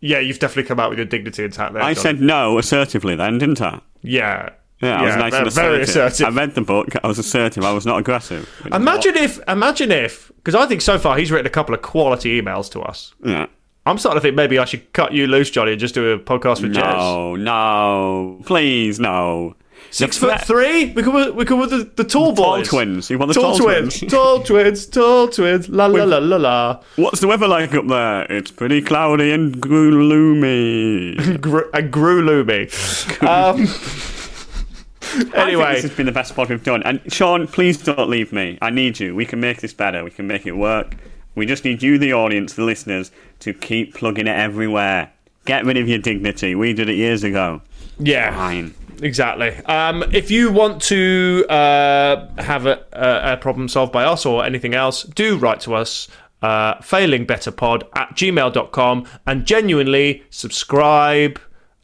Yeah, 0.00 0.18
you've 0.18 0.38
definitely 0.38 0.64
come 0.68 0.80
out 0.80 0.90
with 0.90 0.98
your 0.98 1.06
dignity 1.06 1.44
intact 1.44 1.74
there. 1.74 1.82
I 1.82 1.94
John. 1.94 2.02
said 2.02 2.20
no 2.20 2.58
assertively 2.58 3.14
then, 3.16 3.38
didn't 3.38 3.60
I? 3.60 3.80
yeah. 4.02 4.50
Yeah, 4.82 4.98
I 4.98 5.02
was 5.04 5.16
nice 5.16 5.32
very, 5.32 5.44
and 5.44 5.52
very 5.52 5.82
assertive. 5.82 6.12
assertive. 6.12 6.26
I 6.34 6.40
read 6.40 6.54
the 6.54 6.62
book. 6.62 6.88
I 7.04 7.06
was 7.06 7.18
assertive. 7.18 7.64
I 7.64 7.72
was 7.72 7.84
not 7.84 7.98
aggressive. 7.98 8.48
Imagine 8.72 9.14
if, 9.14 9.38
imagine 9.46 9.92
if, 9.92 10.32
because 10.36 10.54
I 10.54 10.64
think 10.64 10.80
so 10.80 10.98
far 10.98 11.18
he's 11.18 11.30
written 11.30 11.46
a 11.46 11.50
couple 11.50 11.74
of 11.74 11.82
quality 11.82 12.40
emails 12.40 12.70
to 12.72 12.80
us. 12.80 13.12
Yeah. 13.22 13.44
I'm 13.84 13.98
starting 13.98 14.16
to 14.16 14.22
think 14.22 14.36
maybe 14.36 14.58
I 14.58 14.64
should 14.64 14.90
cut 14.94 15.12
you 15.12 15.26
loose, 15.26 15.50
Jonny, 15.50 15.72
and 15.72 15.80
just 15.80 15.94
do 15.94 16.12
a 16.12 16.18
podcast 16.18 16.62
with 16.62 16.72
Jez. 16.74 16.82
No, 16.82 17.36
no, 17.36 18.40
please, 18.46 18.98
no. 18.98 19.54
Six 19.92 20.16
foot 20.16 20.40
three. 20.42 20.92
We 20.92 21.02
could 21.02 21.34
we 21.34 21.44
could 21.44 21.58
with 21.58 21.70
the, 21.70 21.90
the 21.96 22.04
tall 22.04 22.34
Tall 22.34 22.56
boys. 22.58 22.68
Tall 22.68 22.78
twins. 22.80 23.10
You 23.10 23.18
want 23.18 23.28
the 23.34 23.40
tall, 23.40 23.56
tall 23.58 23.66
twins. 23.66 23.98
twins? 23.98 24.12
tall 24.12 24.42
twins. 24.44 24.86
Tall 24.86 25.28
twins. 25.28 25.68
La 25.68 25.86
la 25.86 26.04
la 26.04 26.18
la 26.18 26.36
la. 26.36 26.80
What's 26.96 27.20
the 27.20 27.26
weather 27.26 27.48
like 27.48 27.74
up 27.74 27.86
there? 27.88 28.22
It's 28.30 28.50
pretty 28.52 28.82
cloudy 28.82 29.32
and 29.32 29.60
gloomy. 29.60 31.16
Gr- 31.40 31.68
and 31.74 31.90
grew 31.92 32.22
loomy. 32.22 32.70
Um, 33.20 33.66
anyway, 35.34 35.74
this 35.74 35.82
has 35.82 35.94
been 35.94 36.06
the 36.06 36.12
best 36.12 36.34
pod 36.36 36.48
we've 36.50 36.62
done. 36.62 36.82
And 36.84 37.00
Sean, 37.12 37.46
please 37.48 37.82
don't 37.82 38.08
leave 38.08 38.32
me. 38.32 38.58
I 38.62 38.70
need 38.70 39.00
you. 39.00 39.14
We 39.14 39.26
can 39.26 39.40
make 39.40 39.60
this 39.60 39.72
better. 39.74 40.04
We 40.04 40.10
can 40.10 40.26
make 40.26 40.46
it 40.46 40.52
work. 40.52 40.94
We 41.34 41.46
just 41.46 41.64
need 41.64 41.82
you, 41.82 41.98
the 41.98 42.12
audience, 42.12 42.54
the 42.54 42.62
listeners, 42.64 43.10
to 43.40 43.52
keep 43.52 43.94
plugging 43.94 44.26
it 44.26 44.36
everywhere. 44.36 45.10
Get 45.46 45.64
rid 45.64 45.76
of 45.78 45.88
your 45.88 45.98
dignity. 45.98 46.54
We 46.54 46.72
did 46.74 46.88
it 46.88 46.94
years 46.96 47.24
ago. 47.24 47.60
yeah. 47.98 48.34
Fine. 48.34 48.74
Exactly. 49.02 49.56
Um, 49.64 50.04
if 50.12 50.30
you 50.30 50.52
want 50.52 50.82
to 50.82 51.46
uh, 51.48 52.26
have 52.42 52.66
a, 52.66 52.84
a, 52.92 53.36
problem 53.38 53.68
solved 53.68 53.92
by 53.92 54.04
us 54.04 54.26
or 54.26 54.44
anything 54.44 54.74
else, 54.74 55.04
do 55.04 55.36
write 55.36 55.60
to 55.60 55.74
us. 55.74 56.08
Uh, 56.42 56.78
failingbetterpod 56.78 57.82
at 57.96 58.08
gmail.com 58.16 59.06
and 59.26 59.44
genuinely 59.44 60.22
subscribe, 60.30 61.38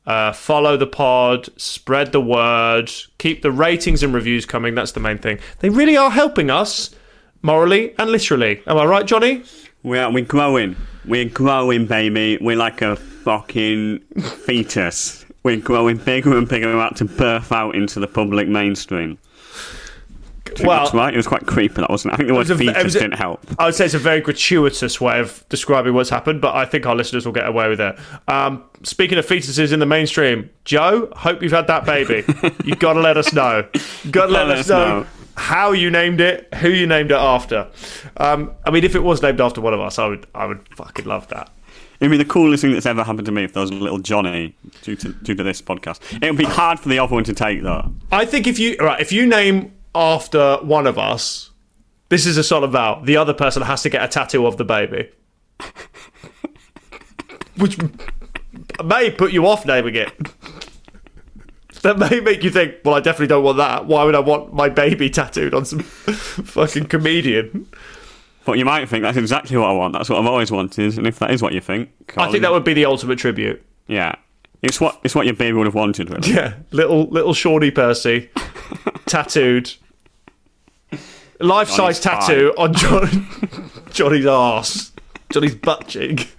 uh, 0.06 0.32
follow 0.32 0.78
the 0.78 0.86
pod, 0.86 1.46
spread 1.58 2.12
the 2.12 2.20
word, 2.20 2.90
keep 3.18 3.42
the 3.42 3.52
ratings 3.52 4.02
and 4.02 4.14
reviews 4.14 4.46
coming. 4.46 4.74
That's 4.74 4.92
the 4.92 5.00
main 5.00 5.18
thing. 5.18 5.40
They 5.58 5.68
really 5.68 5.96
are 5.96 6.10
helping 6.10 6.50
us 6.50 6.94
morally 7.42 7.94
and 7.98 8.10
literally. 8.10 8.62
Am 8.66 8.78
I 8.78 8.86
right, 8.86 9.04
Jonny? 9.04 9.42
We're, 9.82 10.10
we're 10.10 10.24
growing. 10.24 10.74
We're 11.04 11.28
growing, 11.28 11.86
baby. 11.86 12.38
We're 12.40 12.56
like 12.56 12.80
a 12.80 12.96
fucking 12.96 14.00
fetus. 14.46 15.25
We're 15.46 15.58
growing 15.60 15.96
bigger 15.98 16.36
and 16.36 16.48
bigger, 16.48 16.72
about 16.72 16.96
to 16.96 17.04
birth 17.04 17.52
out 17.52 17.76
into 17.76 18.00
the 18.00 18.08
public 18.08 18.48
mainstream. 18.48 19.18
Well- 20.64 20.78
that's 20.84 20.92
right. 20.92 21.14
It 21.14 21.16
was 21.16 21.28
quite 21.28 21.46
creepy, 21.46 21.74
that 21.82 21.88
wasn't 21.88 22.12
it? 22.12 22.14
I 22.14 22.16
think 22.16 22.26
the 22.28 22.34
word 22.34 22.48
was 22.48 22.50
a- 22.50 22.54
it 22.54 22.74
fetus 22.74 22.94
didn't 22.94 23.12
help. 23.12 23.40
I 23.56 23.66
would 23.66 23.74
say 23.76 23.84
it's 23.84 23.94
a 23.94 23.98
very 24.00 24.20
gratuitous 24.20 25.00
way 25.00 25.20
of 25.20 25.44
describing 25.48 25.94
what's 25.94 26.10
happened, 26.10 26.40
but 26.40 26.56
I 26.56 26.64
think 26.64 26.84
our 26.84 26.96
listeners 26.96 27.26
will 27.26 27.32
get 27.32 27.46
away 27.46 27.68
with 27.68 27.80
it. 27.80 27.96
Um, 28.26 28.64
speaking 28.82 29.18
of 29.18 29.26
fetuses 29.26 29.72
in 29.72 29.78
the 29.78 29.86
mainstream, 29.86 30.50
Joe, 30.64 31.10
hope 31.14 31.42
you've 31.42 31.52
had 31.52 31.68
that 31.68 31.84
baby. 31.86 32.24
You've 32.64 32.78
got 32.80 32.94
to 32.94 33.00
let 33.00 33.16
us 33.16 33.32
know. 33.32 33.66
You've 34.02 34.12
got 34.12 34.26
to 34.26 34.32
let 34.32 34.48
us 34.50 34.68
know, 34.68 35.06
how 35.36 35.70
you 35.70 35.90
named 35.90 36.20
it, 36.20 36.52
who 36.54 36.70
you 36.70 36.88
named 36.88 37.12
it 37.12 37.18
after. 37.18 37.68
Um, 38.16 38.50
I 38.64 38.70
mean, 38.72 38.82
if 38.82 38.96
it 38.96 39.02
was 39.04 39.22
named 39.22 39.40
after 39.40 39.60
one 39.60 39.74
of 39.74 39.80
us, 39.80 39.98
I 39.98 40.06
would, 40.08 40.26
I 40.34 40.46
would 40.46 40.66
fucking 40.74 41.04
love 41.04 41.28
that. 41.28 41.50
It'd 42.00 42.10
be 42.10 42.16
the 42.16 42.24
coolest 42.24 42.62
thing 42.62 42.72
that's 42.72 42.86
ever 42.86 43.02
happened 43.04 43.26
to 43.26 43.32
me 43.32 43.44
if 43.44 43.52
there 43.52 43.60
was 43.62 43.70
a 43.70 43.74
little 43.74 43.98
Jonny 43.98 44.54
due 44.82 44.96
to, 44.96 45.12
due 45.12 45.34
to 45.34 45.42
this 45.42 45.62
podcast. 45.62 46.00
It 46.22 46.30
would 46.30 46.38
be 46.38 46.44
hard 46.44 46.78
for 46.78 46.88
the 46.88 46.98
other 46.98 47.14
one 47.14 47.24
to 47.24 47.32
take, 47.32 47.62
though. 47.62 47.92
I 48.12 48.24
think 48.26 48.46
if 48.46 48.58
you 48.58 48.76
right, 48.78 49.00
if 49.00 49.12
you 49.12 49.26
name 49.26 49.72
after 49.94 50.58
one 50.58 50.86
of 50.86 50.98
us, 50.98 51.50
this 52.08 52.26
is 52.26 52.36
a 52.36 52.44
solid 52.44 52.70
vow. 52.72 53.00
The 53.02 53.16
other 53.16 53.34
person 53.34 53.62
has 53.62 53.82
to 53.82 53.90
get 53.90 54.04
a 54.04 54.08
tattoo 54.08 54.46
of 54.46 54.58
the 54.58 54.64
baby, 54.64 55.10
which 57.56 57.78
may 58.84 59.10
put 59.10 59.32
you 59.32 59.46
off 59.46 59.64
naming 59.66 59.94
it. 59.94 60.12
That 61.82 61.98
may 61.98 62.20
make 62.20 62.42
you 62.42 62.50
think, 62.50 62.76
well, 62.84 62.94
I 62.94 63.00
definitely 63.00 63.28
don't 63.28 63.44
want 63.44 63.58
that. 63.58 63.86
Why 63.86 64.04
would 64.04 64.14
I 64.14 64.20
want 64.20 64.52
my 64.52 64.68
baby 64.68 65.08
tattooed 65.08 65.54
on 65.54 65.64
some 65.64 65.80
fucking 65.80 66.86
comedian? 66.86 67.68
But 68.46 68.58
you 68.58 68.64
might 68.64 68.88
think 68.88 69.02
that's 69.02 69.16
exactly 69.16 69.56
what 69.56 69.68
I 69.68 69.72
want. 69.72 69.92
That's 69.92 70.08
what 70.08 70.20
I've 70.20 70.26
always 70.26 70.52
wanted. 70.52 70.96
And 70.96 71.06
if 71.06 71.18
that 71.18 71.32
is 71.32 71.42
what 71.42 71.52
you 71.52 71.60
think, 71.60 71.90
I 72.16 72.30
think 72.30 72.42
that 72.42 72.52
would 72.52 72.62
be 72.64 72.74
the 72.74 72.86
ultimate 72.86 73.18
tribute. 73.18 73.60
yeah, 73.88 74.14
it's 74.62 74.80
what 74.80 75.00
it's 75.02 75.16
what 75.16 75.26
your 75.26 75.34
baby 75.34 75.52
would 75.56 75.66
have 75.66 75.74
wanted. 75.74 76.08
Really. 76.10 76.32
Yeah, 76.32 76.54
little 76.70 77.06
little 77.08 77.34
Shawnee 77.34 77.72
Percy, 77.72 78.30
tattooed, 79.06 79.72
life 81.40 81.68
size 81.68 81.98
tattoo 81.98 82.54
on 82.56 82.72
John, 82.72 83.06
Jonny's 83.90 84.26
ass, 84.26 84.92
Jonny's 85.30 85.56
butt 85.56 85.88
cheek. 85.88 86.32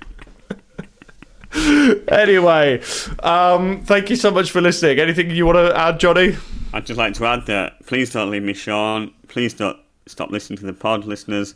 anyway, 2.07 2.81
um, 3.19 3.83
thank 3.83 4.09
you 4.09 4.15
so 4.15 4.31
much 4.31 4.49
for 4.51 4.61
listening. 4.61 4.99
Anything 4.99 5.29
you 5.31 5.45
want 5.45 5.57
to 5.57 5.77
add, 5.77 5.99
Jonny? 5.99 6.37
I'd 6.73 6.85
just 6.85 6.97
like 6.97 7.15
to 7.15 7.25
add 7.25 7.45
that 7.47 7.85
please 7.85 8.11
don't 8.11 8.31
leave 8.31 8.43
me, 8.43 8.53
Sean. 8.53 9.13
Please 9.27 9.53
don't 9.53 9.77
stop 10.05 10.29
listening 10.29 10.57
to 10.59 10.65
the 10.65 10.73
pod, 10.73 11.05
listeners, 11.05 11.53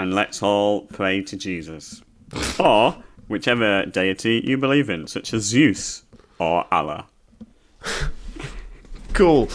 and 0.00 0.14
let's 0.14 0.42
all 0.42 0.86
pray 0.86 1.20
to 1.20 1.36
Jesus. 1.36 2.00
or 2.58 2.96
whichever 3.28 3.84
deity 3.84 4.40
you 4.42 4.56
believe 4.56 4.88
in, 4.88 5.06
such 5.06 5.34
as 5.34 5.42
Zeus 5.42 6.04
or 6.38 6.66
Allah. 6.72 7.06
Cool, 9.12 9.50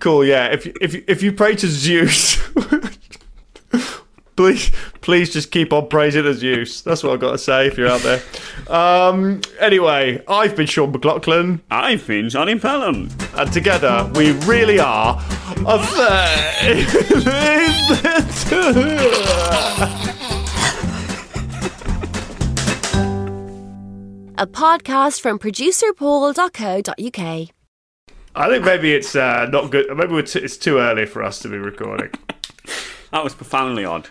cool. 0.00 0.22
Yeah, 0.22 0.48
if 0.52 0.66
if 0.82 0.94
if 1.08 1.22
you 1.22 1.32
pray 1.32 1.56
to 1.56 1.66
Zeus, 1.66 2.36
please 4.36 4.70
please 5.08 5.32
just 5.32 5.50
keep 5.50 5.72
on 5.72 5.88
praising 5.88 6.24
to 6.24 6.34
use. 6.34 6.82
That's 6.82 7.02
what 7.02 7.14
I've 7.14 7.20
got 7.20 7.32
to 7.32 7.38
say. 7.38 7.66
If 7.66 7.78
you're 7.78 7.88
out 7.88 8.02
there. 8.02 8.20
Um, 8.68 9.40
anyway, 9.58 10.22
I've 10.28 10.54
been 10.54 10.66
Sean 10.66 10.92
McLoughlin. 10.92 11.62
I've 11.70 12.06
been 12.06 12.28
Jonny 12.28 12.58
Pelham. 12.58 13.08
and 13.34 13.50
together 13.50 14.10
we 14.14 14.32
really 14.42 14.78
are 14.78 15.16
a 15.16 15.62
a 24.36 24.46
podcast 24.46 25.22
from 25.22 25.38
producerpaul.co.uk. 25.38 27.48
I 28.36 28.48
think 28.50 28.62
maybe 28.62 28.92
it's 28.92 29.16
uh, 29.16 29.46
not 29.46 29.70
good. 29.70 29.86
Maybe 29.96 30.12
we're 30.12 30.20
t- 30.20 30.40
it's 30.40 30.58
too 30.58 30.76
early 30.76 31.06
for 31.06 31.22
us 31.22 31.38
to 31.38 31.48
be 31.48 31.56
recording. 31.56 32.10
That 33.10 33.24
was 33.24 33.34
profoundly 33.34 33.86
odd. 33.86 34.10